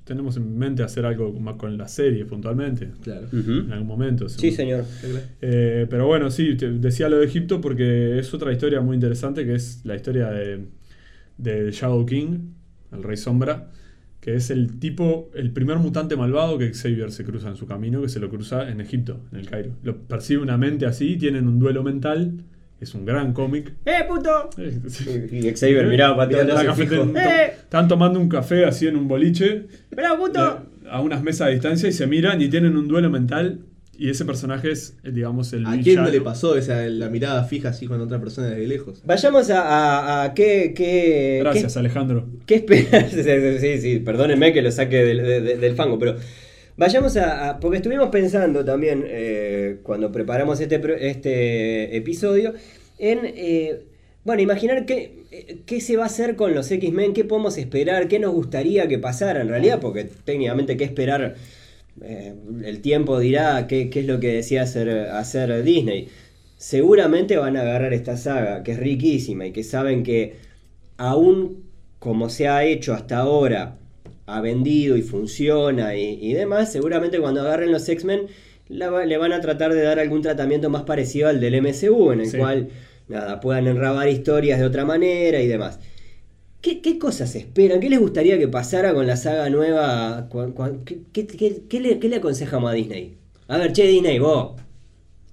tenemos 0.04 0.36
en 0.36 0.58
mente 0.58 0.82
hacer 0.82 1.06
algo 1.06 1.32
más 1.40 1.56
con 1.56 1.76
la 1.76 1.88
serie 1.88 2.24
puntualmente. 2.24 2.90
Claro. 3.02 3.28
En 3.32 3.72
algún 3.72 3.86
momento. 3.86 4.28
Sí, 4.28 4.50
seguro. 4.50 4.84
señor. 4.84 5.20
Eh, 5.40 5.86
pero 5.88 6.06
bueno, 6.06 6.30
sí, 6.30 6.56
te 6.56 6.70
decía 6.70 7.08
lo 7.08 7.18
de 7.18 7.26
Egipto 7.26 7.60
porque 7.60 8.18
es 8.18 8.32
otra 8.34 8.52
historia 8.52 8.80
muy 8.80 8.94
interesante 8.94 9.44
que 9.44 9.54
es 9.54 9.80
la 9.84 9.94
historia 9.94 10.30
de, 10.30 10.66
de 11.38 11.70
Shadow 11.70 12.04
King, 12.06 12.52
el 12.92 13.02
Rey 13.02 13.16
Sombra, 13.16 13.70
que 14.20 14.36
es 14.36 14.50
el 14.50 14.78
tipo, 14.78 15.30
el 15.34 15.50
primer 15.52 15.78
mutante 15.78 16.16
malvado 16.16 16.56
que 16.58 16.72
Xavier 16.72 17.10
se 17.10 17.24
cruza 17.24 17.48
en 17.48 17.56
su 17.56 17.66
camino, 17.66 18.02
que 18.02 18.08
se 18.08 18.20
lo 18.20 18.30
cruza 18.30 18.68
en 18.70 18.80
Egipto, 18.80 19.20
en 19.32 19.38
el 19.38 19.48
Cairo. 19.48 19.72
Lo 19.82 19.98
percibe 19.98 20.42
una 20.42 20.56
mente 20.56 20.86
así, 20.86 21.16
tienen 21.16 21.48
un 21.48 21.58
duelo 21.58 21.82
mental, 21.82 22.44
es 22.82 22.94
un 22.94 23.04
gran 23.04 23.32
cómic. 23.32 23.72
¡Eh, 23.84 24.04
puto! 24.08 24.50
Eh, 24.58 24.78
sí. 24.88 25.04
Y 25.30 25.46
y 25.48 25.52
Xavier 25.52 25.86
miraba 25.86 26.26
Mirá 26.26 26.44
la 26.44 26.74
to- 26.74 27.12
¡Eh! 27.16 27.52
Están 27.62 27.88
tomando 27.88 28.18
un 28.20 28.28
café 28.28 28.64
así 28.64 28.86
en 28.86 28.96
un 28.96 29.08
boliche, 29.08 29.66
¡Bravo, 29.90 30.26
puto! 30.26 30.66
de- 30.82 30.88
a 30.90 31.00
unas 31.00 31.22
mesas 31.22 31.46
de 31.48 31.54
distancia 31.54 31.88
y 31.88 31.92
se 31.92 32.06
miran 32.06 32.42
y 32.42 32.48
tienen 32.48 32.76
un 32.76 32.88
duelo 32.88 33.08
mental. 33.10 33.60
Y 33.96 34.08
ese 34.10 34.24
personaje 34.24 34.70
es, 34.72 34.96
eh, 35.04 35.10
digamos, 35.12 35.52
el 35.52 35.64
¿A 35.66 35.78
quién 35.78 35.96
no 36.02 36.10
le 36.10 36.20
pasó 36.20 36.56
esa 36.56 36.80
la 36.88 37.08
mirada 37.08 37.44
fija 37.44 37.68
así 37.68 37.86
con 37.86 38.00
otra 38.00 38.18
persona 38.18 38.48
desde 38.48 38.66
lejos? 38.66 39.00
Vayamos 39.04 39.48
a, 39.50 39.60
a, 39.62 40.24
a 40.24 40.34
qué, 40.34 40.72
qué, 40.74 41.38
Gracias, 41.40 41.74
qué, 41.74 41.78
Alejandro. 41.78 42.26
qué 42.46 42.54
esperas. 42.56 43.12
sí, 43.60 43.78
sí, 43.80 43.98
perdónenme 44.00 44.52
que 44.52 44.60
lo 44.62 44.72
saque 44.72 45.04
del, 45.04 45.18
de- 45.18 45.40
de- 45.42 45.56
del 45.56 45.74
fango, 45.76 45.98
pero 46.00 46.16
vayamos 46.76 47.16
a, 47.16 47.58
Porque 47.60 47.78
estuvimos 47.78 48.08
pensando 48.08 48.64
también 48.64 49.04
eh, 49.06 49.78
cuando 49.82 50.10
preparamos 50.12 50.60
este, 50.60 50.80
este 51.08 51.96
episodio 51.96 52.54
en. 52.98 53.20
eh, 53.24 53.84
bueno, 54.24 54.40
imaginar 54.40 54.86
qué, 54.86 55.24
eh, 55.32 55.58
qué 55.66 55.80
se 55.80 55.96
va 55.96 56.04
a 56.04 56.06
hacer 56.06 56.36
con 56.36 56.54
los 56.54 56.70
X-Men, 56.70 57.12
qué 57.12 57.24
podemos 57.24 57.58
esperar, 57.58 58.06
qué 58.06 58.20
nos 58.20 58.32
gustaría 58.32 58.86
que 58.86 58.98
pasara 59.00 59.40
en 59.40 59.48
realidad, 59.48 59.80
porque 59.80 60.04
técnicamente 60.04 60.76
qué 60.76 60.84
esperar, 60.84 61.34
el 62.00 62.80
tiempo 62.80 63.18
dirá 63.18 63.66
qué, 63.66 63.90
qué 63.90 64.00
es 64.00 64.06
lo 64.06 64.20
que 64.20 64.28
decía 64.34 64.62
hacer, 64.62 64.88
hacer 65.10 65.64
Disney. 65.64 66.08
Seguramente 66.56 67.36
van 67.36 67.56
a 67.56 67.62
agarrar 67.62 67.92
esta 67.92 68.16
saga, 68.16 68.62
que 68.62 68.72
es 68.72 68.78
riquísima 68.78 69.46
y 69.46 69.52
que 69.52 69.64
saben 69.64 70.04
que 70.04 70.36
aún 70.96 71.64
como 72.02 72.28
se 72.30 72.48
ha 72.48 72.64
hecho 72.64 72.94
hasta 72.94 73.18
ahora, 73.18 73.78
ha 74.26 74.40
vendido 74.40 74.96
y 74.96 75.02
funciona 75.02 75.96
y, 75.96 76.18
y 76.20 76.32
demás, 76.34 76.70
seguramente 76.72 77.18
cuando 77.20 77.40
agarren 77.40 77.72
los 77.72 77.88
X-Men 77.88 78.26
la 78.68 79.04
le 79.04 79.16
van 79.18 79.32
a 79.32 79.40
tratar 79.40 79.74
de 79.74 79.82
dar 79.82 79.98
algún 79.98 80.22
tratamiento 80.22 80.70
más 80.70 80.82
parecido 80.84 81.28
al 81.28 81.40
del 81.40 81.54
MCU, 81.60 82.12
en 82.12 82.20
el 82.20 82.26
Sí. 82.30 82.38
cual 82.38 82.68
nada, 83.08 83.40
puedan 83.40 83.66
enrabar 83.66 84.08
historias 84.08 84.58
de 84.58 84.64
otra 84.66 84.84
manera 84.84 85.40
y 85.42 85.46
demás. 85.48 85.78
¿Qué, 86.60 86.80
qué 86.80 86.96
cosas 86.98 87.34
esperan? 87.34 87.80
¿Qué 87.80 87.90
les 87.90 87.98
gustaría 87.98 88.38
que 88.38 88.46
pasara 88.48 88.94
con 88.94 89.06
la 89.06 89.16
saga 89.16 89.50
nueva? 89.50 90.28
¿Qué, 90.84 91.00
qué- 91.12 91.26
qué- 91.26 91.62
qué 91.68 91.80
le, 91.80 91.98
qué 91.98 92.08
le 92.08 92.16
aconsejamos 92.16 92.70
a 92.70 92.74
Disney? 92.74 93.16
A 93.48 93.58
ver, 93.58 93.72
che, 93.72 93.86
Disney, 93.86 94.20
vos. 94.20 94.52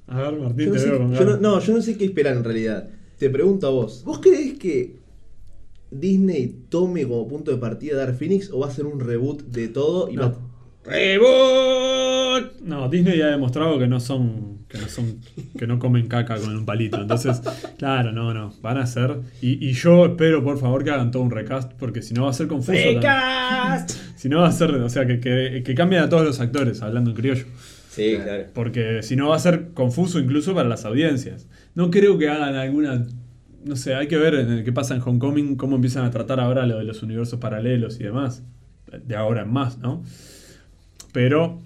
A 0.08 0.24
ver, 0.24 0.34
Martín, 0.40 0.66
Yo 0.66 0.72
no, 0.72 0.74
te 0.74 0.80
sé, 0.80 0.90
veo 0.90 0.98
con 0.98 1.14
yo 1.14 1.24
no- 1.26 1.38
no, 1.38 1.60
yo 1.60 1.74
no 1.76 1.82
sé 1.84 1.98
qué 1.98 2.06
esperar 2.06 2.36
en 2.36 2.44
realidad. 2.44 2.90
Te 3.20 3.30
pregunto 3.30 3.68
a 3.68 3.70
vos. 3.70 4.04
¿Vos 4.04 4.20
crees 4.20 4.56
que 4.58 4.96
Disney 5.92 6.56
tome 6.70 7.04
como 7.08 7.28
punto 7.28 7.52
de 7.52 7.58
partida 7.58 7.98
Dark 7.98 8.16
Phoenix 8.18 8.50
o 8.52 8.60
va 8.60 8.68
a 8.68 8.72
ser 8.72 8.86
un 8.86 9.00
reboot 9.00 9.42
de 9.44 9.68
todo? 9.70 10.10
Y 10.10 10.16
No. 10.16 10.22
va- 10.24 10.38
¡Reboot! 10.86 12.62
No, 12.62 12.88
Disney 12.90 13.22
ha 13.22 13.28
demostrado 13.28 13.78
que 13.80 13.88
no 13.88 14.00
son, 14.00 14.60
que 14.68 14.78
no 14.78 14.88
son, 14.88 15.20
que 15.58 15.68
no 15.68 15.78
comen 15.80 16.08
caca 16.08 16.38
con 16.38 16.56
un 16.56 16.66
palito. 16.66 17.02
Entonces, 17.02 17.42
claro, 17.78 18.12
no, 18.12 18.34
no, 18.34 18.54
van 18.62 18.78
a 18.78 18.84
hacer. 18.84 19.18
Y, 19.42 19.68
y 19.68 19.74
yo 19.74 20.06
espero, 20.06 20.44
por 20.44 20.58
favor, 20.60 20.84
que 20.84 20.92
hagan 20.92 21.12
todo 21.12 21.24
un 21.24 21.32
recast, 21.32 21.74
porque 21.74 22.02
si 22.02 22.14
no 22.14 22.24
va 22.24 22.30
a 22.30 22.34
ser 22.34 22.48
confuso. 22.48 22.72
¡Recast! 22.72 23.92
Si 24.16 24.30
no 24.30 24.40
va 24.42 24.48
a 24.48 24.52
ser, 24.52 24.72
o 24.72 24.90
sea, 24.90 25.06
que, 25.06 25.20
que, 25.20 25.64
que 25.66 25.76
cambien 25.76 26.02
a 26.04 26.10
todos 26.10 26.26
los 26.26 26.40
actores, 26.40 26.82
hablando 26.82 27.12
en 27.12 27.16
criollo. 27.16 27.46
Sí, 27.90 28.18
claro. 28.24 28.46
Porque 28.54 29.02
si 29.04 29.16
no 29.16 29.30
va 29.30 29.36
a 29.36 29.40
ser 29.40 29.70
confuso 29.74 30.20
incluso 30.20 30.54
para 30.54 30.70
las 30.70 30.86
audiencias. 30.86 31.48
No 31.76 31.90
creo 31.92 32.18
que 32.18 32.30
hagan 32.30 32.56
alguna. 32.56 33.06
No 33.64 33.76
sé, 33.76 33.94
hay 33.94 34.08
que 34.08 34.18
ver 34.18 34.36
en 34.36 34.50
el 34.52 34.64
que 34.64 34.72
pasa 34.72 34.96
en 34.96 35.02
Homecoming 35.02 35.56
cómo 35.56 35.76
empiezan 35.76 36.06
a 36.06 36.12
tratar 36.12 36.40
ahora 36.40 36.66
lo 36.66 36.78
de 36.78 36.86
los 36.86 37.04
universos 37.04 37.40
paralelos 37.40 38.00
y 38.00 38.04
demás. 38.04 38.44
De 39.06 39.16
ahora 39.16 39.44
en 39.44 39.52
más, 39.52 39.78
¿no? 39.80 40.04
Pero. 41.12 41.60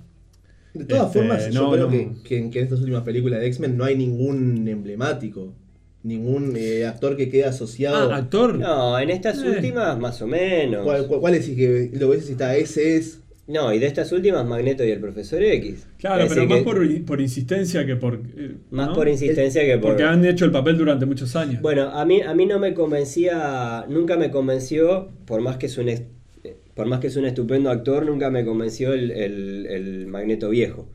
De 0.73 0.85
todas 0.85 1.07
Este, 1.07 1.19
formas, 1.19 1.49
yo 1.51 1.71
creo 1.71 1.85
no. 1.85 1.91
Que, 1.91 2.11
que 2.23 2.37
en, 2.39 2.49
que 2.51 2.59
en 2.59 2.63
estas 2.65 2.79
últimas 2.79 3.03
películas 3.03 3.39
de 3.39 3.47
X-Men 3.47 3.77
no 3.77 3.83
hay 3.83 3.95
ningún 3.95 4.67
emblemático. 4.67 5.53
Ningún 6.01 6.53
eh, 6.57 6.85
actor 6.85 7.15
que 7.15 7.29
quede 7.29 7.45
asociado. 7.45 8.11
Ah, 8.11 8.17
actor. 8.17 8.57
No, 8.57 8.99
en 8.99 9.09
estas 9.09 9.41
Eh. 9.41 9.49
últimas 9.49 9.97
más 9.99 10.21
o 10.21 10.27
menos. 10.27 10.83
¿Cuál, 10.83 11.07
cuál, 11.07 11.19
cuál 11.21 11.35
es 11.35 11.47
el 11.47 11.55
que 11.55 11.91
lo 11.93 12.09
ves 12.09 12.25
si 12.25 12.33
está 12.33 12.55
ese 12.55 12.97
es? 12.97 13.19
No, 13.45 13.73
y 13.73 13.79
de 13.79 13.87
estas 13.87 14.11
últimas 14.13 14.45
Magneto 14.45 14.85
y 14.85 14.91
el 14.91 14.99
Profesor 15.01 15.43
X. 15.43 15.85
Claro, 15.97 16.25
pero 16.29 16.45
más 16.45 16.59
que- 16.59 16.63
por, 16.63 17.05
por 17.05 17.19
insistencia 17.19 17.85
que 17.85 17.97
por. 17.97 18.21
eh, 18.37 18.55
más 18.71 18.87
¿no? 18.87 18.93
por 18.93 19.09
insistencia 19.09 19.65
que 19.65 19.77
por... 19.77 19.91
Porque 19.91 20.03
han 20.03 20.23
hecho 20.25 20.45
el 20.45 20.51
papel 20.51 20.77
durante 20.77 21.05
muchos 21.05 21.35
años. 21.35 21.61
Bueno, 21.61 21.89
a 21.89 22.05
mí, 22.05 22.21
a 22.21 22.33
mí 22.33 22.45
no 22.45 22.57
me 22.59 22.73
convencía, 22.73 23.85
nunca 23.89 24.15
me 24.15 24.31
convenció, 24.31 25.09
por 25.25 25.41
más 25.41 25.57
que 25.57 25.65
es 25.65 25.77
un, 25.77 25.89
est- 25.89 26.05
por 26.73 26.87
más 26.87 27.01
que 27.01 27.07
es 27.07 27.15
un 27.17 27.25
estupendo 27.25 27.69
actor, 27.69 28.05
nunca 28.05 28.29
me 28.31 28.45
convenció 28.45 28.93
el, 28.93 29.11
el- 29.11 29.67
el 29.69 30.07
Magneto 30.07 30.49
viejo. 30.49 30.87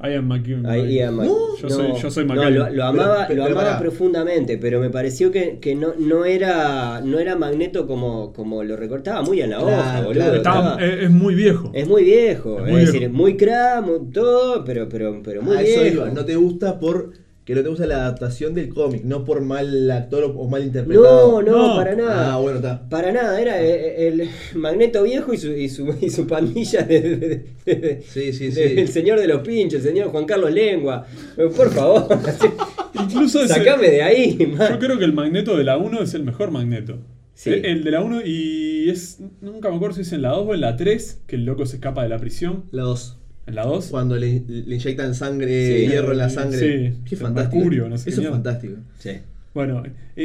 Ian. 0.00 0.64
Ahí, 0.66 0.94
Ian 0.94 1.16
Mc- 1.16 1.26
Yo 1.60 1.68
soy- 1.70 1.92
yo 2.00 2.10
soy 2.10 2.24
no, 2.24 2.34
lo, 2.50 2.70
lo 2.70 2.84
amaba, 2.84 3.24
Pero- 3.26 3.42
lo 3.42 3.48
pero 3.48 3.58
amaba 3.60 3.78
profundamente, 3.80 4.56
pero 4.56 4.78
me 4.80 4.90
pareció 4.90 5.32
que, 5.32 5.58
que 5.60 5.74
no, 5.74 5.88
no 5.98 6.24
era 6.24 7.00
no 7.04 7.18
era 7.18 7.34
Magneto 7.34 7.86
como, 7.88 8.32
como 8.32 8.62
lo 8.62 8.76
recortaba 8.76 9.22
muy 9.22 9.40
en 9.40 9.50
la 9.50 9.60
hoja, 9.60 9.70
Claro, 9.74 10.06
boludo. 10.06 10.22
claro. 10.22 10.36
Estaba- 10.36 10.76
es, 10.84 11.02
es 11.04 11.10
muy 11.10 11.34
viejo. 11.34 11.70
es 11.74 11.88
muy 11.88 12.04
viejo, 12.04 12.58
Es 12.60 12.64
es, 12.66 12.70
muy 12.70 12.80
decir, 12.82 12.98
viejo. 13.00 13.14
muy 13.14 13.36
crack, 13.36 13.84
muy 13.84 14.10
todo, 14.12 14.64
pero, 14.64 14.88
pero, 14.88 15.20
pero 15.24 15.42
muy 15.42 15.56
A 15.56 15.62
eso 15.62 15.80
viejo. 15.82 15.96
iba, 15.96 16.10
no 16.10 16.24
te 16.24 16.36
gusta 16.36 16.78
por 16.78 17.10
que 17.48 17.54
no 17.54 17.62
te 17.62 17.68
gusta 17.70 17.86
la 17.86 17.96
adaptación 18.02 18.52
del 18.52 18.68
cómic, 18.68 19.04
no 19.04 19.24
por 19.24 19.40
mal 19.40 19.90
actor 19.90 20.22
o- 20.24 20.38
o 20.38 20.48
mal 20.50 20.62
interpretado. 20.62 21.40
no, 21.40 21.50
no, 21.50 21.68
No. 21.68 21.76
para 21.76 21.94
nada. 21.96 22.34
Ah, 22.34 22.36
bueno, 22.38 22.56
está. 22.58 22.86
Para 22.90 23.10
nada, 23.10 23.40
era 23.40 23.62
eh, 23.62 24.06
el, 24.08 24.28
Magneto 24.54 25.02
viejo 25.02 25.32
y 25.32 25.38
su, 25.38 25.52
y 25.52 25.70
su, 25.70 25.94
y 25.98 26.10
su 26.10 26.26
pandilla 26.26 26.82
de, 26.82 27.00
de- 27.00 27.46
de- 27.64 28.02
Sí, 28.06 28.34
sí, 28.34 28.50
de- 28.50 28.68
sí. 28.68 28.74
El 28.80 28.88
señor 28.88 29.18
de 29.18 29.28
los 29.28 29.40
pinches, 29.40 29.82
el 29.82 29.92
señor 29.92 30.08
Juan 30.10 30.26
Carlos 30.26 30.52
Lengua. 30.52 31.06
Eh, 31.38 31.48
Por 31.56 31.70
favor, 31.70 32.06
Incluso 33.02 33.42
ese- 33.42 33.54
sacame 33.54 33.88
de 33.90 34.02
ahí, 34.02 34.54
man. 34.56 34.72
Yo 34.74 34.78
creo 34.78 34.98
que 34.98 35.04
el 35.06 35.12
magneto 35.14 35.56
de 35.56 35.64
la 35.64 35.78
1 35.78 36.02
es 36.02 36.12
el 36.12 36.24
mejor 36.24 36.50
magneto. 36.50 36.98
Sí. 37.34 37.50
El, 37.50 37.82
de 37.84 37.90
la 37.92 38.02
1 38.02 38.22
y 38.26 38.90
es. 38.90 39.20
Nunca 39.40 39.70
me 39.70 39.76
acuerdo 39.76 39.94
si 39.96 40.02
es 40.02 40.12
en 40.12 40.22
la 40.22 40.30
2 40.30 40.48
o 40.48 40.54
en 40.54 40.60
la 40.60 40.76
3 40.76 41.22
que 41.26 41.36
el 41.36 41.44
loco 41.44 41.64
se 41.66 41.76
escapa 41.76 42.02
de 42.02 42.08
la 42.08 42.18
prisión. 42.18 42.64
La 42.72 42.82
dos. 42.82 43.17
¿En 43.48 43.54
la 43.54 43.64
2? 43.64 43.86
Cuando 43.88 44.16
le, 44.16 44.42
le 44.46 44.74
inyectan 44.74 45.14
sangre, 45.14 45.78
Sí. 45.78 45.86
hierro 45.88 46.12
en 46.12 46.18
la 46.18 46.28
sangre. 46.30 46.58
Sí. 46.58 46.98
Qué 47.08 47.14
El 47.14 47.20
fantástico. 47.20 47.56
mercurio, 47.56 47.88
no 47.88 47.96
sé 47.98 48.04
qué 48.04 48.10
Eso 48.10 48.20
es 48.22 48.28
fantástico. 48.28 48.74
Sí. 48.98 49.10
Bueno, 49.54 49.82
y, 50.16 50.22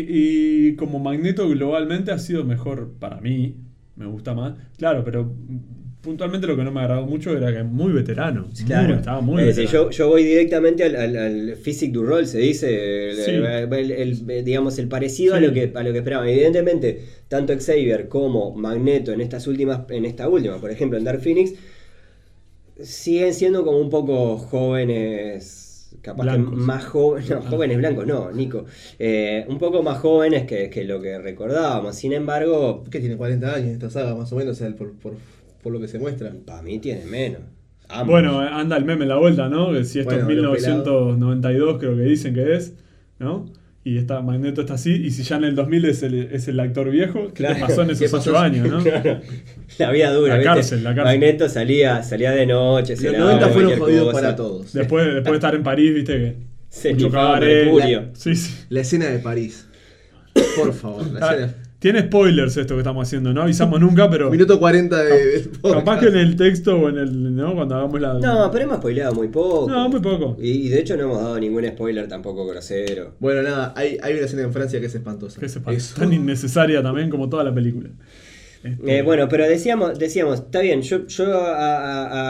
y 0.70 0.76
como 0.76 1.00
magneto 1.00 1.48
globalmente 1.50 2.12
ha 2.12 2.20
sido 2.20 2.44
mejor 2.44 2.92
para 3.00 3.20
mí. 3.22 3.56
Me 3.96 4.06
gusta 4.08 4.34
más. 4.34 4.54
Claro, 4.78 5.04
pero 5.06 5.32
puntualmente 6.02 6.48
lo 6.48 6.58
que 6.58 6.64
no 6.66 6.72
me 6.72 6.82
agradó 6.82 7.06
mucho 7.06 7.36
era 7.38 7.52
que 7.54 7.60
es 7.60 7.66
muy 7.66 7.94
veterano. 7.94 8.48
Claro. 8.66 8.90
Muy- 8.90 8.98
estaba 8.98 9.22
muy 9.22 9.42
Es 9.42 9.48
decir, 9.56 9.64
veterano. 9.66 9.90
yo, 9.92 9.98
yo 9.98 10.08
voy 10.10 10.24
directamente 10.24 10.84
al, 10.84 10.96
al, 10.98 11.16
al 11.16 11.56
physique 11.56 11.94
du 11.94 12.04
rol, 12.04 12.28
se 12.28 12.40
dice, 12.40 13.10
el, 13.12 13.16
Sí. 13.16 13.32
el- 13.32 13.46
el- 13.92 13.92
el- 14.30 14.44
digamos, 14.46 14.78
el 14.80 14.88
parecido 14.90 15.36
a 15.36 15.40
lo 15.40 15.54
que 15.54 15.72
a 15.74 15.84
lo 15.84 15.92
que 15.94 16.00
esperaban. 16.00 16.28
Evidentemente, 16.28 17.00
tanto 17.30 17.54
Xavier 17.58 18.10
como 18.10 18.54
Magneto 18.54 19.14
en 19.14 19.22
estas 19.22 19.48
últimas, 19.48 19.82
en 19.90 20.04
esta 20.06 20.28
última, 20.28 20.58
por 20.60 20.72
ejemplo, 20.72 20.98
en 20.98 21.06
Dark 21.06 21.22
Phoenix, 21.22 21.54
siguen 22.82 23.34
siendo 23.34 23.64
como 23.64 23.78
un 23.80 23.90
poco 23.90 24.38
jóvenes, 24.38 25.96
capaz 26.02 26.24
Blancos. 26.24 26.50
que 26.52 26.56
más 26.58 26.86
jóvenes, 26.86 27.30
no, 27.30 27.38
Ah. 27.38 27.50
jóvenes 27.50 27.78
blancos, 27.78 28.08
no, 28.08 28.32
Nico, 28.32 28.66
Eh, 29.00 29.46
un 29.48 29.58
poco 29.60 29.84
más 29.84 30.00
jóvenes 30.00 30.46
que, 30.46 30.70
que 30.70 30.84
lo 30.84 31.02
que 31.02 31.18
recordábamos. 31.20 31.96
Sin 31.96 32.14
embargo, 32.14 32.84
Que 32.90 33.00
tiene 33.00 33.18
40 33.18 33.54
años 33.54 33.70
esta 33.70 33.90
saga, 33.90 34.16
más 34.16 34.32
o 34.34 34.36
menos, 34.36 34.54
o 34.60 34.64
sea, 34.64 34.76
por, 34.76 34.94
por, 34.94 35.14
por 35.62 35.72
lo 35.74 35.80
que 35.80 35.88
se 35.88 36.00
muestra. 36.00 36.32
para 36.46 36.62
mí 36.62 36.80
tiene 36.80 37.06
menos. 37.06 37.42
Ambos. 37.90 38.08
Bueno, 38.14 38.40
anda 38.40 38.78
el 38.78 38.86
meme 38.86 39.04
en 39.04 39.10
la 39.10 39.18
vuelta, 39.18 39.50
¿no? 39.50 39.68
Si 39.84 40.00
esto 40.00 40.12
Bueno, 40.16 40.30
es 40.30 40.36
los 40.38 40.52
1992, 40.54 41.78
creo 41.80 41.96
que 41.96 42.02
dicen 42.04 42.34
que 42.34 42.56
es, 42.56 42.74
¿no? 43.20 43.46
Y 43.86 43.98
está, 43.98 44.22
Magneto 44.22 44.62
está 44.62 44.76
así, 44.76 44.94
y 44.94 45.12
si 45.12 45.24
ya 45.24 45.36
en 45.36 45.44
el 45.44 45.56
2000 45.56 45.86
es 45.86 46.04
el, 46.04 46.14
es 46.32 46.48
el 46.48 46.58
actor 46.62 46.90
viejo, 46.90 47.28
¿qué 47.28 47.34
Claro. 47.34 47.56
te 47.56 47.62
pasó 47.62 47.82
en 47.82 47.88
¿Qué 47.98 48.06
esos? 48.06 48.26
8 48.26 48.38
años, 48.38 48.70
no? 48.70 48.80
La 49.78 49.92
vida 49.92 50.12
dura, 50.14 50.30
La 50.34 50.38
¿viste? 50.38 50.54
cárcel, 50.54 50.84
la 50.84 50.96
cárcel. 50.96 51.20
Magneto 51.20 51.50
salía, 51.50 52.02
salía 52.04 52.32
de 52.32 52.46
noche, 52.46 52.94
Los 52.96 53.04
lavaba 53.04 53.26
90 53.34 53.50
fueron 53.50 53.80
jodidos 53.80 54.06
cosa. 54.12 54.22
para 54.22 54.36
todos. 54.38 54.72
Después, 54.74 55.06
después 55.06 55.32
de 55.32 55.36
estar 55.36 55.56
en 55.56 55.64
París, 55.64 55.94
viste 55.96 56.14
que. 56.18 56.36
Se 56.70 56.94
mucho 56.94 57.10
cabaret. 57.12 57.66
Mercurio. 57.66 58.06
Sí, 58.14 58.36
sí. 58.36 58.56
La 58.70 58.80
escena 58.82 59.06
de 59.08 59.20
París. 59.20 59.68
Por 60.56 60.74
favor, 60.74 61.06
la 61.12 61.20
Ah, 61.28 61.34
escena. 61.34 61.54
Tiene 61.84 62.02
spoilers 62.04 62.56
esto 62.56 62.76
que 62.76 62.80
estamos 62.80 63.06
haciendo, 63.06 63.34
no 63.34 63.42
avisamos 63.42 63.78
nunca, 63.80 64.10
pero. 64.10 64.32
Minuto 64.32 64.58
40 64.58 65.04
de. 65.04 65.42
Capaz 65.62 65.62
podcast. 65.62 66.00
que 66.02 66.08
en 66.08 66.16
el 66.16 66.36
texto 66.38 66.80
o 66.80 66.88
en 66.90 66.98
el. 66.98 67.36
¿no? 67.36 67.54
Cuando 67.54 67.76
hagamos 67.76 68.00
la. 68.00 68.14
No, 68.16 68.50
pero 68.52 68.64
hemos 68.64 68.78
spoileado 68.78 69.14
muy 69.14 69.28
poco. 69.28 69.70
No, 69.70 69.90
muy 69.90 70.00
poco. 70.00 70.38
Y, 70.42 70.50
y 70.50 70.70
de 70.70 70.80
hecho 70.80 70.96
no 70.96 71.04
hemos 71.04 71.20
dado 71.22 71.38
ningún 71.40 71.66
spoiler 71.68 72.08
tampoco 72.08 72.46
grosero. 72.48 73.16
Bueno, 73.20 73.42
nada, 73.44 73.74
hay, 73.76 73.98
hay 74.02 74.14
una 74.14 74.26
escena 74.26 74.44
en 74.44 74.54
Francia 74.54 74.80
que 74.80 74.86
es 74.86 74.96
espantosa. 74.96 75.40
Que 75.42 75.50
sepa, 75.50 75.74
Eso. 75.74 75.96
tan 76.00 76.14
innecesaria 76.14 76.82
también 76.82 77.10
como 77.10 77.28
toda 77.28 77.44
la 77.44 77.54
película. 77.54 77.90
Este, 78.64 79.00
Eh, 79.00 79.02
bueno, 79.02 79.28
pero 79.28 79.46
decíamos, 79.46 80.00
decíamos, 80.00 80.40
está 80.40 80.62
bien, 80.62 80.82
yo, 80.84 81.06
yo 81.08 81.26
a, 81.38 81.58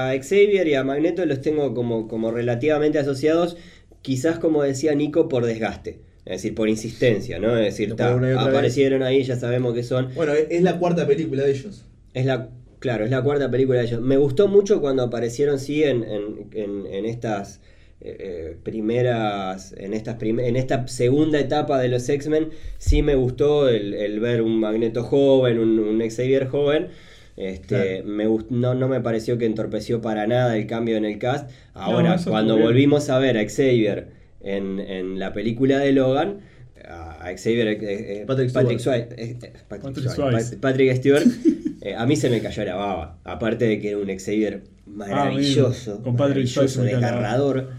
a- 0.07 0.09
a 0.09 0.17
Xavier 0.17 0.67
y 0.67 0.73
a 0.73 0.83
Magneto 0.83 1.23
los 1.27 1.41
tengo 1.41 1.75
como, 1.75 2.07
como 2.07 2.31
relativamente 2.31 2.97
asociados, 2.97 3.55
quizás 4.01 4.39
como 4.39 4.63
decía 4.63 4.95
Nico, 4.95 5.29
por 5.29 5.45
desgaste. 5.45 5.99
Es 6.25 6.41
decir, 6.41 6.55
por 6.55 6.69
insistencia, 6.69 7.37
¿no? 7.39 7.57
Es 7.57 7.65
decir, 7.75 7.95
ta, 7.95 8.13
aparecieron 8.39 9.03
ahí, 9.03 9.23
ya 9.23 9.35
sabemos 9.35 9.73
que 9.73 9.83
son. 9.83 10.09
Bueno, 10.15 10.33
es, 10.33 10.61
la 10.61 10.79
cuarta 10.79 11.05
película 11.05 11.43
de 11.43 11.51
ellos. 11.51 11.85
Es 12.13 12.25
la, 12.25 12.49
claro, 12.79 13.03
es 13.03 13.11
la 13.11 13.21
cuarta 13.21 13.51
película 13.51 13.79
de 13.79 13.85
ellos. 13.85 14.01
Me 14.01 14.15
gustó 14.17 14.47
mucho 14.47 14.79
cuando 14.79 15.03
aparecieron, 15.03 15.59
sí, 15.59 15.83
en, 15.83 16.03
en, 16.03 16.47
en- 16.53 16.85
en 16.87 17.05
estas 17.05 17.59
eh, 17.99 18.15
eh, 18.19 18.57
primeras, 18.63 19.73
en, 19.77 19.93
estas 19.93 20.15
prim- 20.15 20.39
en 20.39 20.55
esta 20.55 20.87
segunda 20.87 21.39
etapa 21.39 21.79
de 21.79 21.89
los 21.89 22.07
X-Men, 22.07 22.49
sí 22.77 23.01
me 23.01 23.15
gustó 23.15 23.67
el, 23.67 23.93
el 23.93 24.19
ver 24.19 24.41
un 24.41 24.59
Magneto 24.59 25.03
joven, 25.03 25.59
un, 25.59 25.79
un 25.79 25.99
Xavier 26.09 26.47
joven. 26.47 26.87
Este, 27.35 28.01
Claro. 28.03 28.05
me 28.05 28.25
no, 28.49 28.75
no 28.75 28.87
me 28.87 29.01
pareció 29.01 29.37
que 29.39 29.45
entorpeció 29.45 30.01
para 30.01 30.27
nada 30.27 30.55
el 30.55 30.67
cambio 30.67 30.97
en 30.97 31.05
el 31.05 31.17
cast. 31.17 31.49
Ahora, 31.73 32.17
cuando 32.25 32.57
volvimos 32.57 33.09
a 33.09 33.17
ver 33.19 33.37
a 33.37 33.43
Xavier 33.49 34.07
en, 34.43 34.79
en 34.79 35.19
la 35.19 35.33
película 35.33 35.79
de 35.79 35.91
Logan, 35.93 36.39
a 36.85 37.31
Xavier, 37.37 37.67
eh, 37.69 37.77
eh, 37.81 38.23
Patrick 38.27 38.51
Patrick, 38.51 38.79
Stewart. 38.79 39.07
Swayze, 39.09 39.35
eh, 39.45 39.53
Patrick 39.69 40.59
Patrick 40.59 40.95
Stewart, 40.97 41.23
eh, 41.81 41.95
a 41.95 42.05
mí 42.05 42.15
se 42.17 42.29
me 42.29 42.41
cayó 42.41 42.65
la 42.65 42.75
baba. 42.75 43.19
Aparte 43.23 43.65
de 43.65 43.79
que 43.79 43.89
era 43.89 43.97
un 43.99 44.07
Xavier 44.07 44.63
maravilloso, 44.85 45.97
Ah, 45.99 46.03
con 46.03 46.15
Patrick 46.17 46.45
maravilloso, 46.47 46.83
desgarrador. 46.83 47.69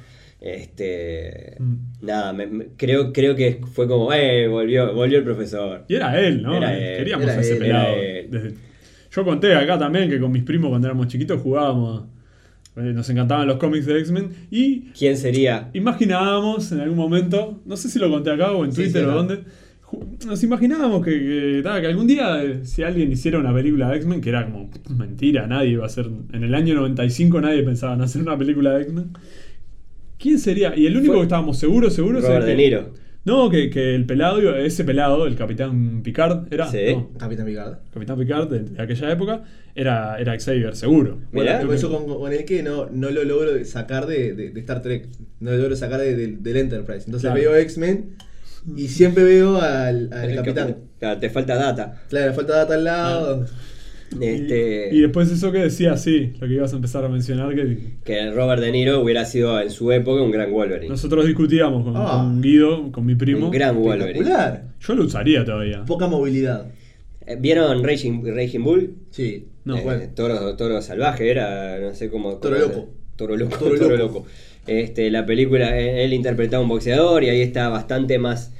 Este, 0.41 1.57
Mm. 1.59 1.75
nada, 2.03 2.33
me- 2.33 2.47
me- 2.47 2.67
creo, 2.77 3.13
creo 3.13 3.35
que 3.35 3.61
fue 3.73 3.89
como, 3.89 4.13
eh, 4.13 4.47
volvió, 4.47 4.95
volvió 4.95 5.19
el 5.19 5.25
profesor. 5.25 5.85
Y 5.89 5.95
era 5.95 6.19
él, 6.21 6.43
¿no? 6.43 6.57
Era 6.57 6.77
él, 6.77 6.99
Queríamos 6.99 7.25
era 7.27 7.35
a 7.35 7.41
ese 7.41 7.53
él, 7.55 7.59
pelado. 7.59 7.95
era 7.95 8.03
él. 8.21 8.31
desde- 8.31 8.55
Yo 9.11 9.25
conté 9.25 9.55
acá 9.55 9.79
también 9.79 10.11
que 10.11 10.19
con 10.21 10.33
mis 10.33 10.43
primos 10.43 10.71
cuando 10.71 10.87
éramos 10.89 11.07
chiquitos 11.09 11.41
jugábamos. 11.41 12.05
Eh, 12.77 12.93
Nos 12.95 13.09
encantaban 13.11 13.47
los 13.47 13.57
cómics 13.59 13.87
de 13.87 13.99
X-Men. 14.01 14.31
Y 14.51 14.81
¿Quién 14.99 15.17
sería? 15.17 15.71
imaginábamos 15.75 16.71
en 16.73 16.81
algún 16.81 16.97
momento, 16.99 17.61
no 17.65 17.77
sé 17.77 17.89
si 17.89 17.99
lo 17.99 18.11
conté 18.11 18.31
acá 18.31 18.53
o 18.53 18.65
en 18.65 18.73
Sí, 18.73 18.83
Twitter 18.85 19.03
sí, 19.05 19.09
o 19.09 19.13
dónde. 19.13 19.41
Nos 20.27 20.43
imaginábamos 20.43 21.05
que, 21.05 21.13
que, 21.13 21.63
que 21.63 21.87
algún 21.87 22.09
día, 22.09 22.43
eh, 22.43 22.61
si 22.65 22.83
alguien 22.83 23.13
hiciera 23.13 23.39
una 23.39 23.55
película 23.55 23.91
de 23.91 23.97
X-Men, 23.99 24.21
que 24.21 24.29
era 24.31 24.45
como 24.45 24.69
mentira, 24.97 25.47
nadie 25.47 25.71
iba 25.71 25.85
a 25.85 25.87
hacer. 25.87 26.09
En 26.33 26.43
el 26.43 26.53
año 26.55 26.75
95 26.75 27.41
nadie 27.41 27.63
pensaba 27.63 27.95
en 27.95 28.01
hacer 28.01 28.21
una 28.23 28.37
película 28.37 28.73
de 28.73 28.83
X-Men. 28.83 29.11
¿Quién 30.19 30.39
sería? 30.39 30.75
Y 30.77 30.87
el 30.87 30.97
único 30.97 31.13
Fue- 31.13 31.21
que 31.21 31.25
estábamos 31.27 31.59
seguros, 31.59 31.95
seguros 31.95 32.23
Robert 32.25 32.41
es 32.43 32.47
De 32.47 32.57
Niro. 32.57 33.04
No, 33.25 33.49
que, 33.49 33.71
que 33.71 33.95
el 33.95 34.05
pelado, 34.05 34.55
ese 34.57 34.85
pelado, 34.85 35.27
el 35.27 35.35
capitán 35.35 36.03
Picard, 36.03 36.53
era. 36.53 36.67
Sí. 36.71 36.79
No, 36.93 37.11
Capitán 37.19 37.47
Picard. 37.47 37.79
capitán 37.93 38.19
Picard 38.19 38.49
de, 38.51 38.59
de 38.65 38.83
aquella 38.83 39.11
época, 39.11 39.43
era, 39.75 40.19
era 40.19 40.39
Xavier, 40.39 40.77
seguro. 40.77 41.19
Bueno, 41.33 41.51
Mirá. 41.51 41.65
por 41.65 41.75
eso 41.75 41.91
con, 41.91 42.07
con 42.19 42.33
el 42.33 42.45
que 42.45 42.63
no, 42.63 42.87
no 42.91 43.11
lo 43.11 43.25
logro 43.25 43.65
sacar 43.65 44.07
de, 44.07 44.35
de- 44.35 44.51
de 44.51 44.61
Star 44.61 44.83
Trek. 44.83 45.09
No 45.41 45.53
lo 45.53 45.57
logro 45.57 45.75
sacar 45.77 46.01
de- 46.01 46.15
de- 46.15 46.37
del 46.37 46.57
Enterprise. 46.59 47.05
Entonces 47.07 47.31
Claro. 47.31 47.41
veo 47.41 47.57
X-Men 47.57 48.11
y 48.77 48.89
siempre 48.89 49.25
veo 49.25 49.57
al, 49.61 50.11
capitán. 50.35 50.69
cap- 50.69 50.79
Claro, 50.99 51.21
te 51.21 51.31
falta 51.31 51.55
data. 51.57 52.03
Claro, 52.11 52.35
falta 52.35 52.57
data 52.57 52.75
al 52.75 52.85
lado. 52.85 53.47
Este, 54.21 54.89
Y, 54.93 54.99
y 54.99 55.01
después 55.01 55.31
eso 55.31 55.51
que 55.53 55.59
decía, 55.59 55.97
sí, 55.97 56.33
lo 56.41 56.47
que 56.47 56.55
ibas 56.55 56.73
a 56.73 56.77
empezar 56.77 57.05
a 57.05 57.09
mencionar, 57.09 57.55
que 57.55 57.79
que 58.05 58.31
Robert 58.33 58.63
De 58.63 58.71
Niro 58.73 59.01
hubiera 59.01 59.25
sido 59.25 59.61
en 59.61 59.71
su 59.71 59.91
época 59.93 60.23
un 60.23 60.31
gran 60.31 60.53
Wolverine. 60.53 60.89
nosotros 60.89 61.27
discutíamos 61.27 61.85
con, 61.85 61.95
Ah. 61.97 62.21
con 62.23 62.41
Guido, 62.43 62.93
con 62.93 63.05
mi 63.07 63.15
primo. 63.15 63.47
un 63.47 63.51
gran 63.53 63.77
Wolverine. 63.81 64.25
Yo 64.81 64.95
lo 64.95 65.05
usaría 65.05 65.45
todavía. 65.45 65.85
Poca 65.85 66.07
movilidad. 66.07 66.67
Eh, 67.27 67.37
¿Vieron 67.41 67.83
Raging, 67.83 68.23
Raging 68.25 68.63
Bull? 68.63 68.95
Sí. 69.11 69.47
No, 69.65 69.79
Eh, 69.79 69.81
bueno. 69.83 70.03
toro, 70.15 70.57
toro 70.57 70.83
salvaje 70.83 71.31
era, 71.31 71.79
no 71.81 71.95
sé 71.95 72.11
cómo. 72.11 72.35
Toro 72.37 72.57
cómo- 72.61 72.67
loco. 72.75 72.89
Toro 73.17 73.37
loco. 73.37 73.57
Toro 73.57 73.79
Toro, 73.79 73.97
loco. 73.97 74.19
loco. 74.21 74.27
Este, 74.67 75.11
la 75.11 75.25
película, 75.25 75.79
eh, 75.79 76.05
él 76.05 76.13
interpretaba 76.13 76.61
a 76.61 76.63
un 76.63 76.69
boxeador 76.69 77.25
y 77.25 77.29
ahí 77.31 77.41
está 77.41 77.69
bastante 77.71 78.19
más, 78.19 78.53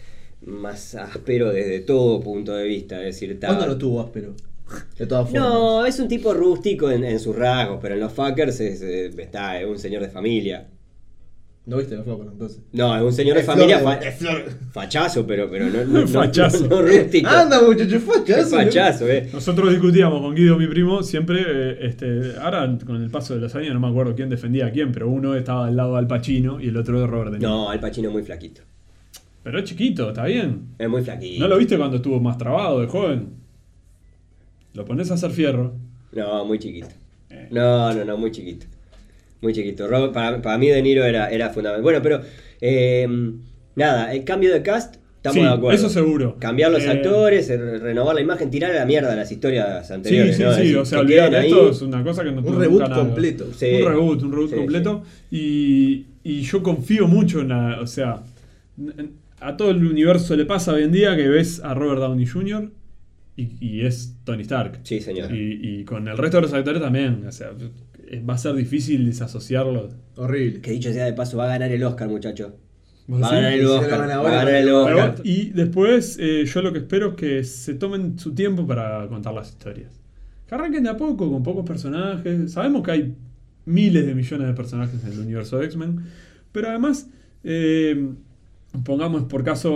más 0.47 0.95
áspero 0.95 1.51
desde 1.53 1.81
todo 1.81 2.21
punto 2.21 2.55
de 2.55 2.65
vista. 2.65 2.99
Es 3.01 3.15
decir, 3.17 3.33
está- 3.33 3.49
¿Cuándo 3.49 3.67
no 3.67 3.77
tuvo 3.79 4.01
áspero? 4.01 4.35
De 4.99 5.07
todas 5.07 5.29
formas. 5.31 5.49
No, 5.49 5.87
es 5.87 5.99
un 5.99 6.09
tipo 6.09 6.33
rústico 6.35 6.91
en, 6.91 7.05
en 7.05 7.19
sus 7.19 7.35
rasgos, 7.37 7.79
pero 7.83 7.95
en 7.95 8.01
los 8.01 8.13
fuckers 8.13 8.61
es, 8.61 8.83
eh, 8.83 9.07
está, 9.19 9.61
es 9.61 9.67
un 9.69 9.79
señor 9.79 10.03
de 10.03 10.09
familia. 10.09 10.69
¿No 11.67 11.79
viste 11.79 11.95
los 11.97 12.05
flocos 12.05 12.27
entonces? 12.31 12.61
No, 12.73 12.95
es 12.95 13.03
un 13.03 13.13
señor 13.15 13.37
de 13.37 13.41
Es 13.41 13.47
familia 13.47 13.79
flor, 13.79 13.95
fa- 13.95 14.01
es 14.07 14.17
flor. 14.19 14.45
fachazo, 14.73 15.27
pero, 15.27 15.49
pero 15.51 15.65
no, 15.71 15.83
no, 16.01 16.07
Fachazo. 16.07 16.69
no, 16.69 16.83
no 16.83 16.83
rústico. 16.83 17.27
Anda, 17.31 17.63
muchacho, 17.63 17.97
Es 17.97 18.03
fachazo. 18.03 18.51
fachazo, 18.57 19.09
eh. 19.09 19.31
Nosotros 19.33 19.71
discutíamos 19.71 20.21
con 20.21 20.35
Guido, 20.35 20.59
mi 20.59 20.67
primo, 20.67 21.03
siempre, 21.03 21.41
eh, 21.47 21.79
este, 21.87 22.35
ahora 22.39 22.77
con 22.85 23.03
el 23.03 23.09
paso 23.11 23.35
de 23.35 23.41
los 23.41 23.55
años 23.55 23.73
no 23.73 23.81
me 23.81 23.89
acuerdo 23.89 24.15
quién 24.15 24.29
defendía 24.29 24.67
a 24.67 24.73
quién, 24.73 24.93
pero 24.93 25.09
uno 25.09 25.35
estaba 25.37 25.67
al 25.69 25.75
lado 25.75 25.93
de 25.95 26.01
Al 26.01 26.07
Pacino 26.07 26.61
y 26.61 26.69
el 26.69 26.77
otro 26.77 27.01
de 27.01 27.07
Robert 27.07 27.31
De 27.33 27.39
Niro. 27.39 27.49
No, 27.49 27.71
Al 27.71 27.81
Pacino 27.81 28.09
es 28.09 28.13
muy 28.13 28.23
flaquito. 28.25 28.61
Pero 29.43 29.59
es 29.59 29.65
chiquito, 29.65 30.09
está 30.11 30.25
bien. 30.27 30.67
Es 30.79 30.89
muy 30.91 31.03
flaquito. 31.03 31.41
¿No 31.43 31.49
lo 31.49 31.57
viste 31.57 31.79
cuando 31.79 31.97
estuvo 31.97 32.21
más 32.21 32.37
trabado 32.37 32.81
de 32.83 32.89
joven? 32.89 33.29
Lo 34.75 34.85
pones 34.85 35.11
a 35.11 35.15
hacer 35.15 35.31
fierro. 35.31 35.75
No, 36.13 36.45
muy 36.45 36.59
chiquito. 36.59 36.89
Eh. 37.31 37.49
No, 37.51 37.93
no, 37.93 38.05
no, 38.05 38.17
muy 38.17 38.31
chiquito. 38.31 38.67
Muy 39.41 39.53
chiquito. 39.53 39.87
Robert- 39.89 40.13
para, 40.13 40.41
para 40.43 40.59
mí 40.59 40.69
De 40.69 40.83
Niro 40.83 41.05
era, 41.05 41.29
era 41.31 41.51
fundamental. 41.51 41.83
Bueno, 41.83 42.01
pero 42.03 42.21
eh, 42.61 43.07
nada, 43.77 44.13
el 44.15 44.25
cambio 44.25 44.53
de 44.53 44.63
cast, 44.63 44.97
estamos 45.17 45.35
Sí, 45.37 45.41
de 45.43 45.49
acuerdo. 45.49 45.77
eso 45.79 45.89
seguro. 45.89 46.37
Cambiar 46.39 46.71
los 46.73 46.83
Eh, 46.85 46.91
actores, 46.91 47.49
re- 47.49 47.79
renovar 47.79 48.15
la 48.15 48.21
imagen, 48.21 48.51
tirar 48.51 48.71
a 48.73 48.75
la 48.81 48.85
mierda 48.87 49.15
las 49.15 49.31
historias 49.31 49.87
Sí, 49.87 49.93
anteriores. 49.93 50.37
sí, 50.37 50.43
¿no? 50.43 50.53
sí, 50.55 50.61
Decir, 50.61 50.77
o 50.79 50.85
sea, 50.85 51.01
ahí. 51.01 51.47
esto 51.47 51.71
es 51.71 51.83
una 51.83 52.03
cosa 52.03 52.25
que 52.25 52.33
no 52.33 52.41
Un 52.43 52.59
reboot 52.61 52.83
nunca 52.83 52.95
completo. 52.95 53.47
Sí. 53.57 53.67
Un 53.83 53.89
reboot, 53.89 54.23
un 54.23 54.33
reboot 54.33 54.51
Sí, 54.51 54.57
completo. 54.57 55.03
Y, 55.31 56.07
y 56.25 56.41
yo 56.43 56.63
confío 56.63 57.07
mucho 57.07 57.41
en 57.41 57.49
la. 57.51 57.81
O 57.81 57.87
sea, 57.87 58.23
a 59.41 59.57
todo 59.57 59.71
el 59.71 59.85
universo 59.87 60.37
le 60.37 60.47
pasa 60.47 60.73
hoy 60.73 60.85
en 60.85 60.93
día 60.93 61.15
que 61.17 61.29
ves 61.29 61.61
a 61.63 61.75
Robert 61.75 62.01
Downey 62.01 62.27
Jr. 62.27 62.71
y, 63.37 63.57
y 63.61 63.87
es 63.87 64.17
Tony 64.25 64.43
Stark. 64.43 64.81
Sí, 64.83 65.01
señor. 65.01 65.35
Y, 65.35 65.81
y 65.81 65.85
con 65.85 66.07
el 66.09 66.17
resto 66.17 66.39
de 66.39 66.43
los 66.43 66.53
actores 66.53 66.81
también. 66.81 67.27
O 67.27 67.33
sea, 67.33 67.51
va 68.29 68.35
a 68.35 68.39
ser 68.39 68.55
difícil 68.55 69.07
desasociarlo. 69.07 69.89
Horrible. 70.17 70.61
Que 70.61 70.73
dicho 70.73 70.93
sea 70.93 71.05
de 71.05 71.13
paso, 71.13 71.37
va 71.37 71.45
a 71.45 71.49
ganar 71.49 71.73
el 71.73 71.83
Oscar, 71.83 72.09
muchacho. 72.09 72.57
¿Vos 73.07 73.23
Va 73.23 73.29
a 73.29 73.35
ganar 73.35 73.53
el 73.53 73.67
Oscar. 73.67 74.01
Va 74.01 74.15
a 74.15 74.31
ganar 74.31 74.55
el 74.55 74.69
Oscar. 74.71 75.17
y 75.25 75.51
después 75.51 76.17
eh, 76.21 76.45
yo 76.47 76.63
lo 76.63 76.73
que 76.73 76.79
espero 76.79 77.11
es 77.11 77.15
que 77.17 77.45
se 77.45 77.75
tomen 77.75 78.19
su 78.19 78.35
tiempo 78.35 78.67
para 78.67 79.07
contar 79.09 79.35
las 79.35 79.49
historias. 79.49 80.01
Que 80.47 80.55
arranquen 80.55 80.85
de 80.85 80.91
a 80.91 80.97
poco, 80.97 81.31
con 81.31 81.43
pocos 81.43 81.67
personajes. 81.67 82.53
Sabemos 82.53 82.83
que 82.83 82.91
hay 82.91 83.15
miles 83.67 84.07
de 84.07 84.15
millones 84.15 84.47
de 84.47 84.55
personajes 84.55 85.03
en 85.05 85.13
el 85.13 85.21
universo 85.21 85.59
de 85.59 85.67
X-Men. 85.67 86.01
Pero 86.53 86.69
además, 86.69 87.09
eh, 87.43 88.11
pongamos 88.85 89.25
por 89.25 89.43
caso 89.43 89.71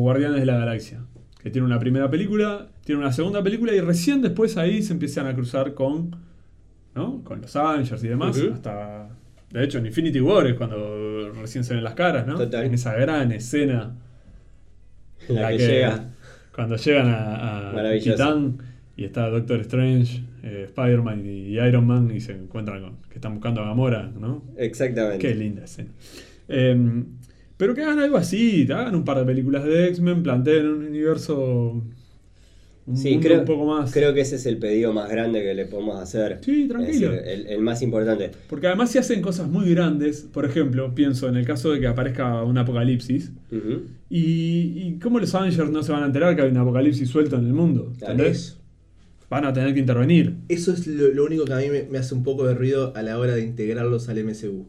Guardianes 0.00 0.40
de 0.40 0.46
la 0.46 0.58
Galaxia. 0.58 1.00
Que 1.42 1.50
tiene 1.50 1.66
una 1.66 1.78
primera 1.78 2.10
película, 2.10 2.68
tiene 2.84 3.00
una 3.00 3.12
segunda 3.12 3.42
película 3.42 3.72
y 3.72 3.80
recién 3.80 4.22
después 4.22 4.56
ahí 4.56 4.82
se 4.82 4.92
empiezan 4.92 5.26
a 5.26 5.34
cruzar 5.34 5.74
con, 5.74 6.16
¿no? 6.94 7.22
con 7.24 7.40
los 7.40 7.54
Avengers 7.54 8.02
y 8.02 8.08
demás. 8.08 8.38
Hasta, 8.52 9.08
de 9.50 9.64
hecho, 9.64 9.78
en 9.78 9.86
Infinity 9.86 10.20
War 10.20 10.46
es 10.46 10.54
cuando 10.54 11.30
recién 11.32 11.62
se 11.62 11.74
ven 11.74 11.84
las 11.84 11.94
caras, 11.94 12.26
¿no? 12.26 12.36
Total. 12.36 12.64
En 12.64 12.74
esa 12.74 12.94
gran 12.94 13.30
escena 13.32 13.94
La 15.28 15.50
que 15.50 15.58
llega. 15.58 16.10
Cuando 16.54 16.76
llegan 16.76 17.08
a, 17.08 17.70
a. 17.70 17.98
Titán 17.98 18.58
y 18.96 19.04
está 19.04 19.28
Doctor 19.28 19.60
Strange, 19.60 20.22
eh, 20.42 20.64
Spider-Man 20.68 21.24
y 21.24 21.58
Iron 21.58 21.86
Man 21.86 22.10
y 22.14 22.20
se 22.20 22.32
encuentran 22.32 22.82
con 22.82 22.96
que 23.08 23.14
están 23.14 23.34
buscando 23.34 23.62
a 23.62 23.66
Gamora, 23.66 24.10
¿no? 24.18 24.42
Exactamente. 24.56 25.18
Qué 25.18 25.34
linda 25.34 25.64
escena. 25.64 25.90
Em, 26.48 27.06
pero 27.56 27.74
que 27.74 27.82
hagan 27.82 28.00
algo 28.00 28.16
así, 28.16 28.66
hagan 28.70 28.94
un 28.94 29.04
par 29.04 29.18
de 29.18 29.24
películas 29.24 29.64
de 29.64 29.88
X-Men, 29.88 30.22
planteen 30.22 30.66
un 30.66 30.84
universo 30.84 31.82
un 32.86 32.96
Sí, 32.96 33.18
creo, 33.20 33.40
un 33.40 33.44
poco 33.44 33.64
más. 33.66 33.92
creo 33.92 34.12
que 34.12 34.20
ese 34.22 34.36
es 34.36 34.46
el 34.46 34.58
pedido 34.58 34.92
más 34.92 35.08
grande 35.08 35.40
que 35.42 35.54
le 35.54 35.66
podemos 35.66 36.00
hacer. 36.00 36.38
Sí, 36.42 36.66
tranquilo. 36.68 37.12
Es 37.12 37.22
decir, 37.24 37.28
el, 37.32 37.46
el 37.46 37.60
más 37.60 37.80
importante. 37.82 38.30
Porque 38.48 38.66
además 38.66 38.90
si 38.90 38.98
hacen 38.98 39.22
cosas 39.22 39.48
muy 39.48 39.70
grandes, 39.70 40.22
por 40.32 40.44
ejemplo, 40.44 40.94
pienso 40.94 41.28
en 41.28 41.36
el 41.36 41.46
caso 41.46 41.70
de 41.70 41.80
que 41.80 41.86
aparezca 41.86 42.42
un 42.42 42.58
apocalipsis, 42.58 43.30
y, 44.10 44.18
y 44.88 44.98
cómo 45.00 45.18
los 45.20 45.34
Avengers 45.34 45.70
no 45.70 45.82
se 45.82 45.92
van 45.92 46.02
a 46.02 46.06
enterar 46.06 46.34
que 46.36 46.42
hay 46.42 46.50
un 46.50 46.56
apocalipsis 46.56 47.08
suelto 47.08 47.36
en 47.36 47.46
el 47.46 47.52
mundo. 47.52 47.92
¿entendés? 48.00 48.58
Van 49.30 49.44
a 49.46 49.52
tener 49.52 49.72
que 49.72 49.80
intervenir. 49.80 50.34
Eso 50.48 50.72
es 50.72 50.86
lo, 50.86 51.08
lo 51.08 51.24
único 51.24 51.44
que 51.44 51.52
a 51.54 51.58
mí 51.58 51.68
me, 51.70 51.84
me 51.84 51.98
hace 51.98 52.14
un 52.14 52.22
poco 52.22 52.44
de 52.46 52.54
ruido 52.54 52.92
a 52.96 53.02
la 53.02 53.18
hora 53.18 53.34
de 53.34 53.42
integrarlos 53.42 54.08
al 54.08 54.22
MCU. 54.24 54.66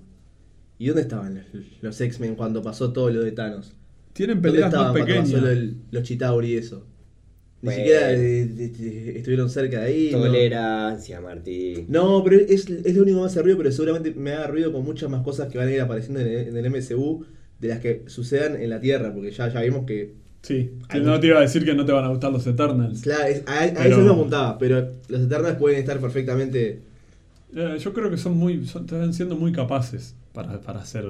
¿Y 0.80 0.88
dónde 0.88 1.02
estaban 1.02 1.36
los, 1.36 1.46
los 1.82 2.00
X-Men 2.02 2.36
cuando 2.36 2.62
pasó 2.62 2.94
todo 2.94 3.10
lo 3.10 3.22
de 3.22 3.32
Thanos? 3.32 3.74
Tienen 4.14 4.42
¿Dónde 4.42 4.50
peleas 4.52 4.72
más 4.72 4.74
estaban 4.74 4.94
cuando 4.94 5.06
pequeñas. 5.06 5.32
pasó 5.32 5.46
lo 5.56 5.72
los 5.92 6.04
Chitauri 6.04 6.48
y 6.54 6.58
eso? 6.58 6.86
Ni 7.64 7.68
Bueno. 7.68 7.78
siquiera 7.82 8.08
de- 8.10 8.46
de- 8.48 9.18
estuvieron 9.20 9.50
cerca 9.50 9.80
de 9.80 9.86
ahí. 9.88 10.10
¿no? 10.12 10.20
Tolerancia, 10.24 11.22
Martín. 11.22 11.86
No, 11.88 12.22
pero 12.24 12.36
es, 12.36 12.70
es 12.70 12.96
lo 12.96 13.04
único 13.04 13.18
que 13.18 13.22
me 13.22 13.26
hace 13.26 13.42
ruido, 13.42 13.58
pero 13.58 13.72
seguramente 13.72 14.14
me 14.14 14.34
haga 14.34 14.48
ruido 14.48 14.74
con 14.74 14.84
muchas 14.84 15.10
más 15.10 15.24
cosas 15.24 15.50
que 15.50 15.58
van 15.58 15.70
a 15.70 15.72
ir 15.72 15.80
apareciendo 15.80 16.20
en 16.20 16.28
el, 16.28 16.48
en 16.50 16.58
el 16.58 16.66
MCU 16.70 17.26
de 17.62 17.68
las 17.70 17.80
que 17.80 18.04
sucedan 18.08 18.62
en 18.62 18.70
la 18.70 18.82
Tierra, 18.82 19.14
porque 19.14 19.32
ya, 19.32 19.48
ya 19.52 19.62
vimos 19.62 19.86
que... 19.86 20.12
Sí, 20.42 20.72
no 21.02 21.18
te 21.22 21.28
iba 21.28 21.38
a 21.38 21.42
decir 21.42 21.64
que 21.64 21.74
no 21.74 21.86
te 21.86 21.94
van 21.94 22.04
a 22.04 22.10
gustar 22.10 22.34
los 22.34 22.46
Eternals. 22.46 23.02
Claro, 23.02 23.24
es- 23.28 23.44
a, 23.48 23.64
a 23.64 23.74
Pero- 23.74 23.96
eso 23.96 24.02
me 24.06 24.12
apuntaba, 24.12 24.58
pero 24.58 24.90
los 25.08 25.22
Eternals 25.22 25.58
pueden 25.58 25.80
estar 25.80 26.00
perfectamente... 26.02 26.82
Eh, 27.56 27.78
yo 27.80 27.94
creo 27.94 28.10
que 28.10 28.18
son 28.18 28.36
muy, 28.36 28.66
son- 28.68 28.84
están 28.84 29.14
siendo 29.14 29.38
muy 29.38 29.54
capaces 29.54 30.16
para, 30.34 30.60
para 30.60 30.82
hacer 30.82 31.06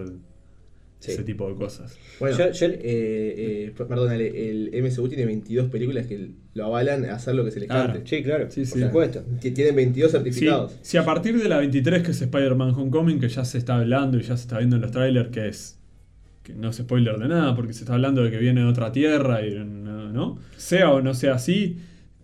Sí. 1.03 1.11
ese 1.11 1.23
tipo 1.23 1.49
de 1.49 1.55
cosas. 1.55 1.97
Bueno, 2.19 2.37
Yo- 2.37 2.51
yo- 2.51 2.67
eh, 2.67 2.79
eh, 2.81 3.73
perdón, 3.77 4.09
Ale, 4.09 4.49
el 4.49 4.69
MCU 4.73 5.09
tiene 5.09 5.25
22 5.25 5.69
películas 5.69 6.07
que 6.07 6.29
lo 6.53 6.65
avalan 6.65 7.03
a 7.05 7.15
hacer 7.15 7.35
lo 7.35 7.43
que 7.43 7.51
se 7.51 7.59
les 7.59 7.67
Claro. 7.67 7.93
cante. 7.93 8.09
Sí, 8.09 8.23
claro. 8.23 8.49
Sí, 8.49 8.61
por 8.61 8.79
sí. 8.79 8.85
supuesto. 8.85 9.23
Tienen 9.41 9.75
22 9.75 10.11
Sí, 10.11 10.17
certificados. 10.17 10.77
si 10.81 10.95
a 10.97 11.03
partir 11.03 11.37
de 11.41 11.49
la 11.49 11.57
23 11.57 12.03
que 12.03 12.11
es 12.11 12.21
Spider-Man 12.21 12.69
Homecoming, 12.73 13.19
que 13.19 13.27
ya 13.27 13.43
se 13.43 13.57
está 13.57 13.79
hablando 13.79 14.17
y 14.17 14.21
ya 14.21 14.37
se 14.37 14.43
está 14.43 14.59
viendo 14.59 14.77
en 14.77 14.81
los 14.83 14.91
trailers, 14.91 15.29
que 15.29 15.47
es 15.49 15.77
que 16.43 16.53
no 16.53 16.69
es 16.69 16.77
spoiler 16.77 17.17
de 17.17 17.27
nada, 17.27 17.53
porque 17.55 17.73
se 17.73 17.81
está 17.81 17.93
hablando 17.95 18.23
de 18.23 18.29
que 18.31 18.37
viene 18.37 18.61
de 18.61 18.67
otra 18.67 18.91
tierra 18.93 19.45
y 19.45 19.55
no, 19.55 20.09
¿no? 20.11 20.39
sea 20.57 20.91
o 20.91 21.01
no 21.01 21.13
sea 21.13 21.35
así, 21.35 21.77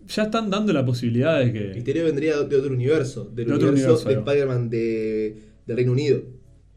ya 0.08 0.24
están 0.24 0.48
dando 0.50 0.72
la 0.72 0.84
posibilidad 0.84 1.38
de 1.38 1.52
que 1.52 1.72
Misterio 1.74 2.04
vendría 2.04 2.36
de 2.42 2.56
otro 2.56 2.72
universo, 2.72 3.24
del 3.34 3.46
De 3.48 3.54
otro 3.54 3.68
universo, 3.68 3.94
universo, 3.94 4.08
de. 4.08 4.14
Spider-Man 4.30 4.70
de, 4.70 5.36
del 5.66 5.76
Reino 5.76 5.92
Unido. 5.92 6.22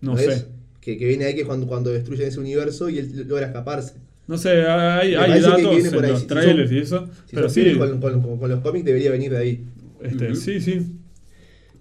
no 0.02 0.18
sé. 0.18 0.46
Que, 0.84 0.98
que 0.98 1.06
viene 1.08 1.26
ahí 1.26 1.34
que 1.36 1.42
es 1.42 1.48
cuando, 1.48 1.66
cuando 1.68 1.92
destruyen 1.92 2.28
ese 2.28 2.40
universo 2.40 2.90
y 2.90 2.98
él 3.00 3.26
logra 3.28 3.48
escaparse. 3.48 3.94
No 4.28 4.38
sé, 4.38 4.50
hay, 4.64 5.16
hay 5.16 5.42
datos 5.42 5.76
viene 5.76 5.90
por 5.92 6.00
en 6.00 6.06
ahí, 6.06 6.12
los 6.12 6.22
si 6.22 6.28
trailers 6.28 6.70
son- 6.70 6.78
y 6.78 6.82
eso, 6.82 7.10
Si 7.28 7.36
pero 7.36 7.50
sí, 7.50 7.76
con, 7.78 8.00
con- 8.02 8.22
con- 8.22 8.38
con 8.40 8.50
los 8.50 8.60
cómics 8.62 8.86
debería 8.86 9.12
venir 9.12 9.32
de 9.32 9.38
ahí. 9.38 9.64
este, 10.02 10.36
sí, 10.36 10.60
sí. 10.62 10.82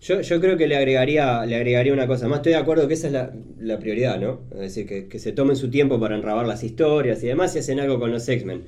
Yo, 0.00 0.20
yo 0.20 0.40
creo 0.40 0.56
que 0.56 0.66
le 0.66 0.76
agregaría, 0.76 1.46
le 1.46 1.54
agregaría 1.54 1.92
una 1.92 2.08
cosa 2.08 2.26
más. 2.26 2.38
Estoy 2.38 2.52
de 2.52 2.58
acuerdo 2.58 2.88
que 2.88 2.94
esa 2.94 3.06
es 3.06 3.12
la, 3.12 3.32
la 3.60 3.78
prioridad, 3.78 4.20
¿no? 4.20 4.40
Es 4.52 4.58
decir, 4.60 4.86
que, 4.86 5.06
que 5.06 5.18
se 5.20 5.30
tomen 5.32 5.54
su 5.54 5.70
tiempo 5.70 6.00
para 6.00 6.16
enrabar 6.16 6.46
las 6.46 6.64
historias 6.64 7.22
y 7.22 7.28
demás 7.28 7.54
y 7.54 7.60
hacen 7.60 7.78
algo 7.78 8.00
con 8.00 8.10
los 8.10 8.28
X-Men. 8.28 8.62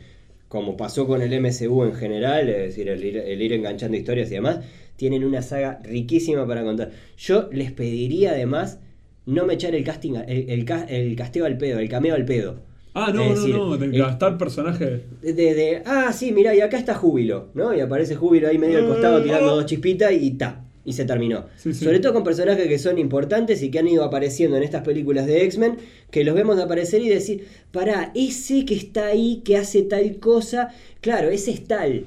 Como 0.49 0.77
pasó 0.77 1.09
con 1.09 1.23
el 1.23 1.33
MCU 1.41 1.83
en 1.85 1.95
general, 1.95 2.49
es 2.49 2.59
decir, 2.59 2.89
el 2.89 3.03
ir, 3.05 3.17
el 3.19 3.43
ir 3.43 3.53
enganchando 3.53 3.97
historias 3.97 4.31
y 4.31 4.35
demás, 4.35 4.61
tienen 4.97 5.25
una 5.25 5.43
saga 5.43 5.81
riquísima 5.83 6.47
para 6.47 6.63
contar. 6.63 6.93
Yo 7.19 7.49
les 7.53 7.73
pediría 7.73 8.31
además 8.31 8.79
no 9.27 9.47
me 9.47 9.55
echar 9.55 9.75
el 9.75 9.85
casting, 9.85 10.15
el, 10.27 10.51
el, 10.51 10.67
el 10.89 11.17
casteo 11.17 11.47
al 11.47 11.57
pedo, 11.59 11.79
el 11.79 11.89
cameo 11.89 12.15
al 12.15 12.25
pedo. 12.25 12.61
Ah, 12.97 13.11
no, 13.13 13.23
Es 13.23 13.29
no, 13.31 13.35
decir, 13.35 13.55
no, 13.57 13.77
de 13.77 13.99
gastar 13.99 14.39
personajes. 14.39 15.01
de, 15.21 15.33
de, 15.33 15.83
ah, 15.85 16.13
sí, 16.13 16.31
mirá, 16.33 16.55
y 16.55 16.61
acá 16.61 16.79
está 16.79 16.95
Júbilo, 16.95 17.49
¿no? 17.55 17.75
Y 17.75 17.81
aparece 17.81 18.15
Júbilo 18.15 18.49
ahí 18.49 18.57
medio 18.59 18.79
al 18.79 18.87
costado 18.87 19.21
tirando 19.23 19.57
dos 19.57 19.67
chispitas 19.67 20.13
y 20.13 20.31
ta. 20.33 20.61
Y 20.87 20.93
se 20.93 21.07
terminó. 21.07 21.47
Sí, 21.57 21.73
sí. 21.73 21.83
Sobre 21.85 21.99
todo 21.99 22.13
con 22.13 22.23
personajes 22.25 22.69
que 22.69 22.79
son 22.79 22.99
importantes 22.99 23.63
y 23.63 23.71
que 23.71 23.79
han 23.79 23.89
ido 23.89 24.05
apareciendo 24.05 24.59
en 24.59 24.63
estas 24.63 24.83
películas 24.83 25.27
de 25.27 25.43
X-Men, 25.45 25.79
que 26.11 26.25
los 26.25 26.35
vemos 26.35 26.59
aparecer 26.61 27.01
y 27.03 27.09
decir, 27.09 27.47
pará, 27.73 28.13
ese 28.15 28.67
que 28.67 28.75
está 28.75 29.07
ahí, 29.07 29.41
que 29.45 29.57
hace 29.57 29.83
tal 29.83 30.19
cosa, 30.19 30.69
claro, 31.01 31.31
ese 31.31 31.53
es 31.53 31.65
tal. 31.65 32.05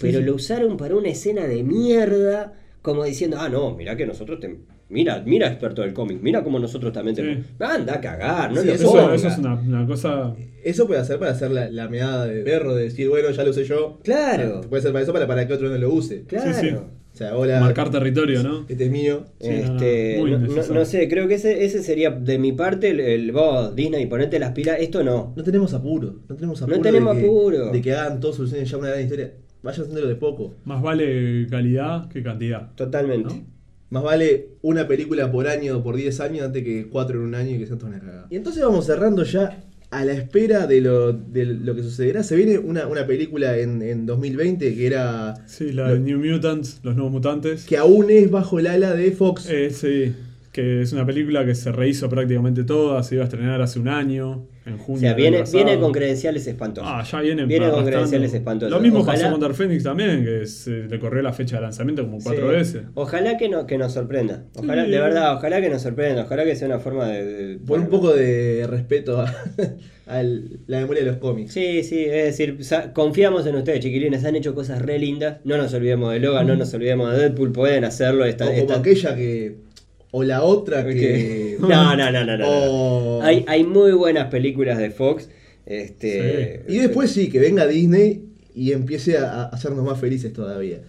pero 0.00 0.18
sí. 0.18 0.24
lo 0.24 0.34
usaron 0.34 0.76
para 0.76 0.96
una 0.96 1.08
escena 1.08 1.46
de 1.46 1.62
mierda, 1.62 2.52
como 2.82 3.04
diciendo, 3.04 3.38
ah, 3.40 3.48
no, 3.48 3.74
mirá 3.76 3.96
que 3.96 4.06
nosotros 4.06 4.40
te... 4.40 4.56
Mira, 4.88 5.20
mira 5.26 5.48
experto 5.48 5.82
del 5.82 5.92
cómic, 5.92 6.18
mira 6.22 6.44
cómo 6.44 6.58
nosotros 6.60 6.92
también 6.92 7.16
te... 7.16 7.22
Sí. 7.34 7.42
Anda 7.58 7.94
a 7.94 8.00
cagar, 8.00 8.52
no 8.52 8.60
Sí, 8.60 8.68
lo 8.68 8.72
Eso, 8.74 9.12
eso 9.14 9.28
es 9.28 9.38
una, 9.38 9.54
una 9.54 9.86
cosa. 9.86 10.34
Eso 10.62 10.86
puede 10.86 11.00
hacer 11.00 11.18
para 11.18 11.32
hacer 11.32 11.50
la, 11.50 11.68
la 11.70 11.88
meada 11.88 12.26
de 12.26 12.42
perro, 12.42 12.74
de 12.76 12.84
decir, 12.84 13.08
bueno, 13.08 13.30
ya 13.30 13.42
lo 13.42 13.50
usé 13.50 13.64
yo. 13.64 13.98
Claro, 14.04 14.60
Puede 14.68 14.82
ser 14.82 14.92
para 14.92 15.02
eso, 15.02 15.12
para, 15.12 15.26
para 15.26 15.46
que 15.46 15.52
otro 15.54 15.68
no 15.68 15.76
lo 15.76 15.92
use. 15.92 16.22
claro. 16.26 16.52
Sí, 16.54 16.68
sí. 16.68 16.74
O 16.76 17.18
sea, 17.18 17.34
hola, 17.34 17.60
Marcar 17.60 17.90
territorio, 17.90 18.42
¿no? 18.42 18.66
este 18.68 18.84
es 18.84 18.90
mío. 18.90 19.24
Sí, 19.40 19.48
Este, 19.48 20.18
no, 20.18 20.26
no, 20.38 20.38
no- 20.38 20.74
no 20.74 20.84
sé, 20.84 21.08
creo 21.08 21.26
que 21.26 21.34
ese, 21.36 21.64
ese 21.64 21.82
sería 21.82 22.10
de 22.10 22.38
mi 22.38 22.52
parte 22.52 22.90
el, 22.90 23.00
el 23.00 23.32
vos, 23.32 23.74
Disney, 23.74 24.04
ponete 24.04 24.38
las 24.38 24.52
pilas. 24.52 24.76
Esto 24.80 25.02
no. 25.02 25.32
No 25.34 25.42
tenemos 25.42 25.72
apuro, 25.72 26.16
no 26.28 26.34
tenemos 26.36 26.60
apuro. 26.60 26.80
tenemos 26.82 27.16
de 27.16 27.22
que, 27.22 27.26
apuro. 27.26 27.72
De 27.72 27.80
que 27.80 27.92
hagan 27.94 28.20
todos 28.20 28.36
soluciones 28.36 28.70
ya 28.70 28.76
una 28.76 28.88
gran 28.90 29.00
historia. 29.02 29.32
Vayan 29.62 29.80
haciéndolo 29.80 30.08
de 30.08 30.14
poco. 30.16 30.56
Más 30.64 30.82
vale 30.82 31.46
calidad 31.50 32.06
que 32.10 32.22
cantidad. 32.22 32.72
Totalmente. 32.74 33.42
Más 33.90 34.02
vale 34.02 34.48
una 34.62 34.88
película 34.88 35.30
por 35.30 35.46
año, 35.46 35.82
por 35.82 35.96
10 35.96 36.20
años, 36.20 36.46
antes 36.46 36.64
que 36.64 36.88
cuatro 36.88 37.20
en 37.20 37.26
un 37.26 37.34
año 37.34 37.54
y 37.54 37.58
que 37.58 37.66
sean 37.66 37.78
toda 37.78 37.90
una 37.92 38.00
cagada. 38.00 38.26
Y 38.30 38.36
entonces 38.36 38.62
vamos 38.62 38.86
cerrando 38.86 39.22
ya 39.22 39.62
a 39.90 40.04
la 40.04 40.12
espera 40.12 40.66
de 40.66 40.80
lo, 40.80 41.12
de 41.12 41.44
lo 41.44 41.74
que 41.76 41.82
sucederá. 41.82 42.24
Se 42.24 42.34
viene 42.34 42.58
una, 42.58 42.88
una 42.88 43.06
película 43.06 43.56
en, 43.58 43.82
en 43.82 44.04
2020 44.04 44.74
que 44.74 44.86
era. 44.86 45.34
Sí, 45.46 45.72
la 45.72 45.92
de 45.92 46.00
New 46.00 46.18
Mutants, 46.18 46.80
los 46.82 46.96
nuevos 46.96 47.12
mutantes. 47.12 47.64
que 47.64 47.76
aún 47.76 48.10
es 48.10 48.30
bajo 48.30 48.58
el 48.58 48.66
ala 48.66 48.94
de 48.94 49.12
Fox. 49.12 49.48
Eh, 49.48 49.70
sí, 49.70 50.12
que 50.56 50.80
es 50.80 50.92
una 50.94 51.04
película 51.04 51.44
que 51.44 51.54
se 51.54 51.70
rehizo 51.70 52.08
prácticamente 52.08 52.64
toda, 52.64 53.02
se 53.02 53.16
iba 53.16 53.24
a 53.24 53.26
estrenar 53.26 53.60
hace 53.60 53.78
un 53.78 53.88
año, 53.88 54.46
en 54.64 54.78
junio. 54.78 54.96
O 54.96 55.00
sea, 55.00 55.12
viene, 55.12 55.42
viene 55.52 55.78
con 55.78 55.92
credenciales 55.92 56.46
espantosos. 56.46 56.90
Ah, 56.90 57.04
ya 57.04 57.20
vienen 57.20 57.46
Viene 57.46 57.68
con 57.70 57.84
credenciales 57.84 58.32
espantosos. 58.32 58.72
Lo 58.72 58.80
mismo 58.80 59.00
Ojalá- 59.00 59.18
pasó 59.18 59.30
con 59.32 59.40
Dark 59.40 59.54
Phoenix 59.54 59.82
también, 59.84 60.24
que 60.24 60.46
se 60.46 60.84
le 60.88 60.98
corrió 60.98 61.20
la 61.22 61.34
fecha 61.34 61.56
de 61.56 61.62
lanzamiento 61.62 62.02
como 62.04 62.18
cuatro 62.24 62.48
Sí. 62.48 62.56
veces. 62.56 62.82
Ojalá 62.94 63.36
que, 63.36 63.50
no, 63.50 63.66
que 63.66 63.76
nos 63.76 63.92
sorprenda. 63.92 64.44
Ojalá, 64.56 64.86
Sí. 64.86 64.90
de 64.92 64.98
verdad, 64.98 65.34
ojalá 65.36 65.60
que 65.60 65.68
nos 65.68 65.82
sorprenda. 65.82 66.22
Ojalá 66.22 66.44
que 66.44 66.56
sea 66.56 66.68
una 66.68 66.78
forma 66.78 67.06
de. 67.06 67.24
de- 67.24 67.58
Por 67.58 67.78
un 67.78 67.88
poco 67.88 68.14
de 68.14 68.66
respeto 68.66 69.20
a, 69.20 69.26
a 70.06 70.22
la 70.22 70.80
memoria 70.80 71.04
de 71.04 71.10
los 71.10 71.18
cómics. 71.18 71.52
Sí, 71.52 71.82
sí, 71.84 72.02
es 72.06 72.38
decir, 72.38 72.58
confiamos 72.94 73.46
en 73.46 73.56
ustedes, 73.56 73.80
chiquilines. 73.80 74.24
Han 74.24 74.36
hecho 74.36 74.54
cosas 74.54 74.80
re 74.80 74.98
lindas. 74.98 75.36
No 75.44 75.58
nos 75.58 75.74
olvidemos 75.74 76.12
de 76.14 76.20
Logan, 76.20 76.46
no 76.46 76.56
nos 76.56 76.72
olvidemos 76.72 77.12
de 77.12 77.18
Deadpool. 77.18 77.52
Pueden 77.52 77.84
hacerlo. 77.84 78.24
Esta, 78.24 78.46
o 78.46 78.48
como 78.48 78.58
esta- 78.60 78.78
aquella 78.78 79.14
que 79.14 79.66
o 80.10 80.22
la 80.22 80.42
otra 80.42 80.84
que... 80.86 81.56
No, 81.60 81.96
no, 81.96 82.10
no, 82.12 82.24
no. 82.24 82.36
no. 82.36 82.46
o- 82.48 83.22
Hay, 83.22 83.44
hay 83.48 83.64
muy 83.64 83.92
buenas 83.92 84.28
películas 84.30 84.78
de 84.78 84.90
Fox. 84.90 85.28
Este, 85.66 86.64
Y 86.68 86.78
después 86.78 87.10
sí, 87.10 87.28
que 87.28 87.38
venga 87.40 87.66
Disney 87.66 88.22
y 88.54 88.72
empiece 88.72 89.18
a, 89.18 89.30
a 89.30 89.44
hacernos 89.46 89.84
más 89.84 89.98
felices 90.00 90.32
todavía. 90.32 90.80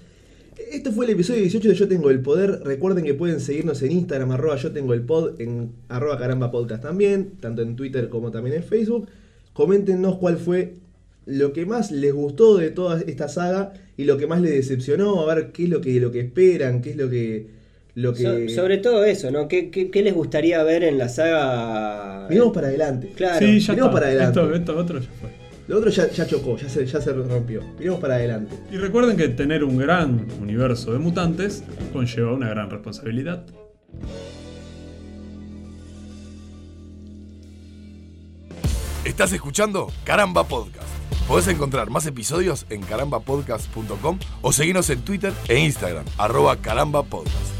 Este 0.72 0.92
fue 0.92 1.06
el 1.06 1.12
episodio 1.12 1.42
18 1.42 1.70
de 1.70 1.76
Yo 1.76 1.88
Tengo 1.88 2.10
el 2.10 2.20
Poder. 2.22 2.62
Recuerden 2.64 3.04
que 3.04 3.14
pueden 3.14 3.40
seguirnos 3.40 3.82
en 3.84 3.92
Instagram, 3.92 4.32
arroba 4.32 4.56
Yo 4.58 4.72
Tengo 4.72 4.94
el 4.94 5.02
Pod, 5.02 5.40
en 5.40 5.72
arroba 5.88 6.18
caramba 6.18 6.52
podcast 6.52 6.84
también, 6.84 7.32
tanto 7.40 7.62
en 7.62 7.76
Twitter 7.76 8.10
como 8.10 8.32
también 8.32 8.58
en 8.58 8.64
Facebook. 8.64 9.08
Coméntenos 9.54 10.18
cuál 10.18 10.38
fue 10.38 10.74
lo 11.26 11.54
que 11.54 11.66
más 11.66 11.92
les 11.92 12.14
gustó 12.14 12.58
de 12.58 12.70
toda 12.72 13.02
esta 13.02 13.28
saga 13.28 13.74
y 13.98 14.04
lo 14.06 14.18
que 14.18 14.28
más 14.28 14.42
les 14.42 14.52
decepcionó, 14.52 15.22
a 15.30 15.34
ver 15.36 15.52
qué 15.52 15.64
es 15.64 15.70
lo 15.70 15.82
que, 15.82 16.00
lo 16.00 16.12
que 16.12 16.20
esperan, 16.22 16.82
qué 16.82 16.92
es 16.92 16.96
lo 16.98 17.10
que... 17.10 17.57
Lo 17.98 18.14
que... 18.14 18.22
So- 18.50 18.56
sobre 18.62 18.78
todo 18.78 19.04
eso, 19.06 19.32
¿no? 19.32 19.48
¿Qué, 19.48 19.72
qué, 19.72 19.90
qué 19.90 20.04
les 20.04 20.14
gustaría 20.14 20.62
ver 20.62 20.84
en 20.84 21.00
la 21.00 21.10
saga? 21.10 22.28
Miremos 22.30 22.54
para 22.54 22.68
adelante. 22.68 23.12
Claro. 23.16 23.40
sí, 23.40 23.60
ya 23.60 23.74
miremos 23.74 23.90
está. 23.90 23.92
para 23.92 24.06
adelante. 24.06 24.40
Esto, 24.40 24.54
esto 24.54 24.78
otro 24.78 25.00
ya 25.00 25.10
fue. 25.20 25.30
Lo 25.68 25.78
otro 25.80 25.90
ya, 25.90 26.08
ya 26.12 26.28
chocó, 26.28 26.58
ya 26.58 26.70
se, 26.70 26.86
ya 26.86 27.02
se 27.02 27.12
rompió. 27.12 27.64
Miremos 27.80 28.00
para 28.00 28.16
adelante. 28.18 28.56
Y 28.72 28.78
recuerden 28.78 29.18
que 29.18 29.30
tener 29.30 29.64
un 29.64 29.78
gran 29.78 30.28
universo 30.40 30.94
de 30.94 31.00
mutantes 31.00 31.64
conlleva 31.92 32.34
una 32.34 32.50
gran 32.50 32.70
responsabilidad. 32.70 33.44
Estás 39.06 39.32
escuchando 39.34 39.92
Caramba 40.04 40.44
Podcast. 40.44 40.88
Podés 41.28 41.48
encontrar 41.48 41.90
más 41.90 42.06
episodios 42.06 42.68
en 42.70 42.82
carambapodcast.com 42.84 44.20
o 44.44 44.54
seguirnos 44.54 44.90
en 44.92 45.02
Twitter 45.02 45.34
e 45.48 45.58
Instagram, 45.58 46.06
arroba 46.20 46.58
carambapodcast. 46.58 47.57